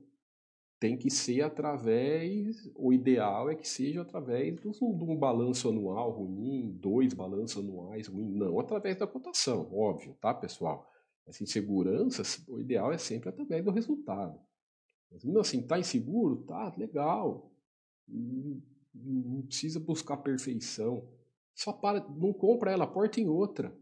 tem 0.80 0.96
que 0.96 1.10
ser 1.10 1.42
através, 1.42 2.70
o 2.74 2.90
ideal 2.90 3.50
é 3.50 3.54
que 3.54 3.68
seja 3.68 4.00
através 4.00 4.58
de 4.58 4.66
um, 4.66 5.14
balanço 5.14 5.68
anual 5.68 6.10
ruim, 6.10 6.72
dois 6.80 7.12
balanços 7.12 7.62
anuais 7.62 8.06
ruins, 8.06 8.34
não 8.34 8.58
através 8.58 8.96
da 8.96 9.06
cotação, 9.06 9.70
óbvio, 9.72 10.16
tá 10.18 10.32
pessoal? 10.32 10.90
Essa 11.26 11.44
insegurança, 11.44 12.22
o 12.48 12.58
ideal 12.58 12.90
é 12.90 12.96
sempre 12.96 13.28
através 13.28 13.62
do 13.62 13.70
resultado. 13.70 14.40
Não, 15.22 15.42
assim, 15.42 15.60
tá 15.60 15.78
inseguro? 15.78 16.44
Tá, 16.44 16.74
legal. 16.76 17.52
Não, 18.08 18.62
não 18.94 19.42
precisa 19.42 19.78
buscar 19.78 20.16
perfeição. 20.16 21.06
Só 21.54 21.72
para, 21.72 22.00
não 22.08 22.32
compra 22.32 22.72
ela, 22.72 22.86
porta 22.86 23.20
em 23.20 23.28
outra. 23.28 23.76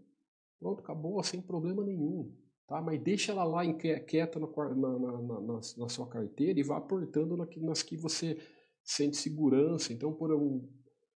Pronto, 0.58 0.80
acabou, 0.80 1.22
sem 1.22 1.40
problema 1.40 1.84
nenhum. 1.84 2.34
Tá? 2.68 2.82
Mas 2.82 3.00
deixa 3.00 3.32
ela 3.32 3.44
lá 3.44 3.62
quieta 3.72 4.38
na, 4.38 4.46
na, 4.46 5.22
na, 5.22 5.60
na, 5.78 5.88
sua 5.88 6.06
carteira 6.06 6.60
e 6.60 6.62
vá 6.62 6.76
aportando 6.76 7.34
nas 7.62 7.82
que 7.82 7.96
você 7.96 8.36
sente 8.84 9.16
segurança. 9.16 9.90
Então, 9.90 10.12
por 10.12 10.30
um, 10.34 10.68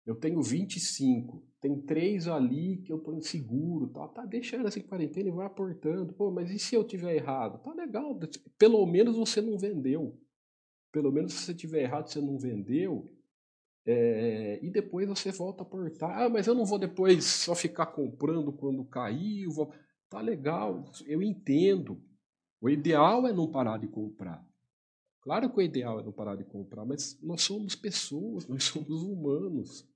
eu 0.05 0.15
tenho 0.15 0.43
25, 0.43 1.43
tem 1.59 1.81
três 1.81 2.27
ali 2.27 2.77
que 2.83 2.93
eu 2.93 2.97
estou 2.97 3.15
inseguro, 3.15 3.87
tá? 3.89 4.07
tá, 4.07 4.25
deixa 4.25 4.57
ela 4.57 4.69
assim 4.69 4.81
em 4.81 4.87
quarentena 4.87 5.29
e 5.29 5.31
vai 5.31 5.47
aportando. 5.47 6.13
Pô, 6.13 6.29
mas 6.29 6.51
e 6.51 6.59
se 6.59 6.75
eu 6.75 6.83
tiver 6.83 7.15
errado? 7.15 7.61
Tá 7.63 7.73
legal, 7.73 8.17
pelo 8.57 8.85
menos 8.85 9.17
você 9.17 9.41
não 9.41 9.57
vendeu. 9.57 10.15
Pelo 10.91 11.11
menos 11.11 11.33
se 11.33 11.45
você 11.45 11.55
tiver 11.55 11.81
errado, 11.81 12.07
você 12.07 12.21
não 12.21 12.37
vendeu. 12.37 13.11
É, 13.87 14.59
e 14.63 14.69
depois 14.69 15.09
você 15.09 15.31
volta 15.31 15.63
a 15.63 15.65
aportar. 15.65 16.21
Ah, 16.21 16.29
mas 16.29 16.45
eu 16.45 16.53
não 16.53 16.65
vou 16.65 16.77
depois 16.77 17.25
só 17.25 17.55
ficar 17.55 17.87
comprando 17.87 18.51
quando 18.53 18.85
cair. 18.85 19.47
Vou... 19.47 19.73
Tá 20.09 20.21
legal, 20.21 20.91
eu 21.05 21.21
entendo. 21.21 22.01
O 22.59 22.69
ideal 22.69 23.27
é 23.27 23.31
não 23.31 23.49
parar 23.49 23.77
de 23.77 23.87
comprar. 23.87 24.45
Claro 25.21 25.49
que 25.51 25.59
o 25.59 25.61
ideal 25.61 25.99
é 25.99 26.03
não 26.03 26.11
parar 26.11 26.35
de 26.35 26.43
comprar, 26.43 26.85
mas 26.85 27.21
nós 27.21 27.43
somos 27.43 27.75
pessoas, 27.75 28.47
nós 28.49 28.63
somos 28.63 29.03
humanos. 29.03 29.87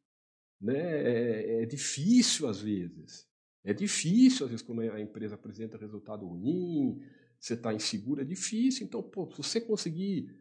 Né? 0.61 0.78
É, 0.78 1.64
é 1.64 1.66
difícil 1.66 2.47
às 2.47 2.61
vezes. 2.61 3.28
É 3.66 3.74
difícil, 3.74 4.45
às 4.45 4.51
vezes, 4.51 4.66
quando 4.66 4.82
a 4.82 4.99
empresa 4.99 5.36
apresenta 5.36 5.78
resultado 5.78 6.28
ruim, 6.28 7.01
você 7.39 7.53
está 7.53 7.74
inseguro, 7.74 8.22
é 8.22 8.26
difícil. 8.26 8.86
Então, 8.86 9.01
pô, 9.01 9.30
se 9.32 9.38
você 9.38 9.61
conseguir, 9.61 10.38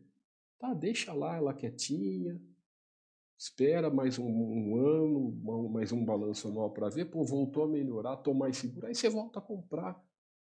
tá, 0.59 0.75
deixa 0.75 1.13
lá 1.13 1.37
ela 1.37 1.55
quietinha, 1.55 2.41
espera 3.43 3.91
mais 3.91 4.21
um, 4.21 4.29
um 4.29 4.77
ano, 4.77 5.69
mais 5.69 5.91
um 5.91 6.05
balanço 6.05 6.47
anual 6.47 6.71
para 6.71 6.89
ver, 6.89 7.07
pô, 7.07 7.25
voltou 7.25 7.65
a 7.65 7.69
melhorar, 7.69 8.15
estou 8.15 8.33
mais 8.33 8.57
seguro, 8.57 8.87
aí 8.87 8.95
você 8.95 9.09
volta 9.09 9.41
a 9.41 9.43
comprar. 9.43 10.01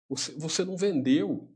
Você, 0.09 0.33
você 0.33 0.65
não 0.65 0.75
vendeu, 0.75 1.49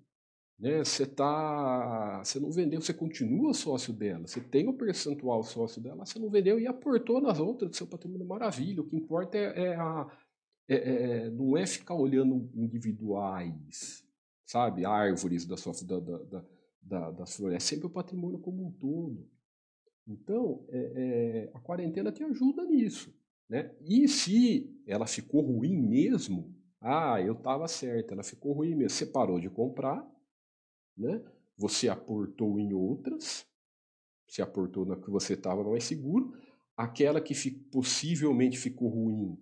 né? 0.57 0.85
Você 0.85 1.05
tá, 1.05 2.23
você 2.23 2.39
não 2.39 2.49
vendeu, 2.49 2.79
você 2.79 2.93
continua 2.93 3.53
sócio 3.53 3.91
dela, 3.91 4.25
você 4.25 4.39
tem 4.39 4.69
o 4.69 4.77
percentual 4.77 5.43
sócio 5.43 5.81
dela, 5.81 6.05
você 6.05 6.17
não 6.17 6.29
vendeu 6.29 6.57
e 6.61 6.65
aportou 6.65 7.19
nas 7.19 7.39
outras 7.39 7.71
do 7.71 7.75
seu 7.75 7.87
patrimônio 7.87 8.25
maravilha. 8.25 8.81
O 8.81 8.87
que 8.87 8.95
importa 8.95 9.37
é, 9.37 9.65
é 9.65 9.75
a, 9.75 10.17
é, 10.69 10.75
é, 10.75 11.29
não 11.29 11.57
é 11.57 11.67
ficar 11.67 11.95
olhando 11.95 12.49
individuais, 12.55 14.07
sabe, 14.45 14.85
árvores 14.85 15.45
da 15.45 15.57
sua 15.57 15.73
da, 15.85 15.99
da, 15.99 16.17
da, 16.19 16.45
da, 16.81 17.11
da 17.11 17.25
floresta, 17.25 17.65
é 17.65 17.75
sempre 17.75 17.87
o 17.87 17.89
patrimônio 17.89 18.39
como 18.39 18.65
um 18.65 18.71
todo. 18.71 19.27
Então, 20.07 20.65
é, 20.69 20.77
é, 20.77 21.51
a 21.53 21.59
quarentena 21.59 22.11
te 22.11 22.23
ajuda 22.23 22.65
nisso. 22.65 23.13
Né? 23.49 23.73
E 23.81 24.07
se 24.07 24.81
ela 24.85 25.07
ficou 25.07 25.41
ruim 25.41 25.77
mesmo, 25.77 26.53
ah, 26.81 27.21
eu 27.21 27.33
estava 27.33 27.67
certo, 27.67 28.13
ela 28.13 28.23
ficou 28.23 28.53
ruim 28.53 28.75
mesmo, 28.75 28.89
você 28.89 29.05
parou 29.05 29.39
de 29.39 29.49
comprar, 29.49 30.05
né? 30.97 31.23
você 31.57 31.87
aportou 31.87 32.59
em 32.59 32.73
outras, 32.73 33.45
se 34.27 34.41
aportou 34.41 34.85
na 34.85 34.95
que 34.95 35.09
você 35.09 35.33
estava 35.33 35.63
mais 35.63 35.83
seguro, 35.83 36.33
aquela 36.75 37.21
que 37.21 37.33
fi, 37.33 37.51
possivelmente 37.51 38.57
ficou 38.57 38.89
ruim, 38.89 39.37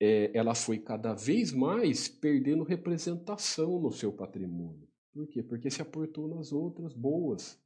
é, 0.00 0.30
ela 0.36 0.54
foi 0.54 0.78
cada 0.78 1.14
vez 1.14 1.52
mais 1.52 2.08
perdendo 2.08 2.64
representação 2.64 3.80
no 3.80 3.92
seu 3.92 4.12
patrimônio. 4.12 4.88
Por 5.12 5.28
quê? 5.28 5.42
Porque 5.42 5.70
se 5.70 5.82
aportou 5.82 6.26
nas 6.26 6.52
outras 6.52 6.94
boas. 6.94 7.61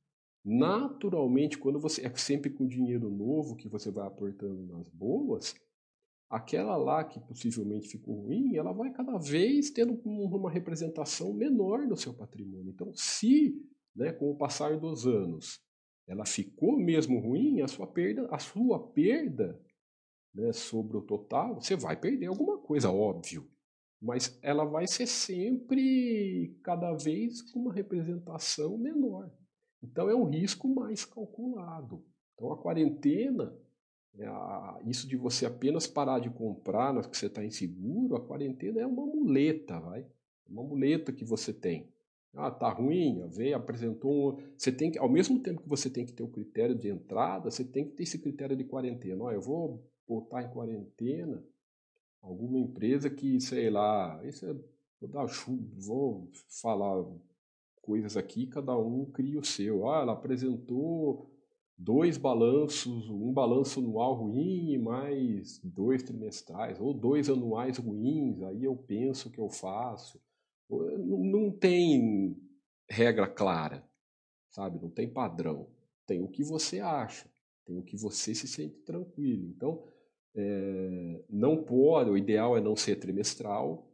Naturalmente, 0.49 1.59
quando 1.59 1.81
você 1.81 2.07
é 2.07 2.15
sempre 2.15 2.51
com 2.51 2.69
dinheiro 2.69 3.11
novo 3.11 3.57
que 3.57 3.69
você 3.69 3.91
vai 3.91 4.07
aportando 4.07 4.65
nas 4.65 4.89
boas, 4.89 5.57
aquela 6.31 6.77
lá 6.77 7.03
que 7.03 7.19
possivelmente 7.19 7.89
ficou 7.89 8.15
ruim, 8.15 8.55
ela 8.55 8.73
vai 8.73 8.93
cada 8.93 9.19
vez 9.19 9.71
tendo 9.71 10.01
uma 10.05 10.49
representação 10.49 11.33
menor 11.33 11.81
no 11.89 11.97
seu 11.97 12.15
patrimônio. 12.15 12.71
Então, 12.71 12.93
se, 12.95 13.61
né, 13.93 14.13
com 14.13 14.31
o 14.31 14.37
passar 14.37 14.79
dos 14.79 15.05
anos, 15.05 15.61
ela 16.07 16.25
ficou 16.25 16.79
mesmo 16.79 17.19
ruim, 17.19 17.61
a 17.61 17.67
sua 17.67 17.89
perda, 17.89 18.29
a 18.31 18.39
sua 18.39 18.79
perda 18.79 19.61
né, 20.33 20.53
sobre 20.53 20.97
o 20.97 21.03
total, 21.03 21.61
você 21.61 21.75
vai 21.75 21.97
perder 21.97 22.27
alguma 22.27 22.57
coisa, 22.59 22.89
óbvio. 22.89 23.51
Mas 24.01 24.39
ela 24.43 24.65
vai 24.65 24.87
ser 24.87 25.09
sempre 25.09 26.57
cada 26.63 26.93
vez 26.93 27.43
com 27.51 27.63
uma 27.63 27.73
representação 27.73 28.79
menor. 28.79 29.29
Então 29.83 30.09
é 30.09 30.15
um 30.15 30.25
risco 30.25 30.69
mais 30.69 31.05
calculado. 31.05 32.03
Então 32.35 32.53
a 32.53 32.57
quarentena, 32.57 33.57
é 34.19 34.27
isso 34.87 35.07
de 35.07 35.17
você 35.17 35.47
apenas 35.47 35.87
parar 35.87 36.19
de 36.19 36.31
comprar 36.31 36.93
na 36.93 37.03
que 37.03 37.17
você 37.17 37.27
está 37.27 37.45
inseguro, 37.45 38.17
a 38.17 38.21
quarentena 38.21 38.81
é 38.81 38.87
uma 38.87 39.07
muleta, 39.07 39.79
vai? 39.79 40.01
É 40.01 40.51
uma 40.51 40.63
muleta 40.63 41.13
que 41.13 41.25
você 41.25 41.53
tem. 41.53 41.89
Ah, 42.35 42.51
tá 42.51 42.69
ruim, 42.69 43.27
veio, 43.29 43.57
apresentou. 43.57 44.35
Um... 44.35 44.39
Você 44.57 44.71
tem 44.71 44.91
que, 44.91 44.99
ao 44.99 45.09
mesmo 45.09 45.41
tempo 45.41 45.63
que 45.63 45.69
você 45.69 45.89
tem 45.89 46.05
que 46.05 46.13
ter 46.13 46.23
o 46.23 46.29
critério 46.29 46.75
de 46.75 46.89
entrada, 46.89 47.51
você 47.51 47.65
tem 47.65 47.87
que 47.87 47.93
ter 47.93 48.03
esse 48.03 48.19
critério 48.19 48.55
de 48.55 48.65
quarentena. 48.65 49.25
Ó, 49.25 49.33
eu 49.33 49.41
vou 49.41 49.83
botar 50.07 50.43
em 50.43 50.51
quarentena 50.51 51.43
alguma 52.21 52.59
empresa 52.59 53.09
que, 53.09 53.41
sei 53.41 53.71
lá, 53.71 54.21
isso 54.25 54.45
é, 54.45 54.55
vou 55.01 55.09
dar 55.09 55.27
vou 55.79 56.29
falar 56.61 57.05
coisas 57.87 58.17
aqui, 58.17 58.49
cada 58.49 58.77
um 58.77 59.07
cria 59.07 59.39
o 59.39 59.45
seu. 59.45 59.89
Ah, 59.89 60.01
ela 60.01 60.13
apresentou 60.13 61.31
dois 61.79 62.19
balanços, 62.19 63.09
um 63.09 63.33
balanço 63.33 63.79
anual 63.79 64.15
ruim 64.15 64.73
e 64.73 64.79
mais 64.79 65.61
dois 65.63 66.03
trimestrais, 66.03 66.81
ou 66.81 66.93
dois 66.93 67.31
anuais 67.31 67.79
ruins, 67.79 68.43
aí 68.43 68.65
eu 68.65 68.77
penso 68.77 69.31
que 69.31 69.39
eu 69.39 69.49
faço. 69.49 70.21
Não 70.69 71.51
tem 71.51 72.37
regra 72.91 73.29
clara, 73.29 73.89
sabe? 74.51 74.81
Não 74.83 74.91
tem 74.91 75.09
padrão. 75.09 75.69
Tem 76.07 76.21
o 76.21 76.29
que 76.29 76.43
você 76.43 76.81
acha, 76.81 77.31
tem 77.65 77.79
o 77.79 77.83
que 77.83 77.97
você 77.97 78.35
se 78.35 78.49
sente 78.49 78.81
tranquilo. 78.81 79.47
Então, 79.47 79.85
é, 80.35 81.25
não 81.31 81.63
pode, 81.63 82.11
o 82.11 82.17
ideal 82.17 82.57
é 82.57 82.61
não 82.61 82.75
ser 82.75 82.97
trimestral, 82.97 83.86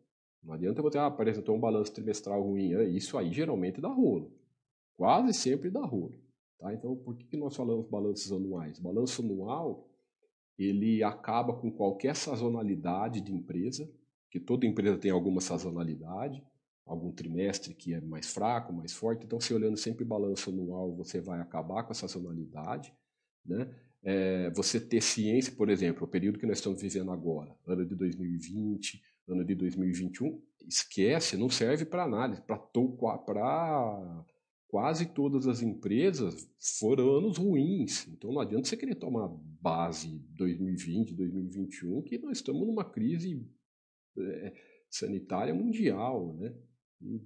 não 0.42 0.54
adianta 0.54 0.82
você, 0.82 0.98
ah, 0.98 1.06
apresentou 1.06 1.56
um 1.56 1.60
balanço 1.60 1.92
trimestral 1.92 2.42
ruim. 2.42 2.74
É, 2.74 2.84
isso 2.84 3.16
aí 3.16 3.32
geralmente 3.32 3.80
dá 3.80 3.88
rolo. 3.88 4.32
Quase 4.96 5.32
sempre 5.32 5.70
dá 5.70 5.84
rolo. 5.84 6.20
Tá? 6.58 6.72
Então, 6.74 6.96
por 6.96 7.16
que, 7.16 7.24
que 7.24 7.36
nós 7.36 7.54
falamos 7.54 7.88
balanços 7.88 8.32
anuais? 8.32 8.78
Balanço 8.78 9.22
anual, 9.22 9.88
ele 10.58 11.02
acaba 11.02 11.54
com 11.54 11.70
qualquer 11.70 12.16
sazonalidade 12.16 13.20
de 13.20 13.32
empresa, 13.32 13.88
que 14.30 14.40
toda 14.40 14.66
empresa 14.66 14.98
tem 14.98 15.10
alguma 15.10 15.40
sazonalidade, 15.40 16.42
algum 16.84 17.12
trimestre 17.12 17.74
que 17.74 17.94
é 17.94 18.00
mais 18.00 18.32
fraco, 18.32 18.72
mais 18.72 18.92
forte. 18.92 19.24
Então, 19.24 19.40
se 19.40 19.54
olhando 19.54 19.76
sempre 19.76 20.04
balanço 20.04 20.50
anual, 20.50 20.92
você 20.94 21.20
vai 21.20 21.40
acabar 21.40 21.84
com 21.84 21.92
a 21.92 21.94
sazonalidade. 21.94 22.92
Né? 23.44 23.72
É, 24.02 24.50
você 24.50 24.80
ter 24.80 25.00
ciência, 25.00 25.52
por 25.52 25.68
exemplo, 25.68 26.04
o 26.04 26.08
período 26.08 26.38
que 26.38 26.46
nós 26.46 26.58
estamos 26.58 26.82
vivendo 26.82 27.12
agora, 27.12 27.56
ano 27.66 27.86
de 27.86 27.94
2020, 27.94 29.00
ano 29.28 29.44
de 29.44 29.54
2021, 29.54 30.40
esquece, 30.66 31.36
não 31.36 31.48
serve 31.48 31.84
para 31.84 32.04
análise. 32.04 32.42
Para 32.42 32.58
quase 34.68 35.06
todas 35.12 35.46
as 35.46 35.62
empresas 35.62 36.48
foram 36.78 37.18
anos 37.18 37.36
ruins. 37.36 38.08
Então 38.08 38.32
não 38.32 38.40
adianta 38.40 38.68
você 38.68 38.76
querer 38.76 38.94
tomar 38.94 39.28
base 39.60 40.18
2020, 40.36 41.14
2021, 41.14 42.02
que 42.02 42.18
nós 42.18 42.38
estamos 42.38 42.66
numa 42.66 42.84
crise 42.84 43.46
é, 44.18 44.54
sanitária 44.88 45.54
mundial. 45.54 46.34
Né? 46.36 46.54
E, 47.02 47.20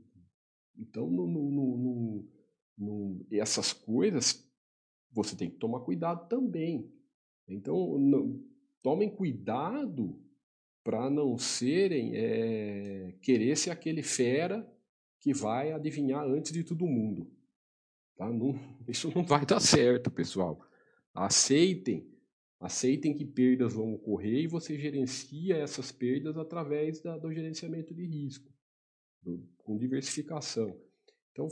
então, 0.79 1.09
no, 1.11 1.27
no, 1.27 2.29
no, 2.77 3.27
essas 3.31 3.73
coisas 3.73 4.45
você 5.13 5.35
tem 5.35 5.49
que 5.49 5.57
tomar 5.57 5.81
cuidado 5.81 6.29
também. 6.29 6.93
Então, 7.49 7.99
não, 7.99 8.39
tomem 8.83 9.15
cuidado 9.15 10.21
para 10.87 11.11
não 11.11 11.37
serem, 11.37 12.15
é, 12.15 13.13
querer 13.21 13.57
ser 13.57 13.71
aquele 13.71 14.05
fera 14.05 14.65
que 15.19 15.35
vai 15.35 15.73
adivinhar 15.73 16.25
antes 16.25 16.53
de 16.53 16.63
todo 16.63 16.87
mundo. 16.87 17.29
Tá? 18.17 18.33
Não, 18.33 18.55
isso 18.87 19.11
não 19.13 19.25
vai 19.25 19.45
dar 19.45 19.59
certo, 19.59 20.13
pessoal. 20.13 20.65
Aceitem, 21.13 22.09
aceitem 22.61 23.13
que 23.13 23.25
perdas 23.25 23.75
vão 23.75 23.95
ocorrer 23.95 24.45
e 24.45 24.47
você 24.47 24.79
gerencia 24.79 25.57
essas 25.57 25.91
perdas 25.91 26.39
através 26.39 27.03
da, 27.03 27.19
do 27.19 27.33
gerenciamento 27.33 27.93
de 27.93 28.07
risco, 28.07 28.49
do, 29.21 29.45
com 29.65 29.77
diversificação. 29.77 30.81
Então, 31.33 31.49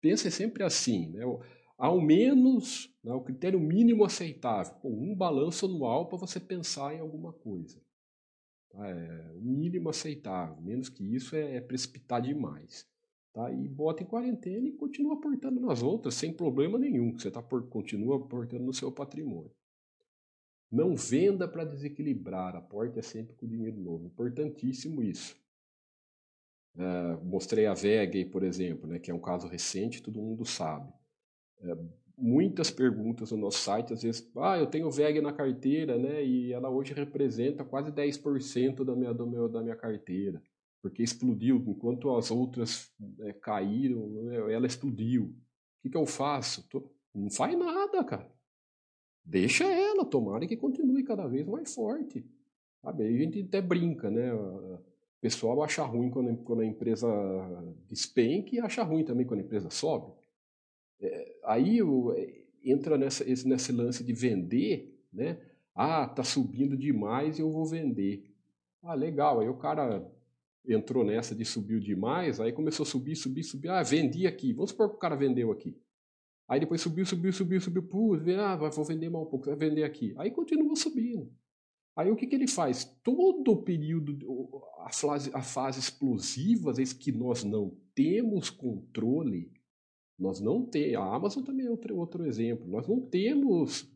pense 0.00 0.30
sempre 0.30 0.62
assim, 0.62 1.10
né? 1.10 1.24
ao 1.76 2.00
menos 2.00 2.90
né, 3.04 3.12
o 3.12 3.20
critério 3.20 3.60
mínimo 3.60 4.06
aceitável, 4.06 4.74
um 4.82 5.14
balanço 5.14 5.66
anual 5.66 6.08
para 6.08 6.16
você 6.16 6.40
pensar 6.40 6.94
em 6.94 7.00
alguma 7.00 7.34
coisa. 7.34 7.86
É 8.80 9.32
o 9.34 9.40
mínimo 9.40 9.88
aceitável, 9.88 10.60
menos 10.62 10.88
que 10.88 11.02
isso 11.02 11.34
é, 11.34 11.56
é 11.56 11.60
precipitar 11.60 12.22
demais. 12.22 12.86
tá? 13.32 13.50
E 13.50 13.68
bota 13.68 14.02
em 14.02 14.06
quarentena 14.06 14.68
e 14.68 14.72
continua 14.72 15.14
aportando 15.14 15.60
nas 15.60 15.82
outras 15.82 16.14
sem 16.14 16.32
problema 16.32 16.78
nenhum. 16.78 17.18
Você 17.18 17.30
tá 17.30 17.42
por, 17.42 17.68
continua 17.68 18.16
aportando 18.16 18.64
no 18.64 18.72
seu 18.72 18.92
patrimônio. 18.92 19.50
Não 20.70 20.94
venda 20.94 21.48
para 21.48 21.64
desequilibrar, 21.64 22.54
aporte 22.54 22.98
é 22.98 23.02
sempre 23.02 23.34
com 23.34 23.46
dinheiro 23.46 23.80
novo. 23.80 24.06
Importantíssimo 24.06 25.02
isso. 25.02 25.36
Uh, 26.76 27.24
mostrei 27.24 27.66
a 27.66 27.74
VEG, 27.74 28.26
por 28.26 28.42
exemplo, 28.42 28.86
né, 28.86 28.98
que 28.98 29.10
é 29.10 29.14
um 29.14 29.20
caso 29.20 29.48
recente, 29.48 30.02
todo 30.02 30.20
mundo 30.20 30.44
sabe. 30.44 30.92
Uh, 31.60 31.90
muitas 32.18 32.70
perguntas 32.70 33.30
no 33.30 33.38
nosso 33.38 33.58
site, 33.58 33.92
às 33.92 34.02
vezes, 34.02 34.30
ah, 34.36 34.58
eu 34.58 34.66
tenho 34.66 34.90
VEG 34.90 35.20
na 35.20 35.32
carteira, 35.32 35.96
né, 35.96 36.24
e 36.24 36.52
ela 36.52 36.68
hoje 36.68 36.92
representa 36.92 37.64
quase 37.64 37.92
10% 37.92 38.84
da 38.84 38.94
minha, 38.94 39.14
do 39.14 39.26
meu, 39.26 39.48
da 39.48 39.62
minha 39.62 39.76
carteira, 39.76 40.42
porque 40.82 41.02
explodiu, 41.02 41.62
enquanto 41.66 42.14
as 42.16 42.30
outras 42.30 42.92
né, 42.98 43.32
caíram, 43.34 44.08
né, 44.08 44.52
ela 44.52 44.66
explodiu. 44.66 45.24
O 45.24 45.82
que, 45.82 45.90
que 45.90 45.96
eu 45.96 46.06
faço? 46.06 46.68
Tô... 46.68 46.90
Não 47.14 47.30
faz 47.30 47.56
nada, 47.56 48.04
cara. 48.04 48.30
Deixa 49.24 49.64
ela, 49.64 50.04
tomara 50.04 50.46
que 50.46 50.56
continue 50.56 51.04
cada 51.04 51.26
vez 51.26 51.46
mais 51.46 51.74
forte. 51.74 52.24
Sabe? 52.82 53.04
A 53.04 53.12
gente 53.12 53.42
até 53.42 53.60
brinca, 53.60 54.10
né? 54.10 54.32
O 54.32 54.80
pessoal 55.20 55.62
acha 55.62 55.84
ruim 55.84 56.10
quando, 56.10 56.36
quando 56.38 56.60
a 56.60 56.66
empresa 56.66 57.06
despenca 57.86 58.54
e 58.54 58.60
acha 58.60 58.82
ruim 58.82 59.04
também 59.04 59.26
quando 59.26 59.40
a 59.40 59.42
empresa 59.44 59.68
sobe. 59.70 60.12
Aí 61.48 61.78
é, 61.80 62.44
entra 62.62 62.98
nessa, 62.98 63.28
esse, 63.28 63.48
nesse 63.48 63.72
lance 63.72 64.04
de 64.04 64.12
vender, 64.12 65.02
né? 65.10 65.40
Ah, 65.74 66.06
tá 66.06 66.22
subindo 66.22 66.76
demais, 66.76 67.38
eu 67.38 67.50
vou 67.50 67.64
vender. 67.64 68.30
Ah, 68.82 68.94
legal. 68.94 69.40
Aí 69.40 69.48
o 69.48 69.56
cara 69.56 70.06
entrou 70.66 71.02
nessa 71.02 71.34
de 71.34 71.46
subiu 71.46 71.80
demais, 71.80 72.38
aí 72.38 72.52
começou 72.52 72.84
a 72.84 72.86
subir, 72.86 73.16
subir, 73.16 73.42
subir. 73.42 73.68
Ah, 73.70 73.82
vendi 73.82 74.26
aqui. 74.26 74.52
Vamos 74.52 74.70
supor 74.70 74.90
que 74.90 74.96
o 74.96 74.98
cara 74.98 75.16
vendeu 75.16 75.50
aqui. 75.50 75.80
Aí 76.46 76.60
depois 76.60 76.82
subiu, 76.82 77.06
subiu, 77.06 77.32
subiu, 77.32 77.60
subiu. 77.60 77.82
Putz, 77.82 78.28
ah, 78.28 78.56
vou 78.56 78.84
vender 78.84 79.08
mais 79.08 79.24
um 79.24 79.30
pouco, 79.30 79.46
vai 79.46 79.56
vender 79.56 79.84
aqui. 79.84 80.14
Aí 80.18 80.30
continua 80.30 80.76
subindo. 80.76 81.32
Aí 81.96 82.10
o 82.10 82.16
que, 82.16 82.26
que 82.26 82.34
ele 82.34 82.46
faz? 82.46 82.84
Todo 83.02 83.52
o 83.52 83.62
período, 83.62 84.18
a 84.84 84.92
fase, 84.92 85.30
a 85.32 85.42
fase 85.42 85.80
vezes 86.76 86.92
que 86.92 87.10
nós 87.10 87.42
não 87.42 87.76
temos 87.94 88.50
controle, 88.50 89.50
nós 90.18 90.40
não 90.40 90.66
temos. 90.66 90.96
A 90.96 91.14
Amazon 91.14 91.44
também 91.44 91.66
é 91.66 91.70
outro, 91.70 91.96
outro 91.96 92.26
exemplo. 92.26 92.66
Nós 92.66 92.86
não 92.88 93.00
temos 93.00 93.88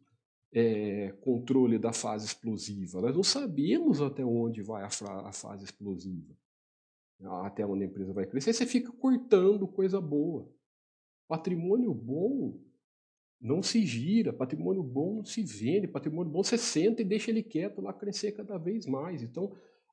é, 0.52 1.12
controle 1.20 1.78
da 1.78 1.92
fase 1.92 2.26
explosiva. 2.26 3.00
Nós 3.00 3.14
não 3.16 3.22
sabemos 3.22 4.00
até 4.00 4.24
onde 4.24 4.62
vai 4.62 4.84
a, 4.84 4.88
a 5.28 5.32
fase 5.32 5.64
explosiva. 5.64 6.34
Até 7.44 7.66
onde 7.66 7.84
a 7.84 7.86
empresa 7.86 8.12
vai 8.12 8.26
crescer. 8.26 8.52
Você 8.52 8.66
fica 8.66 8.92
cortando 8.92 9.66
coisa 9.66 10.00
boa. 10.00 10.48
Patrimônio 11.26 11.92
bom 11.94 12.60
não 13.40 13.62
se 13.62 13.84
gira, 13.84 14.32
patrimônio 14.32 14.82
bom 14.82 15.16
não 15.16 15.24
se 15.24 15.42
vende, 15.42 15.88
patrimônio 15.88 16.30
bom 16.30 16.44
você 16.44 16.56
senta 16.56 17.02
e 17.02 17.04
deixa 17.04 17.30
ele 17.30 17.42
quieto 17.42 17.80
lá 17.80 17.92
crescer 17.92 18.32
cada 18.32 18.56
vez 18.56 18.86
mais. 18.86 19.22
Então, 19.22 19.52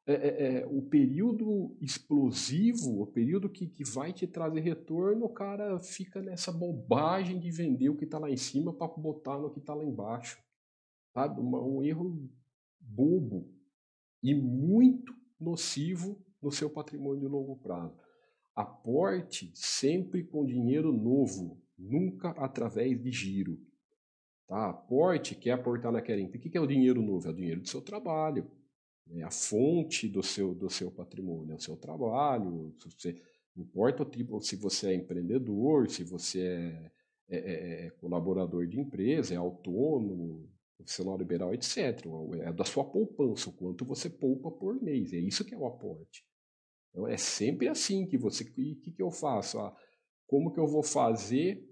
é, 0.10 0.14
é, 0.14 0.62
é, 0.62 0.66
o 0.66 0.82
período 0.82 1.78
explosivo, 1.80 3.04
o 3.04 3.06
período 3.06 3.48
que, 3.48 3.68
que 3.68 3.84
vai 3.84 4.12
te 4.12 4.26
trazer 4.26 4.62
retorno, 4.62 5.26
o 5.26 5.34
cara 5.34 5.80
fica 5.80 6.20
nessa 6.20 6.52
bobagem 6.52 7.40
de 7.40 7.52
vender 7.52 7.90
o 7.90 7.96
que 7.96 8.06
está 8.06 8.18
lá 8.18 8.28
em 8.28 8.36
cima 8.36 8.74
para 8.74 8.88
botar 8.88 9.38
no 9.38 9.52
que 9.52 9.60
está 9.60 9.76
lá 9.76 9.84
embaixo. 9.84 10.42
Sabe? 11.14 11.40
um 11.40 11.84
erro 11.84 12.28
bobo 12.80 13.54
e 14.24 14.34
muito 14.34 15.14
nocivo 15.40 16.20
no 16.42 16.52
seu 16.52 16.72
patrimônio 16.72 17.22
de 17.22 17.28
longo 17.28 17.56
prazo. 17.58 17.96
Aporte 18.56 19.52
sempre 19.54 20.24
com 20.24 20.44
dinheiro 20.44 20.92
novo, 20.92 21.62
nunca 21.78 22.32
através 22.32 23.00
de 23.00 23.12
giro. 23.12 23.60
Tá? 24.48 24.72
Aporte 24.72 25.36
quer 25.36 25.52
aportar 25.52 25.92
naquela 25.92 26.20
empresa. 26.20 26.48
O 26.48 26.52
que 26.52 26.58
é 26.58 26.62
o 26.62 26.66
dinheiro 26.66 27.00
novo? 27.00 27.28
É 27.28 27.32
o 27.32 27.36
dinheiro 27.36 27.62
do 27.62 27.70
seu 27.70 27.82
trabalho. 27.82 28.50
É 29.12 29.24
a 29.24 29.32
fonte 29.32 30.08
do 30.08 30.22
seu, 30.22 30.54
do 30.54 30.70
seu 30.70 30.92
patrimônio, 30.92 31.54
é 31.54 31.56
o 31.56 31.60
seu 31.60 31.76
trabalho. 31.76 32.74
Se 32.80 32.90
você, 32.90 33.22
não 33.56 33.64
importa 33.64 34.04
o 34.04 34.06
tipo, 34.06 34.40
se 34.42 34.56
você 34.56 34.90
é 34.90 34.96
empreendedor, 34.96 35.90
se 35.90 36.04
você 36.04 36.42
é, 36.42 36.92
é, 37.28 37.38
é, 37.38 37.86
é 37.88 37.90
colaborador 37.92 38.68
de 38.68 38.80
empresa, 38.80 39.34
é 39.34 39.38
autônomo, 39.38 40.48
profissional 40.78 41.18
liberal, 41.18 41.54
etc. 41.54 42.06
É 42.42 42.54
da 42.54 42.64
sua 42.64 42.86
poupança, 42.86 43.50
o 43.50 43.54
quanto 43.54 43.84
você 43.84 44.10
poupa 44.10 44.50
por 44.50 44.82
mês. 44.82 45.12
É 45.14 45.18
isso 45.18 45.44
que 45.44 45.54
é 45.54 45.58
o 45.58 45.66
aporte. 45.66 46.24
Então 46.90 47.08
é 47.08 47.18
sempre 47.18 47.68
assim 47.68 48.06
que 48.06 48.18
você. 48.18 48.44
O 48.44 48.54
que, 48.54 48.92
que 48.92 49.02
eu 49.02 49.12
faço? 49.12 49.60
Ah, 49.60 49.76
como 50.28 50.52
que 50.52 50.60
eu 50.60 50.68
vou 50.68 50.84
fazer? 50.84 51.69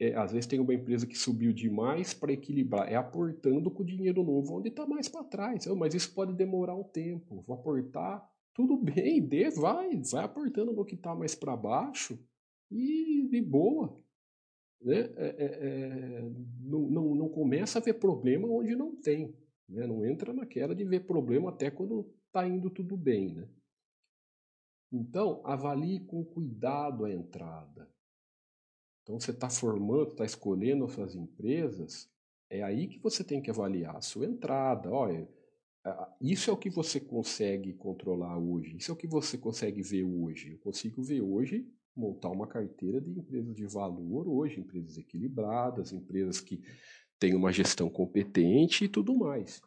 É, 0.00 0.14
às 0.14 0.32
vezes 0.32 0.46
tem 0.46 0.58
uma 0.58 0.72
empresa 0.72 1.06
que 1.06 1.14
subiu 1.14 1.52
demais 1.52 2.14
para 2.14 2.32
equilibrar, 2.32 2.90
é 2.90 2.96
aportando 2.96 3.70
com 3.70 3.84
dinheiro 3.84 4.24
novo 4.24 4.56
onde 4.56 4.70
está 4.70 4.86
mais 4.86 5.08
para 5.08 5.24
trás. 5.24 5.66
Oh, 5.66 5.76
mas 5.76 5.94
isso 5.94 6.14
pode 6.14 6.32
demorar 6.32 6.74
um 6.74 6.82
tempo. 6.82 7.44
Vou 7.46 7.54
aportar, 7.54 8.26
tudo 8.54 8.78
bem, 8.82 9.20
dê, 9.20 9.50
vai, 9.50 10.00
vai 10.10 10.24
aportando 10.24 10.72
no 10.72 10.86
que 10.86 10.94
está 10.94 11.14
mais 11.14 11.34
para 11.34 11.54
baixo 11.54 12.18
e 12.70 13.28
de 13.30 13.42
boa. 13.42 14.02
Né? 14.80 15.00
É, 15.00 15.26
é, 15.26 15.44
é, 15.44 16.22
não, 16.60 16.80
não, 16.88 17.14
não 17.14 17.28
começa 17.28 17.78
a 17.78 17.82
ver 17.82 17.94
problema 17.94 18.48
onde 18.48 18.74
não 18.74 18.96
tem. 18.96 19.36
Né? 19.68 19.86
Não 19.86 20.02
entra 20.06 20.32
naquela 20.32 20.74
de 20.74 20.84
ver 20.84 21.06
problema 21.06 21.50
até 21.50 21.70
quando 21.70 22.10
está 22.26 22.48
indo 22.48 22.70
tudo 22.70 22.96
bem. 22.96 23.34
Né? 23.34 23.46
Então, 24.90 25.42
avalie 25.44 26.00
com 26.06 26.24
cuidado 26.24 27.04
a 27.04 27.12
entrada. 27.12 27.89
Então, 29.02 29.18
você 29.18 29.30
está 29.30 29.48
formando, 29.50 30.10
está 30.10 30.24
escolhendo 30.24 30.84
as 30.84 30.92
suas 30.92 31.14
empresas, 31.14 32.08
é 32.48 32.62
aí 32.62 32.88
que 32.88 32.98
você 32.98 33.22
tem 33.22 33.40
que 33.40 33.50
avaliar 33.50 33.96
a 33.96 34.00
sua 34.00 34.26
entrada. 34.26 34.90
Olha, 34.90 35.28
isso 36.20 36.50
é 36.50 36.52
o 36.52 36.56
que 36.56 36.68
você 36.68 37.00
consegue 37.00 37.72
controlar 37.72 38.38
hoje, 38.38 38.76
isso 38.76 38.90
é 38.90 38.94
o 38.94 38.96
que 38.96 39.06
você 39.06 39.38
consegue 39.38 39.82
ver 39.82 40.04
hoje. 40.04 40.52
Eu 40.52 40.58
consigo 40.58 41.02
ver 41.02 41.22
hoje, 41.22 41.66
montar 41.96 42.28
uma 42.30 42.46
carteira 42.46 43.00
de 43.00 43.10
empresas 43.10 43.54
de 43.54 43.66
valor 43.66 44.28
hoje, 44.28 44.60
empresas 44.60 44.98
equilibradas, 44.98 45.92
empresas 45.92 46.40
que 46.40 46.62
têm 47.18 47.34
uma 47.34 47.52
gestão 47.52 47.88
competente 47.88 48.84
e 48.84 48.88
tudo 48.88 49.14
mais. 49.14 49.62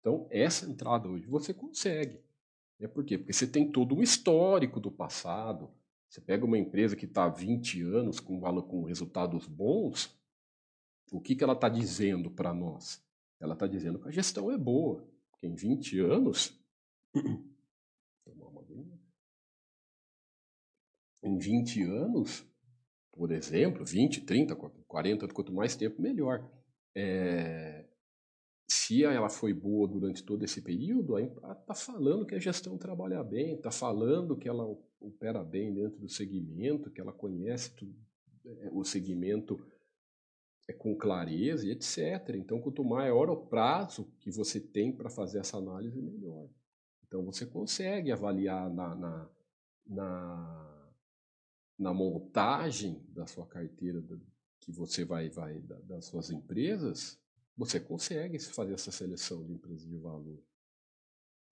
Então, 0.00 0.26
essa 0.30 0.68
entrada 0.68 1.08
hoje 1.08 1.26
você 1.26 1.54
consegue. 1.54 2.20
É 2.80 2.88
por 2.88 3.04
quê? 3.04 3.16
Porque 3.16 3.32
você 3.32 3.46
tem 3.46 3.70
todo 3.70 3.94
um 3.94 4.02
histórico 4.02 4.80
do 4.80 4.90
passado. 4.90 5.70
Você 6.12 6.20
pega 6.20 6.44
uma 6.44 6.58
empresa 6.58 6.94
que 6.94 7.06
está 7.06 7.24
há 7.24 7.28
20 7.30 7.80
anos 7.84 8.20
com, 8.20 8.38
com 8.64 8.84
resultados 8.84 9.46
bons, 9.46 10.14
o 11.10 11.18
que, 11.18 11.34
que 11.34 11.42
ela 11.42 11.54
está 11.54 11.70
dizendo 11.70 12.30
para 12.30 12.52
nós? 12.52 13.02
Ela 13.40 13.54
está 13.54 13.66
dizendo 13.66 13.98
que 13.98 14.08
a 14.08 14.12
gestão 14.12 14.50
é 14.50 14.58
boa. 14.58 15.08
Porque 15.30 15.46
em 15.46 15.54
20 15.54 16.00
anos. 16.00 16.54
em 21.24 21.38
20 21.38 21.82
anos, 21.84 22.46
por 23.10 23.32
exemplo, 23.32 23.82
20, 23.82 24.20
30, 24.20 24.54
40, 24.54 25.28
quanto 25.28 25.50
mais 25.50 25.74
tempo, 25.76 26.02
melhor. 26.02 26.46
É, 26.94 27.81
se 28.72 29.04
ela 29.04 29.28
foi 29.28 29.52
boa 29.52 29.86
durante 29.86 30.24
todo 30.24 30.42
esse 30.44 30.62
período, 30.62 31.18
está 31.18 31.74
falando 31.74 32.24
que 32.24 32.34
a 32.34 32.38
gestão 32.38 32.78
trabalha 32.78 33.22
bem, 33.22 33.56
está 33.56 33.70
falando 33.70 34.34
que 34.34 34.48
ela 34.48 34.64
opera 34.98 35.44
bem 35.44 35.74
dentro 35.74 36.00
do 36.00 36.08
segmento, 36.08 36.90
que 36.90 36.98
ela 36.98 37.12
conhece 37.12 37.70
é, 38.46 38.70
o 38.72 38.82
segmento 38.82 39.62
é, 40.66 40.72
com 40.72 40.96
clareza 40.96 41.66
e 41.66 41.70
etc. 41.70 42.34
Então, 42.34 42.62
quanto 42.62 42.82
maior 42.82 43.28
o 43.28 43.46
prazo 43.46 44.10
que 44.18 44.30
você 44.30 44.58
tem 44.58 44.90
para 44.90 45.10
fazer 45.10 45.40
essa 45.40 45.58
análise, 45.58 46.00
melhor. 46.00 46.48
Então, 47.06 47.22
você 47.22 47.44
consegue 47.44 48.10
avaliar 48.10 48.72
na, 48.72 48.94
na, 48.94 49.30
na, 49.86 50.92
na 51.78 51.92
montagem 51.92 53.04
da 53.10 53.26
sua 53.26 53.46
carteira 53.46 54.02
que 54.60 54.72
você 54.72 55.04
vai, 55.04 55.28
vai 55.28 55.60
das 55.60 56.06
suas 56.06 56.30
empresas, 56.30 57.21
você 57.56 57.78
consegue 57.78 58.38
fazer 58.38 58.74
essa 58.74 58.90
seleção 58.90 59.44
de 59.44 59.52
empresas 59.52 59.86
de 59.86 59.98
valor. 59.98 60.42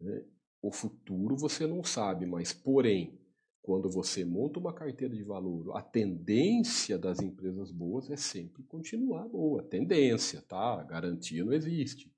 Né? 0.01 0.25
O 0.63 0.71
futuro 0.71 1.37
você 1.37 1.67
não 1.67 1.83
sabe, 1.83 2.27
mas 2.27 2.53
porém, 2.53 3.19
quando 3.63 3.91
você 3.91 4.25
monta 4.25 4.59
uma 4.59 4.73
carteira 4.73 5.15
de 5.15 5.23
valor, 5.23 5.77
a 5.77 5.83
tendência 5.83 6.99
das 6.99 7.21
empresas 7.21 7.71
boas 7.71 8.11
é 8.11 8.17
sempre 8.17 8.63
continuar 8.65 9.29
boa. 9.29 9.63
Tendência, 9.63 10.43
tá? 10.43 10.83
Garantia 10.83 11.45
não 11.45 11.53
existe. 11.53 12.13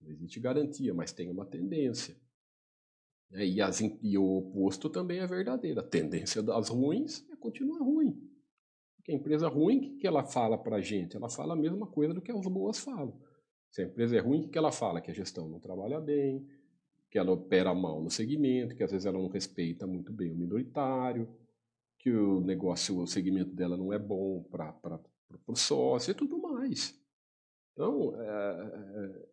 Não 0.00 0.10
existe 0.10 0.40
garantia, 0.40 0.92
mas 0.92 1.12
tem 1.12 1.30
uma 1.30 1.46
tendência. 1.46 2.16
E, 3.32 3.60
as, 3.60 3.80
e 3.80 4.18
o 4.18 4.36
oposto 4.36 4.88
também 4.90 5.18
é 5.18 5.26
verdadeiro. 5.26 5.80
A 5.80 5.82
tendência 5.82 6.42
das 6.42 6.68
ruins 6.68 7.24
é 7.30 7.36
continuar 7.36 7.78
ruim. 7.78 8.23
Porque 9.04 9.12
a 9.12 9.16
empresa 9.16 9.48
ruim, 9.48 9.96
o 9.96 9.98
que 9.98 10.06
ela 10.06 10.24
fala 10.24 10.56
para 10.56 10.76
a 10.76 10.80
gente? 10.80 11.14
Ela 11.14 11.28
fala 11.28 11.52
a 11.52 11.56
mesma 11.56 11.86
coisa 11.86 12.14
do 12.14 12.22
que 12.22 12.32
as 12.32 12.46
boas 12.46 12.78
falam. 12.78 13.14
Se 13.70 13.82
a 13.82 13.84
empresa 13.84 14.16
é 14.16 14.18
ruim, 14.18 14.46
o 14.46 14.48
que 14.48 14.56
ela 14.56 14.72
fala? 14.72 14.98
Que 14.98 15.10
a 15.10 15.14
gestão 15.14 15.46
não 15.46 15.60
trabalha 15.60 16.00
bem, 16.00 16.48
que 17.10 17.18
ela 17.18 17.30
opera 17.30 17.74
mal 17.74 18.02
no 18.02 18.08
segmento, 18.10 18.74
que 18.74 18.82
às 18.82 18.90
vezes 18.90 19.04
ela 19.04 19.18
não 19.18 19.28
respeita 19.28 19.86
muito 19.86 20.10
bem 20.10 20.32
o 20.32 20.34
minoritário, 20.34 21.28
que 21.98 22.10
o 22.10 22.40
negócio, 22.40 22.98
o 22.98 23.06
segmento 23.06 23.54
dela 23.54 23.76
não 23.76 23.92
é 23.92 23.98
bom 23.98 24.42
para 24.44 24.74
o 25.46 25.54
sócio 25.54 26.12
e 26.12 26.14
tudo 26.14 26.38
mais. 26.38 26.98
Então, 27.74 28.18
é, 28.18 29.28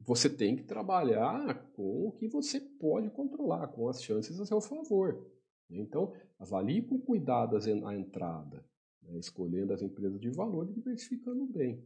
você 0.00 0.28
tem 0.28 0.54
que 0.54 0.64
trabalhar 0.64 1.70
com 1.72 2.08
o 2.08 2.12
que 2.12 2.28
você 2.28 2.60
pode 2.60 3.08
controlar, 3.08 3.68
com 3.68 3.88
as 3.88 4.02
chances 4.02 4.38
a 4.38 4.44
seu 4.44 4.60
favor. 4.60 5.26
Então, 5.70 6.12
avalie 6.38 6.82
com 6.82 7.00
cuidado 7.00 7.56
a 7.56 7.94
entrada, 7.94 8.67
né, 9.08 9.18
escolhendo 9.18 9.72
as 9.72 9.82
empresas 9.82 10.20
de 10.20 10.30
valor 10.30 10.68
e 10.68 10.74
diversificando 10.74 11.46
bem. 11.46 11.82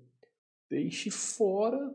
Deixe 0.69 1.11
fora 1.11 1.95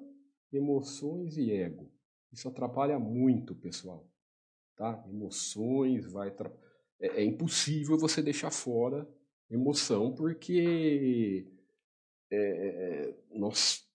emoções 0.51 1.37
e 1.37 1.51
ego. 1.51 1.91
Isso 2.31 2.47
atrapalha 2.47 2.97
muito, 2.99 3.55
pessoal. 3.55 4.09
Tá? 4.75 5.03
Emoções 5.09 6.05
vai 6.05 6.33
é, 6.99 7.21
é 7.21 7.23
impossível 7.23 7.97
você 7.97 8.21
deixar 8.21 8.51
fora 8.51 9.07
emoção 9.49 10.13
porque 10.13 11.47
é, 12.29 12.37
é 12.37 13.37
nós 13.37 13.87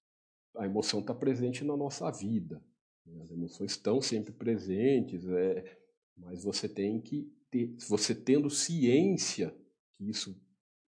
a 0.56 0.66
emoção 0.66 1.00
está 1.00 1.14
presente 1.14 1.64
na 1.64 1.76
nossa 1.76 2.10
vida. 2.10 2.62
Né? 3.06 3.22
As 3.22 3.30
emoções 3.30 3.72
estão 3.72 4.00
sempre 4.00 4.32
presentes, 4.32 5.26
é, 5.26 5.78
mas 6.16 6.44
você 6.44 6.68
tem 6.68 7.00
que 7.00 7.32
ter, 7.50 7.74
você 7.88 8.14
tendo 8.14 8.50
ciência 8.50 9.54
que 9.92 10.08
isso 10.08 10.38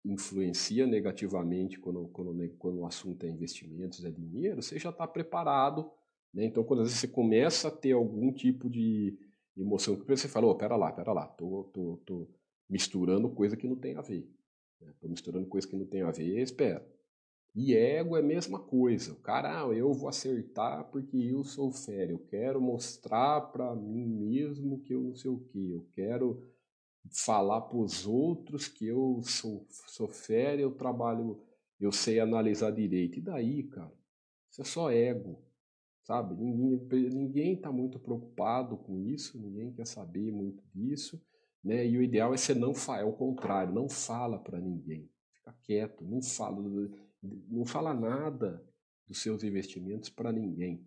influencia 0.04 0.88
negativamente 0.88 1.80
quando, 1.80 2.08
quando, 2.08 2.50
quando 2.58 2.80
o 2.80 2.86
assunto 2.86 3.26
é 3.26 3.30
investimentos, 3.30 4.04
é 4.04 4.12
dinheiro, 4.12 4.62
você 4.62 4.80
já 4.80 4.90
está 4.90 5.08
preparado. 5.08 5.90
Né? 6.34 6.46
Então, 6.46 6.64
quando 6.64 6.82
às 6.82 6.88
vezes 6.88 7.00
você 7.00 7.08
começa 7.08 7.68
a 7.68 7.72
ter 7.72 7.92
algum 7.92 8.32
tipo 8.32 8.70
de 8.70 9.18
emoção, 9.56 9.96
você 10.08 10.28
fala, 10.28 10.48
oh, 10.48 10.56
pera 10.56 10.76
lá, 10.76 10.92
pera 10.92 11.14
lá, 11.14 11.28
tô, 11.28 11.66
tô, 11.74 11.98
tô 12.06 12.28
misturando 12.70 13.30
coisa 13.30 13.56
que 13.56 13.68
não 13.68 13.76
tem 13.76 13.96
a 13.96 14.02
ver. 14.02 14.28
Estou 14.80 15.10
né? 15.10 15.12
misturando 15.12 15.48
coisa 15.48 15.68
que 15.68 15.76
não 15.76 15.86
tem 15.86 16.02
a 16.02 16.12
ver, 16.12 16.42
espera. 16.42 16.86
E 17.54 17.76
ego 17.76 18.16
é 18.16 18.22
a 18.22 18.24
mesma 18.24 18.60
coisa. 18.60 19.12
O 19.12 19.18
cara, 19.18 19.62
ah, 19.62 19.74
eu 19.74 19.94
vou 19.94 20.08
acertar 20.08 20.86
porque 20.86 21.18
eu 21.18 21.44
sou 21.44 21.70
fera. 21.72 22.12
Eu 22.12 22.20
quero 22.20 22.62
mostrar 22.62 23.42
para 23.52 23.76
mim 23.76 24.08
mesmo 24.08 24.80
que 24.80 24.94
eu 24.94 25.02
não 25.02 25.14
sei 25.14 25.30
o 25.30 25.40
que. 25.40 25.72
Eu 25.72 25.86
quero 25.92 26.42
falar 27.10 27.62
para 27.62 27.78
os 27.78 28.06
outros 28.06 28.68
que 28.68 28.86
eu 28.86 29.22
sou, 29.24 29.66
sou 29.88 30.08
fera, 30.08 30.62
eu 30.62 30.72
trabalho, 30.72 31.42
eu 31.80 31.92
sei 31.92 32.20
analisar 32.20 32.72
direito. 32.72 33.18
E 33.18 33.22
daí, 33.22 33.64
cara? 33.64 33.92
Isso 34.50 34.62
é 34.62 34.66
só 34.66 34.92
ego, 34.92 35.42
sabe? 36.04 36.36
Ninguém 36.36 37.10
ninguém 37.10 37.54
está 37.54 37.72
muito 37.72 38.00
preocupado 38.00 38.78
com 38.78 39.00
isso, 39.00 39.40
ninguém 39.40 39.72
quer 39.72 39.88
saber 39.88 40.32
muito 40.32 40.64
disso, 40.74 41.22
né? 41.64 41.88
E 41.88 41.98
o 41.98 42.04
ideal 42.04 42.34
é 42.34 42.38
você 42.38 42.54
não 42.54 42.74
falar, 42.74 43.02
é 43.02 43.06
o 43.06 43.14
contrário, 43.14 43.74
não 43.74 43.88
fala 43.88 44.38
para 44.38 44.60
ninguém. 44.60 45.10
Fica 45.34 45.54
quieto, 45.64 46.04
não 46.04 46.22
fala 46.22 46.62
não 47.22 47.66
fala 47.66 47.94
nada 47.94 48.66
dos 49.08 49.22
seus 49.22 49.44
investimentos 49.44 50.10
para 50.10 50.32
ninguém. 50.32 50.86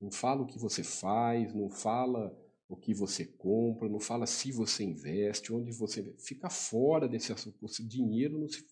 Não 0.00 0.10
fala 0.10 0.42
o 0.42 0.46
que 0.46 0.58
você 0.58 0.82
faz, 0.82 1.52
não 1.52 1.68
fala 1.68 2.34
o 2.70 2.76
que 2.76 2.94
você 2.94 3.26
compra, 3.26 3.88
não 3.88 3.98
fala 3.98 4.26
se 4.26 4.52
você 4.52 4.84
investe, 4.84 5.52
onde 5.52 5.72
você 5.72 6.14
fica 6.20 6.48
fora 6.48 7.08
desse 7.08 7.32
assunto. 7.32 7.66
Esse 7.66 7.84
dinheiro 7.84 8.38
não 8.38 8.48
se 8.48 8.64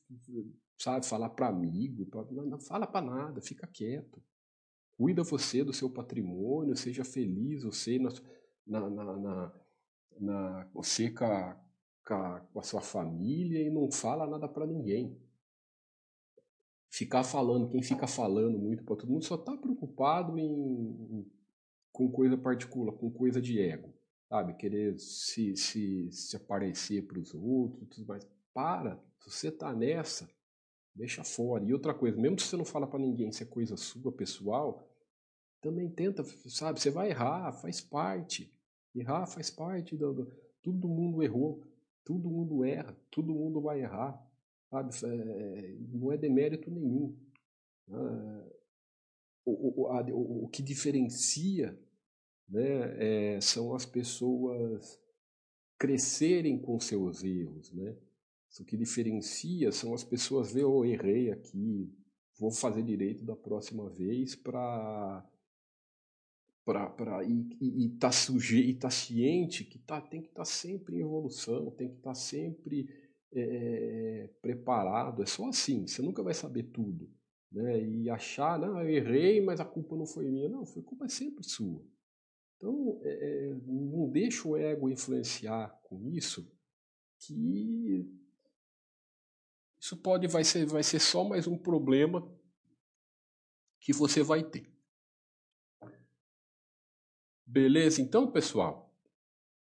sabe 0.79 1.05
falar 1.05 1.31
para 1.31 1.49
amigo, 1.49 2.07
pra, 2.07 2.25
não, 2.31 2.61
fala 2.61 2.87
para 2.87 3.05
nada, 3.05 3.43
fica 3.43 3.67
quieto. 3.67 4.23
Cuida 4.97 5.25
você 5.25 5.65
do 5.65 5.73
seu 5.73 5.91
patrimônio, 5.91 6.77
seja 6.77 7.05
feliz 7.05 7.65
você 7.65 7.99
na, 7.99 8.11
na, 8.65 8.89
na, 8.89 9.17
na, 9.17 9.61
na 10.21 10.71
você 10.73 11.11
com 11.11 11.25
a, 11.25 11.61
com 12.05 12.61
a, 12.61 12.63
sua 12.63 12.81
família 12.81 13.61
e 13.61 13.69
não 13.69 13.91
fala 13.91 14.29
nada 14.29 14.49
para 14.49 14.65
ninguém 14.65 15.21
ficar 16.89 17.25
falando, 17.25 17.69
quem 17.69 17.83
fica 17.83 18.07
falando 18.07 18.59
muito 18.59 18.85
para 18.85 18.97
todo 18.97 19.11
mundo 19.11 19.25
só 19.25 19.35
está 19.35 19.57
preocupado 19.57 20.39
em, 20.39 21.27
com 21.93 22.11
coisa 22.11 22.37
particular, 22.37 22.93
com 22.93 23.11
coisa 23.11 23.41
de 23.41 23.61
ego, 23.61 23.93
sabe? 24.29 24.55
Querer 24.55 24.99
se, 24.99 25.57
se, 25.57 26.11
se 26.13 26.37
aparecer 26.37 27.07
para 27.07 27.19
os 27.19 27.35
outros, 27.35 27.89
tudo 27.89 28.07
mais. 28.07 28.27
Para, 28.53 28.97
se 29.21 29.31
você 29.31 29.49
está 29.49 29.75
nessa, 29.75 30.29
deixa 30.95 31.25
fora. 31.25 31.65
E 31.65 31.73
outra 31.73 31.95
coisa, 31.95 32.17
mesmo 32.17 32.39
se 32.39 32.47
você 32.47 32.57
não 32.57 32.65
fala 32.65 32.87
para 32.87 32.99
ninguém 32.99 33.31
se 33.33 33.43
é 33.43 33.47
coisa 33.47 33.77
sua, 33.77 34.13
pessoal, 34.13 34.89
também 35.61 35.89
tenta, 35.89 36.25
sabe? 36.47 36.81
Você 36.81 36.91
vai 36.91 37.11
errar, 37.11 37.53
faz 37.53 37.81
parte. 37.81 38.53
Errar 38.95 39.27
faz 39.27 39.51
parte 39.51 39.97
do, 39.97 40.13
do 40.13 40.33
todo 40.63 40.89
mundo 40.89 41.23
errou, 41.23 41.63
todo 42.05 42.31
mundo 42.31 42.65
erra, 42.65 42.97
todo 43.11 43.35
mundo 43.35 43.61
vai 43.61 43.81
errar. 43.81 44.25
Sabe? 44.71 44.91
É, 45.05 45.77
não 45.93 46.13
é 46.13 46.17
demérito 46.17 46.71
nenhum. 46.71 47.17
Ah, 47.91 48.47
o, 49.49 49.83
o, 49.83 49.87
a, 49.89 50.03
o, 50.03 50.45
o, 50.45 50.49
que 50.49 50.63
diferencia 50.63 51.79
né, 52.49 53.37
é, 53.37 53.41
são 53.41 53.75
as 53.75 53.87
pessoas 53.87 55.01
crescerem 55.79 56.59
com 56.59 56.79
seus 56.81 57.23
erros. 57.23 57.73
Né? 57.73 57.97
O 58.61 58.65
que 58.65 58.77
diferencia 58.77 59.71
são 59.71 59.95
as 59.95 60.03
pessoas 60.03 60.53
ver, 60.53 60.65
oh, 60.65 60.85
errei 60.85 61.31
aqui, 61.31 61.93
vou 62.39 62.51
fazer 62.51 62.83
direito 62.83 63.25
da 63.25 63.37
próxima 63.37 63.89
vez 63.89 64.35
para 64.35 65.25
para 66.65 67.25
e, 67.25 67.49
e, 67.63 67.87
e 67.87 67.89
tá 67.97 68.13
suje, 68.13 68.59
e 68.59 68.75
tá 68.75 68.91
ciente 68.91 69.65
que 69.65 69.79
tá, 69.79 70.03
tem 70.03 70.21
que 70.21 70.29
estar 70.29 70.43
tá 70.43 70.45
sempre 70.45 70.97
em 70.97 71.01
evolução, 71.01 71.71
tem 71.71 71.89
que 71.89 71.97
estar 71.97 72.11
tá 72.11 72.15
sempre 72.15 72.87
é, 73.33 74.29
preparado. 74.43 75.23
É 75.23 75.27
só 75.27 75.49
assim, 75.49 75.87
você 75.87 76.03
nunca 76.03 76.23
vai 76.23 76.35
saber 76.35 76.65
tudo. 76.65 77.09
Né? 77.51 77.83
E 77.83 78.11
achar, 78.11 78.59
não, 78.59 78.81
eu 78.83 78.91
errei, 78.91 79.41
mas 79.41 79.61
a 79.61 79.65
culpa 79.65 79.97
não 79.97 80.07
foi 80.07 80.31
minha. 80.31 80.49
Não, 80.49 80.67
foi 80.67 80.83
culpa 80.83 81.07
é 81.07 81.09
sempre 81.09 81.45
sua. 81.45 81.85
Então, 82.57 83.01
é, 83.03 83.55
não 83.67 84.11
deixa 84.11 84.49
o 84.49 84.57
ego 84.57 84.89
influenciar 84.89 85.69
com 85.85 86.09
isso, 86.09 86.51
que 87.21 88.05
isso 89.81 89.97
pode 89.97 90.27
vai 90.27 90.43
ser, 90.43 90.67
vai 90.67 90.83
ser 90.83 90.99
só 90.99 91.23
mais 91.23 91.47
um 91.47 91.57
problema 91.57 92.29
que 93.81 93.93
você 93.93 94.23
vai 94.23 94.43
ter. 94.43 94.69
Beleza, 97.47 98.03
então, 98.03 98.31
pessoal? 98.31 98.93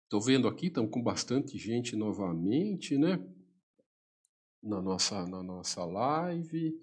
Estou 0.04 0.20
vendo 0.20 0.48
aqui, 0.48 0.66
estamos 0.66 0.90
com 0.90 1.00
bastante 1.00 1.56
gente 1.56 1.94
novamente, 1.94 2.98
né? 2.98 3.24
na 4.62 4.80
nossa, 4.80 5.26
na 5.26 5.42
nossa 5.42 5.84
live. 5.84 6.78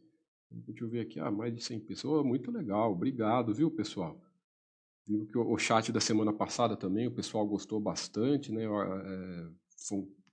Deixa 0.49 0.83
eu 0.83 0.89
ver 0.89 1.01
aqui, 1.01 1.19
ah, 1.19 1.29
mais 1.29 1.53
de 1.53 1.61
100 1.61 1.81
pessoas, 1.81 2.25
muito 2.25 2.51
legal, 2.51 2.91
obrigado, 2.91 3.53
viu, 3.53 3.69
pessoal? 3.69 4.21
Viu 5.05 5.25
que 5.25 5.37
o, 5.37 5.57
chat 5.57 5.91
da 5.91 5.99
semana 5.99 6.33
passada 6.33 6.75
também, 6.75 7.07
o 7.07 7.13
pessoal 7.13 7.45
gostou 7.47 7.79
bastante, 7.79 8.51
né? 8.51 8.63
É, 8.63 9.49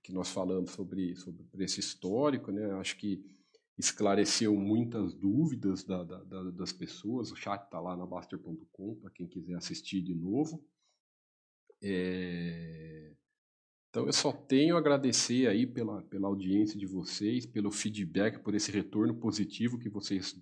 que 0.03 0.11
nós 0.13 0.29
falamos 0.29 0.71
sobre, 0.71 1.15
sobre 1.15 1.63
esse 1.63 1.79
histórico, 1.79 2.51
né? 2.51 2.71
Acho 2.73 2.97
que 2.97 3.23
esclareceu 3.77 4.55
muitas 4.55 5.13
dúvidas 5.13 5.83
da, 5.83 6.03
da, 6.03 6.23
da, 6.23 6.51
das 6.51 6.71
pessoas. 6.71 7.31
O 7.31 7.35
chat 7.35 7.63
está 7.63 7.79
lá 7.79 7.97
na 7.97 8.05
Baster.com 8.05 8.95
para 8.95 9.09
quem 9.11 9.27
quiser 9.27 9.55
assistir 9.55 10.01
de 10.01 10.13
novo. 10.13 10.63
É... 11.81 13.13
Então 13.95 14.07
eu 14.07 14.11
só 14.11 14.33
tenho 14.33 14.75
a 14.75 14.79
agradecer 14.79 15.47
aí 15.47 15.65
pela, 15.65 16.01
pela 16.01 16.27
audiência 16.27 16.77
de 16.77 16.85
vocês, 16.85 17.45
pelo 17.45 17.71
feedback, 17.71 18.39
por 18.39 18.53
esse 18.53 18.69
retorno 18.69 19.15
positivo 19.15 19.79
que 19.79 19.87
vocês 19.87 20.37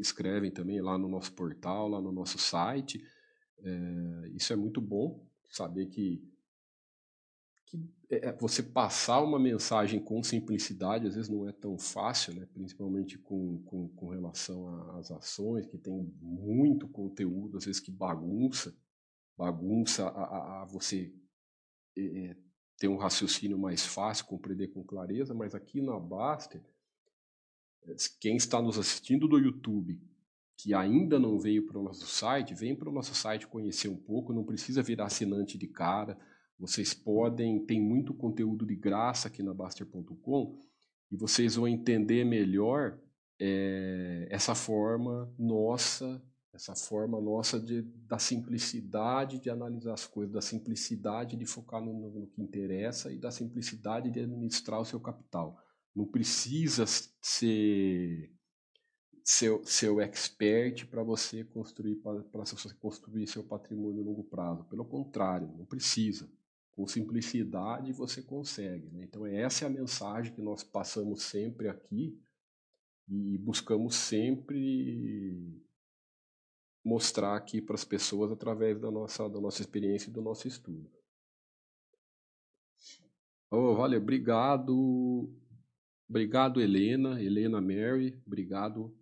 escrevem 0.00 0.50
também 0.50 0.80
lá 0.80 0.96
no 0.96 1.06
nosso 1.06 1.30
portal, 1.34 1.88
lá 1.88 2.00
no 2.00 2.10
nosso 2.10 2.38
site. 2.38 3.04
É, 3.58 4.30
isso 4.34 4.50
é 4.50 4.56
muito 4.56 4.80
bom, 4.80 5.22
saber 5.50 5.88
que, 5.88 6.26
que 7.66 7.86
é, 8.08 8.32
você 8.32 8.62
passar 8.62 9.20
uma 9.20 9.38
mensagem 9.38 10.00
com 10.02 10.22
simplicidade 10.22 11.06
às 11.06 11.16
vezes 11.16 11.28
não 11.28 11.46
é 11.46 11.52
tão 11.52 11.78
fácil, 11.78 12.32
né? 12.32 12.48
principalmente 12.54 13.18
com, 13.18 13.62
com, 13.66 13.88
com 13.90 14.08
relação 14.08 14.90
às 14.96 15.10
ações, 15.10 15.66
que 15.66 15.76
tem 15.76 15.92
muito 16.18 16.88
conteúdo, 16.88 17.58
às 17.58 17.66
vezes 17.66 17.78
que 17.78 17.90
bagunça, 17.90 18.74
bagunça 19.36 20.08
a, 20.08 20.08
a, 20.08 20.62
a 20.62 20.64
você 20.64 21.12
é 21.94 22.45
ter 22.78 22.88
um 22.88 22.96
raciocínio 22.96 23.58
mais 23.58 23.84
fácil, 23.84 24.26
compreender 24.26 24.68
com 24.68 24.84
clareza, 24.84 25.34
mas 25.34 25.54
aqui 25.54 25.80
na 25.80 25.98
Baster, 25.98 26.62
quem 28.20 28.36
está 28.36 28.60
nos 28.60 28.78
assistindo 28.78 29.26
do 29.28 29.38
YouTube, 29.38 30.00
que 30.56 30.74
ainda 30.74 31.18
não 31.18 31.38
veio 31.38 31.66
para 31.66 31.78
o 31.78 31.82
nosso 31.82 32.06
site, 32.06 32.54
vem 32.54 32.74
para 32.74 32.88
o 32.88 32.92
nosso 32.92 33.14
site 33.14 33.46
conhecer 33.46 33.88
um 33.88 33.96
pouco, 33.96 34.32
não 34.32 34.44
precisa 34.44 34.82
virar 34.82 35.06
assinante 35.06 35.56
de 35.58 35.68
cara, 35.68 36.18
vocês 36.58 36.94
podem, 36.94 37.64
tem 37.64 37.80
muito 37.80 38.14
conteúdo 38.14 38.64
de 38.64 38.74
graça 38.74 39.28
aqui 39.28 39.42
na 39.42 39.52
Baster.com 39.52 40.58
e 41.10 41.16
vocês 41.16 41.56
vão 41.56 41.68
entender 41.68 42.24
melhor 42.24 42.98
é, 43.38 44.26
essa 44.30 44.54
forma 44.54 45.32
nossa 45.38 46.22
essa 46.56 46.74
forma 46.74 47.20
nossa 47.20 47.60
de, 47.60 47.82
da 48.08 48.18
simplicidade 48.18 49.38
de 49.38 49.50
analisar 49.50 49.92
as 49.92 50.06
coisas, 50.06 50.32
da 50.32 50.40
simplicidade 50.40 51.36
de 51.36 51.46
focar 51.46 51.82
no, 51.82 51.92
no, 51.92 52.26
que 52.26 52.42
interessa 52.42 53.12
e 53.12 53.18
da 53.18 53.30
simplicidade 53.30 54.10
de 54.10 54.20
administrar 54.20 54.80
o 54.80 54.84
seu 54.84 54.98
capital. 54.98 55.62
Não 55.94 56.06
precisa 56.06 56.84
ser 57.20 58.32
seu, 59.22 59.64
seu 59.66 60.00
expert 60.00 60.86
para 60.86 61.02
você 61.02 61.44
construir 61.44 61.96
para 61.96 62.44
você 62.44 62.74
construir 62.74 63.26
seu 63.26 63.44
patrimônio 63.44 64.02
a 64.02 64.06
longo 64.06 64.24
prazo. 64.24 64.64
Pelo 64.64 64.84
contrário, 64.84 65.48
não 65.56 65.66
precisa. 65.66 66.30
Com 66.72 66.86
simplicidade 66.86 67.92
você 67.92 68.22
consegue. 68.22 68.88
Né? 68.90 69.04
Então 69.04 69.26
essa 69.26 69.64
é 69.64 69.66
a 69.66 69.70
mensagem 69.70 70.34
que 70.34 70.42
nós 70.42 70.62
passamos 70.62 71.22
sempre 71.22 71.68
aqui 71.68 72.18
e 73.08 73.38
buscamos 73.38 73.94
sempre 73.94 75.65
mostrar 76.86 77.34
aqui 77.34 77.60
para 77.60 77.74
as 77.74 77.84
pessoas 77.84 78.30
através 78.30 78.78
da 78.78 78.92
nossa, 78.92 79.28
da 79.28 79.40
nossa 79.40 79.60
experiência 79.60 80.08
e 80.08 80.12
do 80.12 80.22
nosso 80.22 80.46
estudo. 80.46 80.88
Oh, 83.50 83.74
valeu, 83.74 84.00
obrigado. 84.00 85.28
Obrigado, 86.08 86.60
Helena, 86.60 87.20
Helena 87.20 87.60
Mary, 87.60 88.16
obrigado 88.24 88.96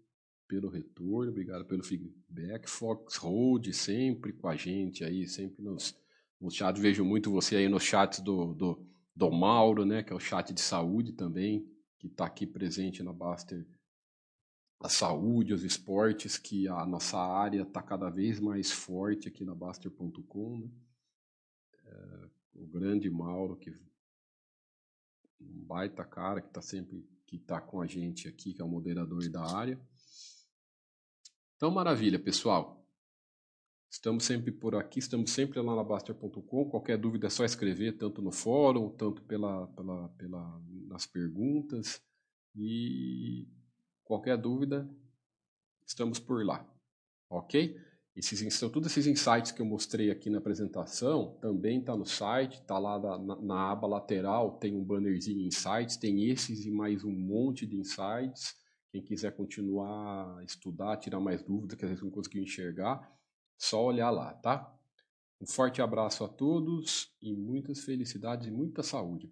pelo 0.49 0.71
retorno, 0.71 1.31
obrigado 1.31 1.67
pelo 1.67 1.85
feedback. 1.85 2.67
Fox 2.71 3.17
Hold 3.17 3.71
sempre 3.75 4.33
com 4.33 4.49
a 4.49 4.57
gente 4.57 5.05
aí, 5.05 5.29
sempre 5.29 5.63
nos, 5.63 5.95
nos 6.41 6.55
chats. 6.55 6.81
Vejo 6.81 7.05
muito 7.05 7.31
você 7.31 7.57
aí 7.57 7.69
nos 7.69 7.83
chats 7.83 8.21
do, 8.21 8.55
do, 8.55 8.87
do 9.15 9.31
Mauro, 9.31 9.85
né, 9.85 10.03
que 10.03 10.11
é 10.11 10.17
o 10.17 10.21
chat 10.21 10.55
de 10.55 10.61
saúde 10.63 11.13
também, 11.13 11.71
que 11.99 12.07
está 12.07 12.25
aqui 12.25 12.47
presente 12.47 13.03
na 13.03 13.13
Baster 13.13 13.67
a 14.81 14.89
saúde, 14.89 15.55
os 15.55 15.65
esportes, 15.65 16.37
que 16.37 16.69
a 16.69 16.85
nossa 16.85 17.19
área 17.19 17.63
está 17.63 17.83
cada 17.83 18.11
vez 18.11 18.39
mais 18.39 18.71
forte 18.71 19.29
aqui 19.29 19.45
na 19.45 19.55
Baster.com. 19.55 20.59
Né? 20.59 20.71
É, 21.85 22.29
o 22.55 22.67
grande 22.67 23.09
Mauro, 23.09 23.57
que 23.57 23.71
um 25.41 25.65
baita 25.65 26.05
cara 26.05 26.41
que 26.41 26.49
está 26.49 26.63
sempre 26.63 27.07
que 27.27 27.37
está 27.37 27.61
com 27.61 27.81
a 27.81 27.87
gente 27.87 28.29
aqui, 28.29 28.53
que 28.53 28.61
é 28.61 28.65
o 28.65 28.69
moderador 28.69 29.29
da 29.31 29.43
área. 29.43 29.81
Então, 31.57 31.71
maravilha, 31.71 32.19
pessoal. 32.19 32.85
Estamos 33.91 34.25
sempre 34.25 34.51
por 34.51 34.75
aqui, 34.75 34.99
estamos 34.99 35.31
sempre 35.31 35.61
lá 35.61 35.75
na 35.75 35.85
Baster.com. 35.85 36.69
Qualquer 36.69 36.99
dúvida 36.99 37.29
é 37.29 37.31
só 37.31 37.45
escrever, 37.45 37.97
tanto 37.97 38.21
no 38.21 38.33
fórum, 38.33 38.91
tanto 38.91 39.23
pela, 39.23 39.69
pela, 39.69 40.09
pela, 40.11 40.63
nas 40.89 41.07
perguntas. 41.07 42.03
E 42.57 43.49
Qualquer 44.05 44.37
dúvida, 44.37 44.89
estamos 45.87 46.19
por 46.19 46.45
lá, 46.45 46.65
ok? 47.29 47.77
Esses, 48.17 48.43
então, 48.43 48.71
todos 48.71 48.93
esses 48.93 49.09
insights 49.09 49.51
que 49.51 49.61
eu 49.61 49.67
mostrei 49.67 50.09
aqui 50.11 50.31
na 50.31 50.39
apresentação 50.39 51.37
também 51.41 51.81
está 51.81 51.97
no 51.97 52.07
site, 52.07 52.61
está 52.61 52.79
lá 52.79 52.97
na, 52.97 53.37
na, 53.37 53.71
aba 53.73 53.89
lateral, 53.89 54.53
tem 54.59 54.77
um 54.77 54.85
bannerzinho 54.85 55.45
insights, 55.45 55.97
tem 55.97 56.31
esses 56.31 56.65
e 56.65 56.71
mais 56.71 57.03
um 57.03 57.11
monte 57.11 57.67
de 57.67 57.77
insights. 57.77 58.55
Quem 58.93 59.03
quiser 59.03 59.35
continuar 59.35 60.39
a 60.39 60.45
estudar, 60.45 60.97
tirar 60.99 61.19
mais 61.19 61.43
dúvidas, 61.43 61.77
que 61.77 61.85
às 61.85 61.91
vezes 61.91 62.05
não 62.05 62.11
conseguiu 62.11 62.45
enxergar, 62.45 63.13
só 63.59 63.85
olhar 63.85 64.11
lá, 64.11 64.33
tá? 64.35 64.73
Um 65.41 65.47
forte 65.47 65.83
abraço 65.83 66.23
a 66.23 66.29
todos 66.29 67.13
e 67.21 67.35
muitas 67.35 67.81
felicidades 67.81 68.47
e 68.47 68.51
muita 68.53 68.85
saúde. 68.85 69.29